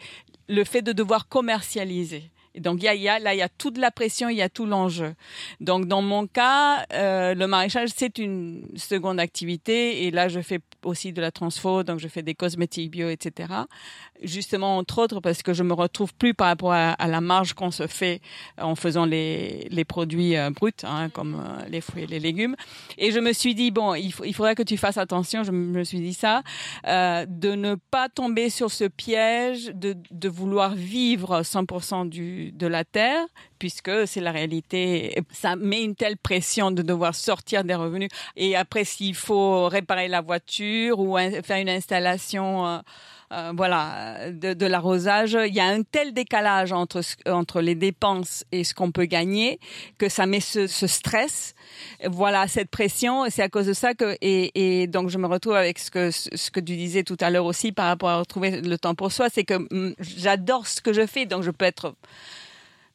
le 0.50 0.64
fait 0.64 0.82
de 0.82 0.94
devoir 0.94 1.28
commercialiser. 1.28 2.32
donc 2.56 2.82
y 2.82 2.88
a, 2.88 2.96
y 2.96 3.08
a, 3.08 3.20
là 3.20 3.34
il 3.34 3.38
y 3.38 3.42
a 3.42 3.50
toute 3.50 3.78
la 3.78 3.92
pression, 3.92 4.30
il 4.30 4.38
y 4.38 4.42
a 4.42 4.50
tout 4.50 4.66
l'enjeu. 4.66 5.14
Donc 5.60 5.86
dans 5.86 6.02
mon 6.02 6.28
cas, 6.28 6.86
euh, 6.94 7.34
le 7.34 7.48
maraîchage 7.48 7.90
c'est 7.96 8.18
une 8.18 8.68
seconde 8.76 9.20
activité 9.20 10.06
et 10.06 10.12
là 10.12 10.28
je 10.28 10.40
fais 10.42 10.60
aussi 10.84 11.14
de 11.14 11.22
la 11.22 11.32
transfo, 11.32 11.84
donc 11.84 12.00
je 12.00 12.08
fais 12.08 12.24
des 12.24 12.36
cosmétiques 12.36 12.92
bio, 12.92 13.10
etc. 13.10 13.54
Justement, 14.24 14.78
entre 14.78 15.00
autres, 15.00 15.20
parce 15.20 15.44
que 15.44 15.54
je 15.54 15.64
me 15.64 15.74
retrouve 15.74 16.14
plus 16.14 16.34
par 16.34 16.48
rapport 16.48 16.74
à, 16.74 16.96
la 17.08 17.22
marge 17.22 17.54
qu'on 17.54 17.72
se 17.72 17.88
fait 17.88 18.22
en 18.60 18.76
faisant 18.76 19.06
les, 19.06 19.68
les 19.70 19.86
produits 19.86 20.36
euh, 20.36 20.50
bruts, 20.50 20.72
hein, 20.84 21.10
comme 21.10 21.36
euh, 21.36 21.66
les 21.70 21.82
fruits 21.82 22.04
et 22.04 22.08
les 22.08 22.20
légumes. 22.20 22.56
Et 22.98 23.12
je 23.12 23.20
me 23.20 23.32
suis 23.32 23.54
dit, 23.54 23.72
bon, 23.72 23.94
il, 23.94 24.14
il 24.26 24.34
faudrait 24.34 24.56
que 24.56 24.64
tu 24.64 24.78
fasses 24.78 24.98
attention, 24.98 25.44
je 25.44 25.52
me 25.52 25.84
suis 25.84 26.00
dit 26.00 26.14
ça, 26.14 26.42
euh, 26.88 27.26
de 27.28 27.52
ne 27.52 27.76
pas 27.76 28.10
tomber 28.10 28.50
sur 28.50 28.72
ce 28.72 28.86
piège 28.86 29.72
de, 29.74 29.96
de 30.10 30.30
vouloir 30.30 30.74
vivre 30.74 31.42
100% 31.42 32.10
du, 32.10 32.52
de 32.52 32.68
la 32.68 32.84
terre, 32.84 33.26
puisque 33.60 34.08
c'est 34.08 34.22
la 34.22 34.32
réalité. 34.32 35.22
Ça 35.32 35.56
met 35.56 35.84
une 35.84 35.96
telle 35.96 36.18
pression 36.18 36.72
de 36.72 36.82
devoir 36.82 37.14
sortir 37.14 37.64
des 37.64 37.76
revenus. 37.76 38.10
Et 38.36 38.56
après, 38.56 38.84
s'il 38.84 39.16
faut 39.16 39.68
réparer 39.68 40.08
la 40.08 40.22
voiture 40.22 41.00
ou 41.00 41.18
faire 41.18 41.58
une 41.58 41.70
installation, 41.70 42.82
euh, 43.32 43.48
euh, 43.48 43.54
voilà, 43.56 44.32
de, 44.32 44.54
de 44.54 44.66
l'arrosage, 44.66 45.38
il 45.48 45.54
y 45.54 45.60
a 45.60 45.66
un 45.66 45.84
tel 45.84 46.14
décalage 46.14 46.72
entre 46.72 47.02
entre 47.28 47.62
les 47.62 47.76
dépenses 47.76 48.44
et 48.52 48.64
ce 48.64 48.74
qu'on 48.74 48.92
peut 48.92 49.06
gagner 49.06 49.60
que 49.98 50.10
ça 50.10 50.26
met 50.26 50.40
ce, 50.40 50.68
stress, 50.68 51.56
voilà, 52.06 52.48
cette 52.48 52.70
pression. 52.70 53.26
C'est 53.30 53.44
à 53.44 53.50
cause 53.50 53.68
de 53.68 53.74
ça 53.74 53.94
que 53.94 54.16
et, 54.22 54.82
et, 54.82 54.88
donc 54.88 55.10
je 55.10 55.18
me 55.18 55.28
retrouve 55.28 55.56
avec 55.56 55.80
ce 55.80 55.92
que 55.92 56.12
ce 56.12 56.52
que 56.52 56.60
tu 56.60 56.76
disais 56.76 57.04
tout 57.04 57.18
à 57.20 57.30
l'heure 57.30 57.46
aussi 57.46 57.72
par 57.72 57.88
rapport 57.88 58.10
à 58.10 58.20
retrouver 58.20 58.62
le 58.62 58.78
temps 58.78 58.96
pour 58.96 59.12
soi, 59.12 59.28
c'est 59.30 59.44
que 59.44 59.56
mm, 59.56 59.96
j'adore 60.00 60.68
ce 60.68 60.82
que 60.82 60.94
je 60.94 61.06
fais, 61.06 61.26
donc 61.26 61.44
je 61.44 61.52
peux 61.52 61.66
être 61.66 61.96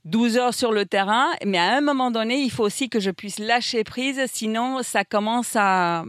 12 0.05 0.37
heures 0.37 0.55
sur 0.55 0.73
le 0.73 0.85
terrain, 0.85 1.29
mais 1.47 1.59
à 1.59 1.77
un 1.77 1.81
moment 1.81 2.11
donné, 2.11 2.41
il 2.41 2.51
faut 2.51 2.65
aussi 2.65 2.89
que 2.89 2.99
je 2.99 3.11
puisse 3.11 3.39
lâcher 3.39 3.85
prise, 3.85 4.21
sinon 4.27 4.83
ça 4.83 5.05
commence 5.05 5.55
à 5.55 6.05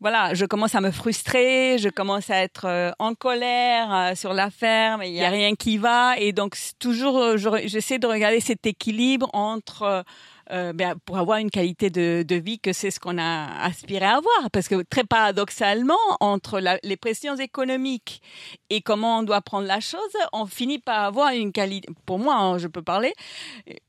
voilà, 0.00 0.32
je 0.34 0.46
commence 0.46 0.76
à 0.76 0.80
me 0.80 0.92
frustrer, 0.92 1.76
je 1.78 1.88
commence 1.88 2.30
à 2.30 2.36
être 2.36 2.66
euh, 2.66 2.92
en 3.00 3.14
colère 3.14 3.92
euh, 3.92 4.14
sur 4.14 4.32
la 4.32 4.48
ferme, 4.48 5.02
il 5.02 5.12
y 5.12 5.24
a 5.24 5.28
rien 5.28 5.56
qui 5.56 5.76
va. 5.76 6.16
Et 6.18 6.32
donc 6.32 6.56
toujours 6.78 7.18
euh, 7.18 7.36
j'essaie 7.64 7.98
de 7.98 8.06
regarder 8.06 8.38
cet 8.38 8.64
équilibre 8.64 9.28
entre 9.32 10.04
euh, 10.50 10.72
ben, 10.72 10.94
pour 11.04 11.18
avoir 11.18 11.38
une 11.38 11.50
qualité 11.50 11.90
de, 11.90 12.24
de 12.26 12.34
vie 12.36 12.58
que 12.58 12.72
c'est 12.72 12.90
ce 12.90 12.98
qu'on 13.00 13.18
a 13.18 13.62
aspiré 13.62 14.04
à 14.04 14.16
avoir. 14.16 14.50
Parce 14.52 14.68
que 14.68 14.82
très 14.82 15.04
paradoxalement, 15.04 15.96
entre 16.20 16.60
la, 16.60 16.78
les 16.82 16.96
pressions 16.96 17.36
économiques 17.36 18.22
et 18.70 18.80
comment 18.80 19.18
on 19.18 19.22
doit 19.22 19.40
prendre 19.40 19.66
la 19.66 19.80
chose, 19.80 20.00
on 20.32 20.46
finit 20.46 20.78
par 20.78 21.04
avoir 21.04 21.32
une 21.32 21.52
qualité, 21.52 21.88
pour 22.06 22.18
moi, 22.18 22.36
hein, 22.36 22.58
je 22.58 22.66
peux 22.68 22.82
parler, 22.82 23.12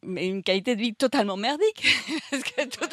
mais 0.04 0.28
une 0.28 0.44
qualité 0.44 0.76
de 0.76 0.82
vie 0.82 0.94
totalement 0.94 1.38
merdique. 1.38 1.88
parce 2.32 2.44
que 2.44 2.66
tout, 2.66 2.88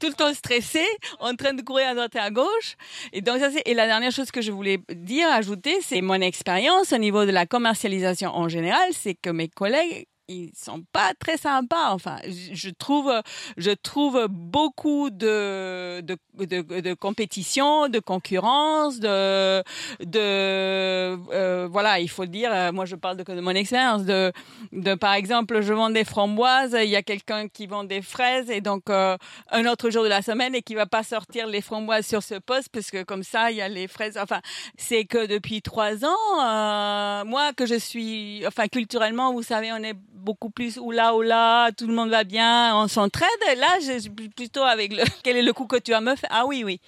tout, 0.00 0.06
le 0.08 0.14
temps 0.14 0.34
stressé, 0.34 0.84
en 1.20 1.34
train 1.34 1.54
de 1.54 1.62
courir 1.62 1.88
à 1.88 1.94
droite 1.94 2.14
et 2.16 2.20
à 2.20 2.30
gauche. 2.30 2.76
Et 3.12 3.20
donc 3.20 3.38
ça 3.38 3.50
c'est, 3.50 3.62
et 3.66 3.74
la 3.74 3.86
dernière 3.86 4.12
chose 4.12 4.30
que 4.30 4.40
je 4.40 4.50
voulais 4.50 4.78
dire, 4.94 5.28
ajouter, 5.30 5.78
c'est 5.82 6.00
mon 6.00 6.20
expérience 6.20 6.92
au 6.92 6.98
niveau 6.98 7.24
de 7.24 7.30
la 7.30 7.46
commercialisation 7.46 8.30
en 8.34 8.48
général, 8.48 8.88
c'est 8.92 9.14
que 9.14 9.30
mes 9.30 9.48
collègues 9.48 10.06
ils 10.28 10.52
sont 10.56 10.82
pas 10.92 11.12
très 11.18 11.36
sympas. 11.36 11.92
Enfin, 11.92 12.18
je 12.26 12.70
trouve, 12.70 13.12
je 13.56 13.70
trouve 13.70 14.26
beaucoup 14.28 15.10
de 15.10 16.00
de, 16.00 16.16
de, 16.44 16.80
de 16.80 16.94
compétition, 16.94 17.88
de 17.88 17.98
concurrence, 17.98 19.00
de 19.00 19.62
de 20.00 21.18
euh, 21.32 21.68
voilà, 21.70 22.00
il 22.00 22.08
faut 22.08 22.26
dire. 22.26 22.50
Euh, 22.52 22.72
moi, 22.72 22.84
je 22.84 22.96
parle 22.96 23.16
de, 23.16 23.24
de 23.24 23.40
mon 23.40 23.50
expérience. 23.50 24.04
De, 24.04 24.32
de 24.72 24.94
par 24.94 25.14
exemple, 25.14 25.60
je 25.60 25.72
vends 25.72 25.90
des 25.90 26.04
framboises. 26.04 26.76
Il 26.82 26.90
y 26.90 26.96
a 26.96 27.02
quelqu'un 27.02 27.48
qui 27.48 27.66
vend 27.66 27.84
des 27.84 28.02
fraises 28.02 28.50
et 28.50 28.60
donc 28.60 28.90
euh, 28.90 29.16
un 29.50 29.66
autre 29.66 29.90
jour 29.90 30.02
de 30.04 30.08
la 30.08 30.22
semaine 30.22 30.54
et 30.54 30.62
qui 30.62 30.74
va 30.74 30.86
pas 30.86 31.02
sortir 31.02 31.46
les 31.46 31.60
framboises 31.60 32.06
sur 32.06 32.22
ce 32.22 32.34
poste 32.36 32.68
parce 32.70 32.90
que 32.90 33.02
comme 33.02 33.22
ça, 33.22 33.50
il 33.50 33.58
y 33.58 33.62
a 33.62 33.68
les 33.68 33.88
fraises. 33.88 34.18
Enfin, 34.18 34.40
c'est 34.76 35.04
que 35.04 35.26
depuis 35.26 35.62
trois 35.62 36.04
ans, 36.04 37.24
moi 37.24 37.52
que 37.56 37.66
je 37.66 37.74
suis, 37.74 38.44
enfin 38.46 38.68
culturellement, 38.68 39.32
vous 39.32 39.42
savez, 39.42 39.72
on 39.72 39.82
est 39.82 39.94
beaucoup 40.12 40.50
plus 40.50 40.78
oula 40.78 41.14
oula, 41.14 41.70
tout 41.76 41.86
le 41.86 41.94
monde 41.94 42.10
va 42.10 42.24
bien, 42.24 42.76
on 42.76 42.88
s'entraide. 42.88 43.28
Là, 43.56 43.68
je 43.80 43.98
suis 43.98 44.10
plutôt 44.10 44.62
avec 44.62 44.92
le 44.92 45.02
quel 45.22 45.36
est 45.36 45.42
le 45.42 45.52
coup 45.52 45.66
que 45.66 45.76
tu 45.78 45.94
as 45.94 46.00
me 46.00 46.14
fait 46.14 46.28
Ah 46.30 46.46
oui, 46.46 46.62
oui. 46.64 46.80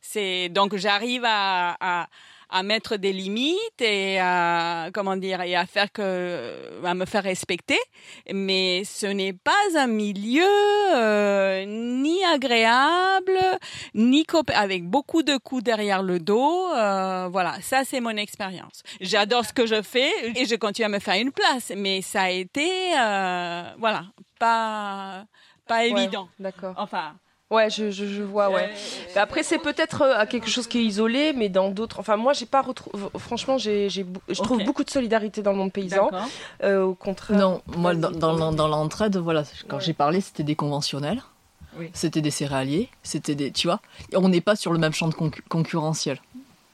C'est 0.00 0.48
donc 0.48 0.76
j'arrive 0.76 1.24
à, 1.24 1.76
à 1.80 2.06
à 2.50 2.62
mettre 2.62 2.96
des 2.96 3.12
limites 3.12 3.80
et 3.80 4.18
à 4.20 4.90
comment 4.94 5.16
dire 5.16 5.42
et 5.42 5.54
à 5.54 5.66
faire 5.66 5.92
que 5.92 6.80
à 6.84 6.94
me 6.94 7.04
faire 7.04 7.22
respecter. 7.22 7.78
Mais 8.32 8.82
ce 8.84 9.06
n'est 9.06 9.32
pas 9.32 9.52
un 9.76 9.86
milieu 9.86 10.44
euh, 10.94 11.64
ni 11.66 12.24
agréable 12.24 13.38
ni 13.94 14.24
avec 14.54 14.84
beaucoup 14.84 15.22
de 15.22 15.36
coups 15.36 15.62
derrière 15.62 16.02
le 16.02 16.18
dos 16.18 16.68
euh, 16.74 17.28
voilà. 17.30 17.60
Ça 17.60 17.84
c'est 17.84 18.00
mon 18.00 18.16
expérience. 18.16 18.82
J'adore 19.00 19.44
ce 19.44 19.52
que 19.52 19.66
je 19.66 19.82
fais 19.82 20.10
et 20.34 20.46
je 20.46 20.54
continue 20.56 20.86
à 20.86 20.88
me 20.88 20.98
faire 20.98 21.20
une 21.20 21.32
place 21.32 21.72
mais 21.76 22.02
ça 22.02 22.22
a 22.22 22.30
été 22.30 22.70
euh, 22.98 23.62
voilà 23.78 24.04
pas 24.38 25.24
pas 25.66 25.84
évident. 25.84 26.28
d'accord. 26.38 26.74
Enfin 26.78 27.14
Ouais, 27.50 27.70
je, 27.70 27.90
je, 27.90 28.04
je 28.06 28.22
vois, 28.22 28.50
ouais. 28.50 28.70
Mais 29.14 29.20
après, 29.20 29.42
c'est 29.42 29.58
peut-être 29.58 30.02
euh, 30.02 30.26
quelque 30.26 30.50
chose 30.50 30.66
qui 30.66 30.78
est 30.78 30.84
isolé, 30.84 31.32
mais 31.32 31.48
dans 31.48 31.70
d'autres. 31.70 31.98
Enfin, 31.98 32.16
moi, 32.16 32.34
j'ai 32.34 32.44
pas 32.44 32.60
retrouvé. 32.60 33.06
Franchement, 33.16 33.56
j'ai, 33.56 33.88
j'ai, 33.88 34.04
je 34.28 34.42
trouve 34.42 34.62
beaucoup 34.64 34.84
de 34.84 34.90
solidarité 34.90 35.40
dans 35.40 35.52
le 35.52 35.58
monde 35.58 35.72
paysan. 35.72 36.10
Euh, 36.62 36.82
au 36.82 36.94
contraire. 36.94 37.38
Non, 37.38 37.62
moi, 37.66 37.94
dans, 37.94 38.10
dans, 38.10 38.52
dans 38.52 38.68
l'entraide, 38.68 39.16
voilà, 39.16 39.44
quand 39.66 39.80
j'ai 39.80 39.94
parlé, 39.94 40.20
c'était 40.20 40.42
des 40.42 40.56
conventionnels. 40.56 41.22
Oui. 41.78 41.90
C'était 41.92 42.22
des 42.22 42.32
céréaliers, 42.32 42.88
c'était 43.04 43.36
des, 43.36 43.52
tu 43.52 43.68
vois, 43.68 43.80
on 44.12 44.28
n'est 44.28 44.40
pas 44.40 44.56
sur 44.56 44.72
le 44.72 44.78
même 44.78 44.92
champ 44.92 45.06
de 45.06 45.14
concurrentiel, 45.48 46.18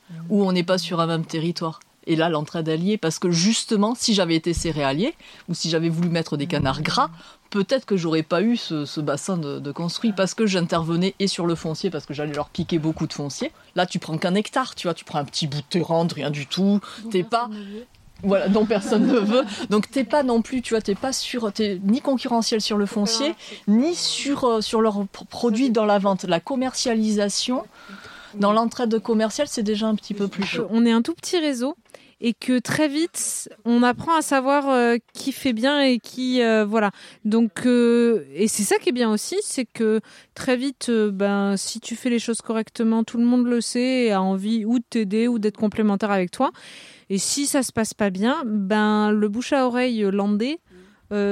mmh. 0.09 0.15
ou 0.31 0.47
on 0.47 0.53
n'est 0.53 0.63
pas 0.63 0.79
sur 0.79 0.99
un 1.01 1.07
même 1.07 1.27
territoire. 1.27 1.81
Et 2.07 2.17
là, 2.17 2.29
l'entraide 2.29 2.69
alliée, 2.69 2.99
parce 2.99 3.19
que 3.19 3.31
justement, 3.31 3.95
si 3.95 4.15
j'avais 4.15 4.35
été 4.35 4.53
céréalier, 4.53 5.15
ou 5.49 5.55
si 5.55 5.71
j'avais 5.71 5.89
voulu 5.89 6.09
mettre 6.09 6.37
des 6.37 6.47
canards 6.47 6.83
gras, 6.83 7.11
peut-être 7.51 7.87
que 7.87 7.97
j'aurais 7.97 8.23
pas 8.23 8.43
eu 8.43 8.57
ce, 8.57 9.01
bassin 9.01 9.37
de, 9.37 9.73
construit, 9.73 10.13
parce 10.13 10.35
que 10.35 10.47
j'intervenais 10.47 11.15
et 11.19 11.27
sur 11.27 11.47
le 11.47 11.55
foncier, 11.55 11.91
parce 11.91 12.07
que 12.07 12.15
j'allais 12.15 12.35
leur 12.35 12.49
piquer 12.49 12.79
beaucoup 12.79 13.07
de 13.07 13.13
foncier. 13.13 13.53
Là, 13.75 13.87
tu 13.87 13.99
prends 13.99 14.19
qu'un 14.19 14.35
hectare, 14.35 14.75
tu 14.75 14.87
vois, 14.87 14.95
tu 14.95 15.05
prends 15.05 15.19
un 15.19 15.25
petit 15.25 15.47
bout 15.47 15.59
de 15.59 15.67
terrain, 15.69 16.07
rien 16.13 16.31
du 16.31 16.47
tout. 16.47 16.81
T'es 17.11 17.23
pas 17.23 17.49
voilà, 18.23 18.49
dont 18.49 18.65
personne 18.65 19.07
ne 19.07 19.19
veut. 19.19 19.45
Donc 19.71 19.91
t'es 19.91 20.05
pas 20.05 20.23
non 20.23 20.43
plus, 20.43 20.63
tu 20.63 20.75
vois, 20.75 20.81
t'es 20.81 20.95
pas 20.95 21.13
sur, 21.13 21.53
t'es 21.53 21.81
ni 21.83 22.01
concurrentiel 22.01 22.61
sur 22.61 22.77
le 22.77 22.87
foncier, 22.87 23.35
ni 23.69 23.95
sur 23.95 24.45
euh, 24.45 24.61
sur 24.61 24.81
leurs 24.81 25.07
produits 25.29 25.71
dans 25.71 25.85
la 25.85 25.99
vente. 25.99 26.25
La 26.25 26.41
commercialisation, 26.41 27.65
dans 28.35 28.53
l'entraide 28.53 28.99
commerciale, 29.01 29.49
c'est 29.49 29.63
déjà 29.63 29.87
un 29.87 29.95
petit 29.95 30.15
peu 30.15 30.29
plus 30.29 30.45
chaud. 30.45 30.67
On 30.71 30.87
est 30.87 30.93
un 30.93 31.03
tout 31.03 31.15
petit 31.15 31.39
réseau 31.39 31.77
et 32.21 32.35
que 32.35 32.59
très 32.59 32.89
vite 32.89 33.49
on 33.65 33.83
apprend 33.83 34.17
à 34.17 34.23
savoir 34.23 34.69
euh, 34.69 34.97
qui 35.13 35.33
fait 35.33 35.53
bien 35.53 35.83
et 35.83 35.99
qui 35.99 36.43
euh, 36.43 36.65
voilà. 36.65 36.91
Donc 37.25 37.67
euh, 37.67 38.25
et 38.35 38.49
c'est 38.49 38.63
ça 38.63 38.77
qui 38.77 38.91
est 38.91 38.93
bien 38.93 39.11
aussi 39.11 39.37
c'est 39.43 39.65
que 39.65 40.01
très 40.35 40.57
vite 40.57 40.91
ben 40.91 41.57
si 41.57 41.81
tu 41.81 41.97
fais 41.97 42.11
les 42.11 42.19
choses 42.19 42.41
correctement 42.41 43.05
tout 43.05 43.19
le 43.19 43.25
monde 43.25 43.47
le 43.47 43.61
sait 43.61 44.05
et 44.05 44.13
a 44.13 44.23
envie 44.23 44.65
ou 44.65 44.79
de 44.79 44.85
t'aider 44.89 45.29
ou 45.29 45.39
d'être 45.39 45.59
complémentaire 45.59 46.11
avec 46.11 46.31
toi. 46.31 46.51
Et 47.11 47.19
si 47.19 47.47
ça 47.47 47.63
se 47.63 47.73
passe 47.73 47.95
pas 47.95 48.11
bien 48.11 48.43
ben 48.47 49.11
le 49.11 49.29
bouche 49.29 49.53
à 49.53 49.67
oreille 49.67 50.03
landais 50.11 50.59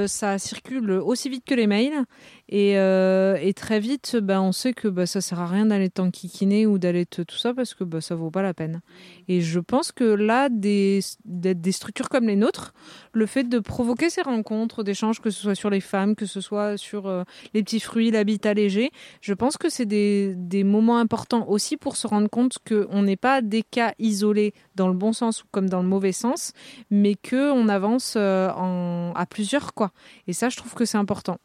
ça 0.07 0.37
circule 0.39 0.91
aussi 0.91 1.27
vite 1.27 1.43
que 1.45 1.53
les 1.53 1.67
mails 1.67 2.05
et, 2.49 2.77
euh, 2.77 3.37
et, 3.41 3.53
très 3.53 3.79
vite, 3.79 4.17
bah, 4.17 4.41
on 4.41 4.51
sait 4.51 4.73
que 4.73 4.89
bah, 4.89 5.05
ça 5.05 5.21
sert 5.21 5.39
à 5.39 5.47
rien 5.47 5.67
d'aller 5.67 5.89
t'enquiquiner 5.89 6.67
ou 6.67 6.77
d'aller 6.77 7.05
tout 7.05 7.25
ça 7.37 7.53
parce 7.53 7.73
que 7.73 7.85
bah, 7.85 8.01
ça 8.01 8.15
vaut 8.15 8.31
pas 8.31 8.41
la 8.41 8.53
peine. 8.53 8.81
Et 9.29 9.39
je 9.39 9.59
pense 9.61 9.93
que 9.93 10.03
là, 10.03 10.49
des, 10.49 10.99
des, 11.23 11.71
structures 11.71 12.09
comme 12.09 12.27
les 12.27 12.35
nôtres, 12.35 12.73
le 13.13 13.25
fait 13.27 13.45
de 13.45 13.59
provoquer 13.59 14.09
ces 14.09 14.21
rencontres, 14.21 14.83
d'échanges, 14.83 15.21
que 15.21 15.29
ce 15.29 15.41
soit 15.41 15.55
sur 15.55 15.69
les 15.69 15.79
femmes, 15.79 16.15
que 16.15 16.25
ce 16.25 16.41
soit 16.41 16.77
sur 16.77 17.07
euh, 17.07 17.23
les 17.53 17.63
petits 17.63 17.79
fruits, 17.79 18.11
l'habitat 18.11 18.53
léger, 18.53 18.91
je 19.21 19.33
pense 19.33 19.57
que 19.57 19.69
c'est 19.69 19.85
des, 19.85 20.35
moments 20.63 20.97
importants 20.97 21.47
aussi 21.49 21.77
pour 21.77 21.95
se 21.95 22.07
rendre 22.07 22.29
compte 22.29 22.57
qu'on 22.67 23.03
n'est 23.03 23.17
pas 23.17 23.41
des 23.41 23.63
cas 23.63 23.93
isolés 23.99 24.53
dans 24.75 24.87
le 24.87 24.93
bon 24.93 25.11
sens 25.13 25.43
ou 25.43 25.45
comme 25.51 25.69
dans 25.69 25.81
le 25.81 25.87
mauvais 25.87 26.11
sens, 26.11 26.53
mais 26.89 27.15
qu'on 27.15 27.69
avance 27.69 28.15
euh, 28.17 29.11
à 29.15 29.25
plusieurs. 29.25 29.73
quoi. 29.73 29.91
Et 30.27 30.33
ça, 30.33 30.49
je 30.49 30.57
trouve 30.57 30.73
que 30.73 30.85
c'est 30.85 30.97
important. 30.97 31.37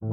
Quand 0.00 0.12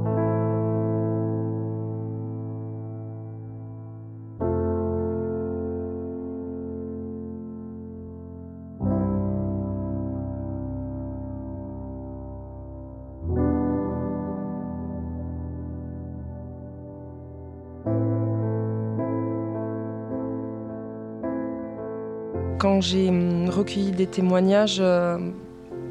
j'ai 22.80 23.08
hum, 23.08 23.48
recueilli 23.48 23.92
des 23.92 24.08
témoignages 24.08 24.78
euh, 24.80 25.18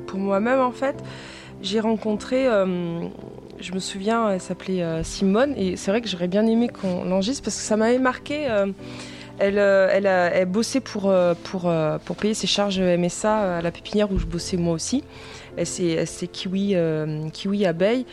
pour 0.07 0.19
moi-même, 0.19 0.59
en 0.59 0.71
fait, 0.71 1.01
j'ai 1.61 1.79
rencontré 1.79 2.49
hum, 2.49 3.09
je 3.59 3.71
me 3.73 3.79
souviens, 3.79 4.31
elle 4.31 4.41
s'appelait 4.41 4.83
euh, 4.83 5.03
Simone, 5.03 5.53
et 5.57 5.77
c'est 5.77 5.91
vrai 5.91 6.01
que 6.01 6.07
j'aurais 6.07 6.27
bien 6.27 6.45
aimé 6.45 6.69
qu'on 6.69 7.05
l'enregistre 7.05 7.43
parce 7.43 7.55
que 7.55 7.61
ça 7.61 7.77
m'avait 7.77 7.99
marqué. 7.99 8.49
Euh, 8.49 8.67
elle, 9.37 9.59
euh, 9.59 9.89
elle, 9.91 10.05
elle, 10.05 10.45
bossait 10.45 10.79
pour, 10.79 11.13
pour, 11.43 11.73
pour 12.05 12.15
payer 12.15 12.33
ses 12.33 12.47
charges 12.47 12.79
MSA 12.79 13.57
à 13.57 13.61
la 13.61 13.71
pépinière 13.71 14.11
où 14.11 14.17
je 14.17 14.25
bossais 14.25 14.55
moi 14.55 14.73
aussi. 14.73 15.03
C'est 15.63 16.27
kiwi, 16.31 16.75
kiwi 17.33 17.65
abeille. 17.65 18.05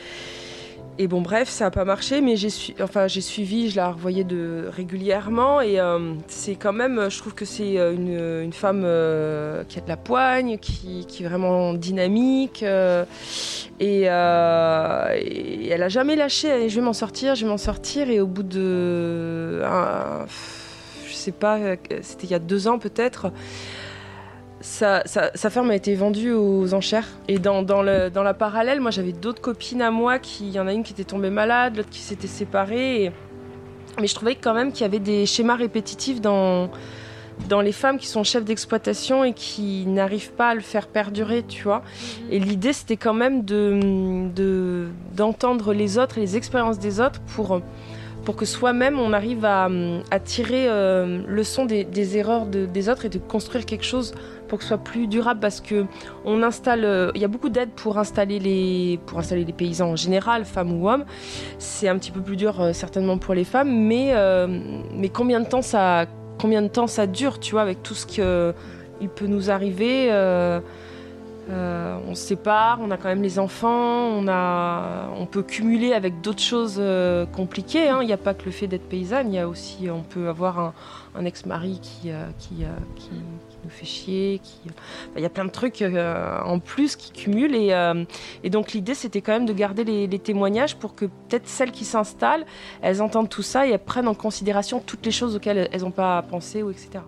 Et 0.99 1.09
bon, 1.09 1.23
bref, 1.23 1.49
ça 1.49 1.65
n'a 1.65 1.71
pas 1.71 1.87
marché, 1.87 2.21
mais 2.21 2.37
j'ai 2.37 2.49
enfin, 2.81 3.09
suivi, 3.09 3.71
je 3.71 3.77
la 3.77 3.93
revoyais 3.93 4.25
de, 4.25 4.69
régulièrement. 4.71 5.63
Et 5.63 5.81
euh, 5.81 6.15
c'est 6.29 6.55
quand 6.55 6.75
même, 6.75 7.09
je 7.09 7.19
trouve 7.19 7.35
que 7.35 7.47
c'est 7.47 7.79
euh, 7.79 7.95
une, 7.95 8.45
une 8.45 8.53
femme 8.53 8.83
euh, 8.85 9.65
qui 9.65 9.79
a 9.79 9.83
de 9.83 9.89
la 9.89 9.97
poigne, 9.97 10.59
qui, 10.59 11.07
qui 11.07 11.25
est 11.25 11.27
vraiment 11.27 11.73
dynamique. 11.73 12.63
et, 12.63 14.03
et, 14.03 14.05
elle 14.05 15.83
a 15.83 15.89
jamais 15.89 16.15
lâché. 16.15 16.69
je 16.69 16.75
vais 16.75 16.85
m'en 16.85 16.93
sortir, 16.93 17.35
je 17.37 17.45
vais 17.45 17.51
m'en 17.51 17.59
sortir. 17.59 18.11
Et 18.11 18.21
au 18.21 18.27
bout 18.27 18.43
de. 18.43 19.63
Un, 19.65 20.27
je 21.09 21.15
sais 21.15 21.33
pas, 21.33 21.59
c'était 22.03 22.27
il 22.27 22.31
y 22.31 22.35
a 22.35 22.39
deux 22.39 22.69
ans 22.69 22.79
peut-être 22.79 23.33
sa, 24.63 25.03
ferme 25.51 25.71
a 25.71 25.75
été 25.75 25.95
vendue 25.95 26.33
aux 26.33 26.73
enchères. 26.73 27.09
Et 27.29 27.39
dans, 27.39 27.63
dans, 27.63 27.83
le, 27.83 28.11
dans 28.11 28.23
la 28.23 28.35
parallèle, 28.35 28.81
moi 28.81 28.91
j'avais 28.91 29.13
d'autres 29.13 29.43
copines 29.43 29.83
à 29.83 29.91
moi, 29.91 30.19
qui, 30.19 30.47
il 30.47 30.53
y 30.53 30.61
en 30.61 30.67
a 30.67 30.73
une 30.73 30.83
qui 30.83 30.93
était 30.93 31.05
tombée 31.05 31.31
malade, 31.31 31.77
l'autre 31.77 31.91
qui 31.91 32.01
s'était 32.01 32.29
séparée. 32.29 33.13
Mais 34.01 34.07
je 34.07 34.15
trouvais 34.15 34.37
quand 34.37 34.55
même 34.55 34.73
qu'il 34.73 34.83
y 34.83 34.85
avait 34.85 34.99
des 34.99 35.27
schémas 35.27 35.57
répétitifs 35.57 36.21
dans, 36.21 36.71
dans 37.49 37.61
les 37.61 37.73
femmes 37.73 37.99
qui 37.99 38.07
sont 38.07 38.25
chefs 38.25 38.45
d'exploitation 38.45 39.25
et 39.25 39.33
qui 39.33 39.85
n'arrivent 39.87 40.33
pas 40.33 40.51
à 40.51 40.55
le 40.55 40.61
faire 40.61 40.87
perdurer, 40.87 41.43
tu 41.43 41.65
vois. 41.65 41.83
Et 42.31 42.39
l'idée 42.39 42.73
c'était 42.73 42.97
quand 42.97 43.15
même 43.15 43.45
de, 43.45 44.89
d'entendre 45.15 45.73
les 45.73 45.99
autres 45.99 46.19
et 46.19 46.21
les 46.23 46.37
expériences 46.37 46.79
des 46.79 47.01
autres 47.01 47.21
pour 47.35 47.61
pour 48.25 48.37
que 48.37 48.45
soi-même 48.45 48.99
on 48.99 49.13
arrive 49.13 49.45
à, 49.45 49.69
tirer 50.25 50.69
euh, 50.69 51.23
le 51.27 51.45
son 51.45 51.65
des, 51.65 52.17
erreurs 52.17 52.47
des 52.47 52.89
autres 52.89 53.05
et 53.05 53.09
de 53.09 53.19
construire 53.19 53.67
quelque 53.67 53.85
chose 53.85 54.15
pour 54.49 54.59
que 54.59 54.65
ce 54.65 54.69
soit 54.69 54.79
plus 54.79 55.07
durable 55.07 55.41
parce 55.41 55.61
que 55.61 55.87
on 56.25 56.43
installe 56.43 56.85
euh, 56.85 57.11
il 57.15 57.21
y 57.21 57.25
a 57.25 57.29
beaucoup 57.29 57.49
d'aides 57.49 57.71
pour 57.71 57.99
installer 57.99 58.39
les 58.39 59.01
pour 59.07 59.19
installer 59.19 59.45
les 59.45 59.53
paysans 59.53 59.91
en 59.91 59.97
général 59.97 60.45
femmes 60.45 60.81
ou 60.81 60.89
hommes. 60.89 61.05
C'est 61.59 61.89
un 61.89 61.99
petit 61.99 62.11
peu 62.11 62.21
plus 62.21 62.37
dur 62.37 62.61
euh, 62.61 62.73
certainement 62.73 63.19
pour 63.19 63.35
les 63.35 63.45
femmes 63.45 63.71
mais 63.87 64.15
mais 64.95 65.09
combien 65.09 65.41
de 65.41 65.47
temps 65.47 65.63
ça 65.63 66.07
combien 66.39 66.63
de 66.63 66.69
temps 66.69 66.87
ça 66.87 67.07
dure 67.07 67.41
tu 67.41 67.53
vois 67.53 67.63
avec 67.63 67.83
tout 67.83 67.95
ce 67.95 68.07
que 68.07 68.55
il 69.01 69.09
peut 69.09 69.27
nous 69.27 69.51
arriver 69.51 70.11
euh, 71.53 71.99
on 72.09 72.15
se 72.15 72.23
sépare, 72.23 72.79
on 72.81 72.91
a 72.91 72.97
quand 72.97 73.09
même 73.09 73.23
les 73.23 73.39
enfants, 73.39 73.69
on, 74.09 74.27
a, 74.29 75.09
on 75.17 75.27
peut 75.27 75.43
cumuler 75.43 75.93
avec 75.93 76.21
d'autres 76.21 76.43
choses 76.43 76.77
euh, 76.79 77.27
compliquées. 77.27 77.89
Hein. 77.89 77.99
Il 78.03 78.07
n'y 78.07 78.13
a 78.13 78.19
pas 78.19 78.35
que 78.35 78.45
le 78.45 78.51
fait 78.51 78.67
d'être 78.67 78.89
paysanne, 78.89 79.33
il 79.33 79.37
y 79.37 79.39
a 79.39 79.49
aussi, 79.49 79.89
on 79.91 80.03
peut 80.03 80.29
avoir 80.29 80.75
un, 81.15 81.25
ex-mari 81.25 81.81
qui, 81.81 82.11
euh, 82.11 82.27
qui, 82.39 82.65
qui, 82.97 83.11
nous 83.65 83.71
fait 83.71 83.87
chier. 83.87 84.41
Il 85.17 85.23
y 85.23 85.27
a 85.27 85.29
plein 85.29 85.45
de 85.45 85.51
trucs 85.51 85.83
en 85.83 86.59
plus 86.59 86.97
qui 86.97 87.13
cumulent. 87.13 87.55
Et, 87.55 87.73
et 88.43 88.51
donc 88.51 88.73
l'idée, 88.73 88.95
c'était 88.95 89.21
quand 89.21 89.33
même 89.33 89.47
de 89.47 89.53
garder 89.53 89.85
les, 89.85 90.09
les 90.09 90.19
témoignages 90.19 90.77
pour 90.77 90.97
que 90.97 91.05
peut-être 91.05 91.47
celles 91.47 91.71
qui 91.71 91.85
s'installent, 91.85 92.45
elles 92.81 93.01
entendent 93.01 93.29
tout 93.29 93.43
ça 93.43 93.67
et 93.67 93.71
elles 93.71 93.79
prennent 93.79 94.09
en 94.09 94.15
considération 94.15 94.83
toutes 94.85 95.07
les 95.07 95.13
choses 95.13 95.37
auxquelles 95.37 95.69
elles 95.71 95.83
n'ont 95.83 95.93
pas 95.93 96.23
pensé, 96.23 96.63
ou 96.65 96.71
etc. 96.71 97.05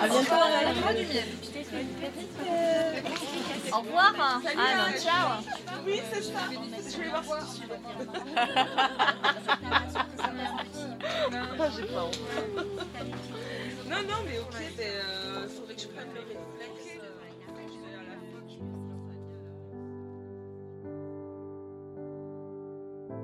À 0.00 0.08
bientôt. 0.08 0.34
miel. 1.12 1.28
Au 3.72 3.78
revoir. 3.80 4.14
Ah 4.44 4.76
non, 4.76 4.98
ciao. 4.98 5.26
Oui, 5.86 6.00
c'est 6.12 6.22
ça. 6.22 6.40
Je 6.50 6.98
vais 6.98 7.08
voir 7.10 7.42
si 7.42 7.62
J'ai 11.76 11.82
pas 11.86 12.04
honte. 12.04 12.20
Non, 13.88 13.96
non, 14.08 14.20
mais 14.26 14.38
ok, 14.38 14.54
il 14.60 15.48
faudrait 15.48 15.74
que 15.74 15.80
je 15.80 15.86
prenne 15.88 16.08
mes 16.12 16.20
réflexes. 16.20 17.00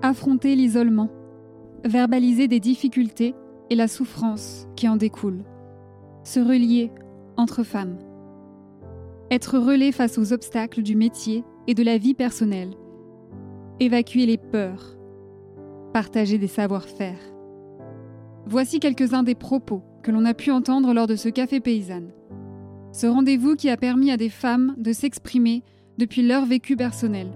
Affronter 0.02 0.56
l'isolement, 0.56 1.08
verbaliser 1.84 2.48
des 2.48 2.58
difficultés 2.58 3.34
et 3.70 3.76
la 3.76 3.86
souffrance 3.86 4.66
qui 4.74 4.88
en 4.88 4.96
découle. 4.96 5.44
Se 6.24 6.38
relier 6.38 6.92
entre 7.36 7.64
femmes. 7.64 7.98
Être 9.30 9.58
relais 9.58 9.90
face 9.90 10.18
aux 10.18 10.32
obstacles 10.32 10.82
du 10.82 10.94
métier 10.94 11.44
et 11.66 11.74
de 11.74 11.82
la 11.82 11.98
vie 11.98 12.14
personnelle. 12.14 12.74
Évacuer 13.80 14.26
les 14.26 14.38
peurs. 14.38 14.96
Partager 15.92 16.38
des 16.38 16.46
savoir-faire. 16.46 17.18
Voici 18.46 18.78
quelques-uns 18.78 19.24
des 19.24 19.34
propos 19.34 19.82
que 20.04 20.12
l'on 20.12 20.24
a 20.24 20.34
pu 20.34 20.52
entendre 20.52 20.94
lors 20.94 21.08
de 21.08 21.16
ce 21.16 21.28
café 21.28 21.58
paysanne. 21.58 22.12
Ce 22.92 23.06
rendez-vous 23.06 23.56
qui 23.56 23.68
a 23.68 23.76
permis 23.76 24.12
à 24.12 24.16
des 24.16 24.28
femmes 24.28 24.74
de 24.78 24.92
s'exprimer 24.92 25.64
depuis 25.98 26.22
leur 26.22 26.44
vécu 26.44 26.76
personnel, 26.76 27.32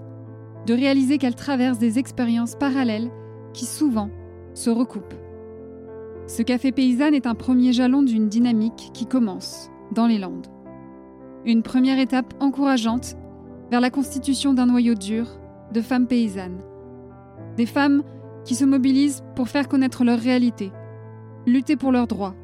de 0.66 0.74
réaliser 0.74 1.18
qu'elles 1.18 1.34
traversent 1.34 1.78
des 1.78 1.99
expériences 1.99 2.55
parallèles 2.55 3.11
qui 3.53 3.64
souvent 3.64 4.11
se 4.55 4.70
recoupent. 4.70 5.26
Ce 6.27 6.43
café 6.43 6.72
paysanne 6.72 7.14
est 7.14 7.29
un 7.29 7.37
premier 7.37 7.72
jalon 7.72 8.03
d'une 8.03 8.29
dynamique 8.29 8.91
qui 8.93 9.07
commence 9.07 9.70
dans 9.93 10.09
les 10.09 10.18
Landes. 10.18 10.49
Une 11.45 11.62
première 11.62 12.01
étape 12.01 12.35
encourageante 12.41 13.16
vers 13.70 13.81
la 13.81 13.91
constitution 13.91 14.53
d'un 14.53 14.66
noyau 14.66 14.95
dur 14.95 15.29
de 15.72 15.81
femmes 15.81 16.09
paysannes. 16.09 16.61
Des 17.57 17.66
femmes 17.66 18.03
qui 18.45 18.57
se 18.57 18.64
mobilisent 18.64 19.22
pour 19.37 19.49
faire 19.49 19.68
connaître 19.68 20.03
leur 20.03 20.18
réalité, 20.18 20.72
lutter 21.47 21.77
pour 21.77 21.93
leurs 21.93 22.09
droits, 22.09 22.35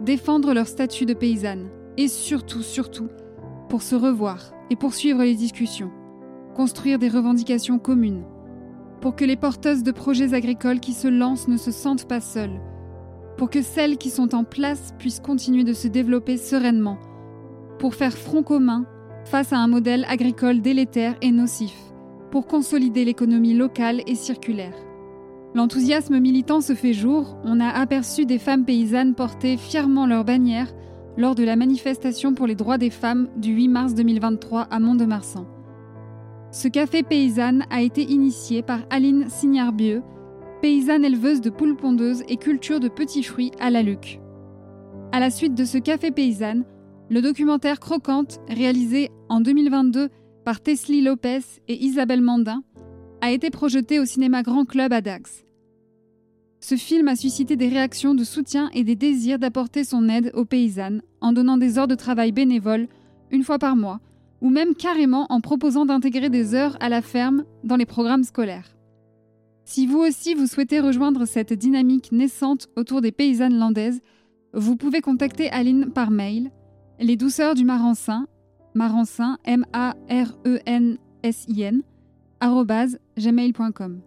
défendre 0.00 0.52
leur 0.52 0.66
statut 0.66 1.06
de 1.06 1.14
paysanne 1.14 1.68
et 1.96 2.08
surtout, 2.08 2.62
surtout, 2.62 3.08
pour 3.68 3.82
se 3.82 3.94
revoir 3.94 4.52
et 4.70 4.76
poursuivre 4.76 5.22
les 5.22 5.36
discussions, 5.36 5.92
construire 6.56 6.98
des 6.98 7.08
revendications 7.08 7.78
communes, 7.78 8.24
pour 9.00 9.14
que 9.14 9.24
les 9.24 9.36
porteuses 9.36 9.84
de 9.84 9.92
projets 9.92 10.34
agricoles 10.34 10.80
qui 10.80 10.94
se 10.94 11.06
lancent 11.06 11.48
ne 11.48 11.56
se 11.56 11.70
sentent 11.70 12.08
pas 12.08 12.20
seules, 12.20 12.60
pour 13.40 13.48
que 13.48 13.62
celles 13.62 13.96
qui 13.96 14.10
sont 14.10 14.34
en 14.34 14.44
place 14.44 14.92
puissent 14.98 15.18
continuer 15.18 15.64
de 15.64 15.72
se 15.72 15.88
développer 15.88 16.36
sereinement, 16.36 16.98
pour 17.78 17.94
faire 17.94 18.12
front 18.12 18.42
commun 18.42 18.84
face 19.24 19.54
à 19.54 19.56
un 19.56 19.66
modèle 19.66 20.04
agricole 20.10 20.60
délétère 20.60 21.14
et 21.22 21.32
nocif, 21.32 21.74
pour 22.30 22.46
consolider 22.46 23.02
l'économie 23.02 23.54
locale 23.54 24.02
et 24.06 24.14
circulaire. 24.14 24.74
L'enthousiasme 25.54 26.18
militant 26.18 26.60
se 26.60 26.74
fait 26.74 26.92
jour, 26.92 27.38
on 27.42 27.60
a 27.60 27.68
aperçu 27.68 28.26
des 28.26 28.36
femmes 28.38 28.66
paysannes 28.66 29.14
porter 29.14 29.56
fièrement 29.56 30.04
leur 30.04 30.26
bannière 30.26 30.74
lors 31.16 31.34
de 31.34 31.42
la 31.42 31.56
manifestation 31.56 32.34
pour 32.34 32.46
les 32.46 32.54
droits 32.54 32.76
des 32.76 32.90
femmes 32.90 33.30
du 33.38 33.54
8 33.54 33.68
mars 33.68 33.94
2023 33.94 34.64
à 34.70 34.78
Mont-de-Marsan. 34.80 35.46
Ce 36.50 36.68
café 36.68 37.02
paysanne 37.02 37.64
a 37.70 37.80
été 37.80 38.02
initié 38.02 38.60
par 38.60 38.80
Aline 38.90 39.30
Signarbieux, 39.30 40.02
paysanne 40.60 41.04
éleveuse 41.04 41.40
de 41.40 41.50
poules 41.50 41.76
pondeuses 41.76 42.22
et 42.28 42.36
culture 42.36 42.80
de 42.80 42.88
petits 42.88 43.22
fruits 43.22 43.52
à 43.60 43.70
la 43.70 43.82
Luc. 43.82 44.20
À 45.12 45.20
la 45.20 45.30
suite 45.30 45.54
de 45.54 45.64
ce 45.64 45.78
café 45.78 46.10
paysanne, 46.10 46.64
le 47.08 47.22
documentaire 47.22 47.80
Croquante, 47.80 48.40
réalisé 48.48 49.10
en 49.28 49.40
2022 49.40 50.10
par 50.44 50.60
Teslie 50.60 51.00
Lopez 51.00 51.40
et 51.66 51.82
Isabelle 51.82 52.20
Mandin, 52.20 52.62
a 53.20 53.30
été 53.30 53.50
projeté 53.50 53.98
au 53.98 54.04
cinéma 54.04 54.42
Grand 54.42 54.64
Club 54.64 54.92
à 54.92 55.00
Dax. 55.00 55.44
Ce 56.60 56.76
film 56.76 57.08
a 57.08 57.16
suscité 57.16 57.56
des 57.56 57.68
réactions 57.68 58.14
de 58.14 58.22
soutien 58.22 58.68
et 58.74 58.84
des 58.84 58.96
désirs 58.96 59.38
d'apporter 59.38 59.82
son 59.82 60.08
aide 60.10 60.30
aux 60.34 60.44
paysannes 60.44 61.02
en 61.22 61.32
donnant 61.32 61.56
des 61.56 61.78
heures 61.78 61.88
de 61.88 61.94
travail 61.94 62.32
bénévoles 62.32 62.86
une 63.30 63.44
fois 63.44 63.58
par 63.58 63.76
mois, 63.76 64.00
ou 64.42 64.50
même 64.50 64.74
carrément 64.74 65.26
en 65.30 65.40
proposant 65.40 65.86
d'intégrer 65.86 66.28
des 66.28 66.54
heures 66.54 66.76
à 66.80 66.90
la 66.90 67.00
ferme 67.00 67.44
dans 67.64 67.76
les 67.76 67.86
programmes 67.86 68.24
scolaires. 68.24 68.76
Si 69.70 69.86
vous 69.86 70.00
aussi 70.00 70.34
vous 70.34 70.48
souhaitez 70.48 70.80
rejoindre 70.80 71.26
cette 71.26 71.52
dynamique 71.52 72.10
naissante 72.10 72.66
autour 72.74 73.00
des 73.00 73.12
paysannes 73.12 73.56
landaises, 73.56 74.00
vous 74.52 74.74
pouvez 74.74 75.00
contacter 75.00 75.48
Aline 75.50 75.92
par 75.92 76.10
mail 76.10 76.50
les 76.98 77.14
douceurs 77.14 77.54
du 77.54 77.64
Marensin, 77.64 78.26
Marensin, 78.74 79.38
M-A-R-E-N-S-I-N, 79.44 79.82
gmail.com. 83.16 84.00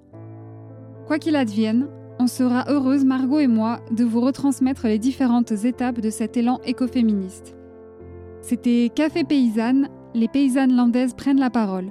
Quoi 1.08 1.18
qu'il 1.18 1.38
advienne, 1.38 1.88
on 2.20 2.28
sera 2.28 2.66
heureuse, 2.70 3.06
Margot 3.06 3.40
et 3.40 3.48
moi, 3.48 3.80
de 3.90 4.04
vous 4.04 4.20
retransmettre 4.20 4.88
les 4.88 5.00
différentes 5.00 5.54
étapes 5.64 6.02
de 6.02 6.10
cet 6.10 6.36
élan 6.36 6.60
écoféministe. 6.66 7.56
C'était 8.42 8.92
Café 8.94 9.24
Paysanne, 9.24 9.88
les 10.14 10.28
paysannes 10.28 10.76
landaises 10.76 11.14
prennent 11.14 11.40
la 11.40 11.50
parole 11.50 11.90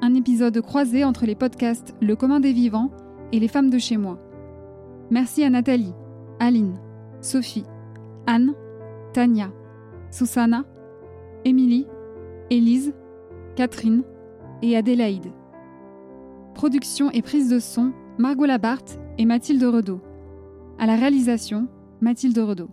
un 0.00 0.14
épisode 0.14 0.60
croisé 0.60 1.04
entre 1.04 1.26
les 1.26 1.34
podcasts 1.34 1.94
Le 2.00 2.16
commun 2.16 2.40
des 2.40 2.52
vivants 2.52 2.90
et 3.32 3.40
Les 3.40 3.48
femmes 3.48 3.70
de 3.70 3.78
chez 3.78 3.96
moi. 3.96 4.18
Merci 5.10 5.42
à 5.42 5.50
Nathalie, 5.50 5.94
Aline, 6.38 6.78
Sophie, 7.20 7.64
Anne, 8.26 8.54
Tania, 9.12 9.50
Susanna, 10.10 10.64
Émilie, 11.44 11.86
Élise, 12.50 12.94
Catherine 13.56 14.02
et 14.62 14.76
Adélaïde. 14.76 15.32
Production 16.54 17.10
et 17.10 17.22
prise 17.22 17.50
de 17.50 17.58
son, 17.58 17.92
Margot 18.18 18.46
Labarthe 18.46 18.98
et 19.18 19.24
Mathilde 19.24 19.64
Redaud. 19.64 20.00
À 20.78 20.86
la 20.86 20.96
réalisation, 20.96 21.68
Mathilde 22.00 22.38
Redaud. 22.38 22.70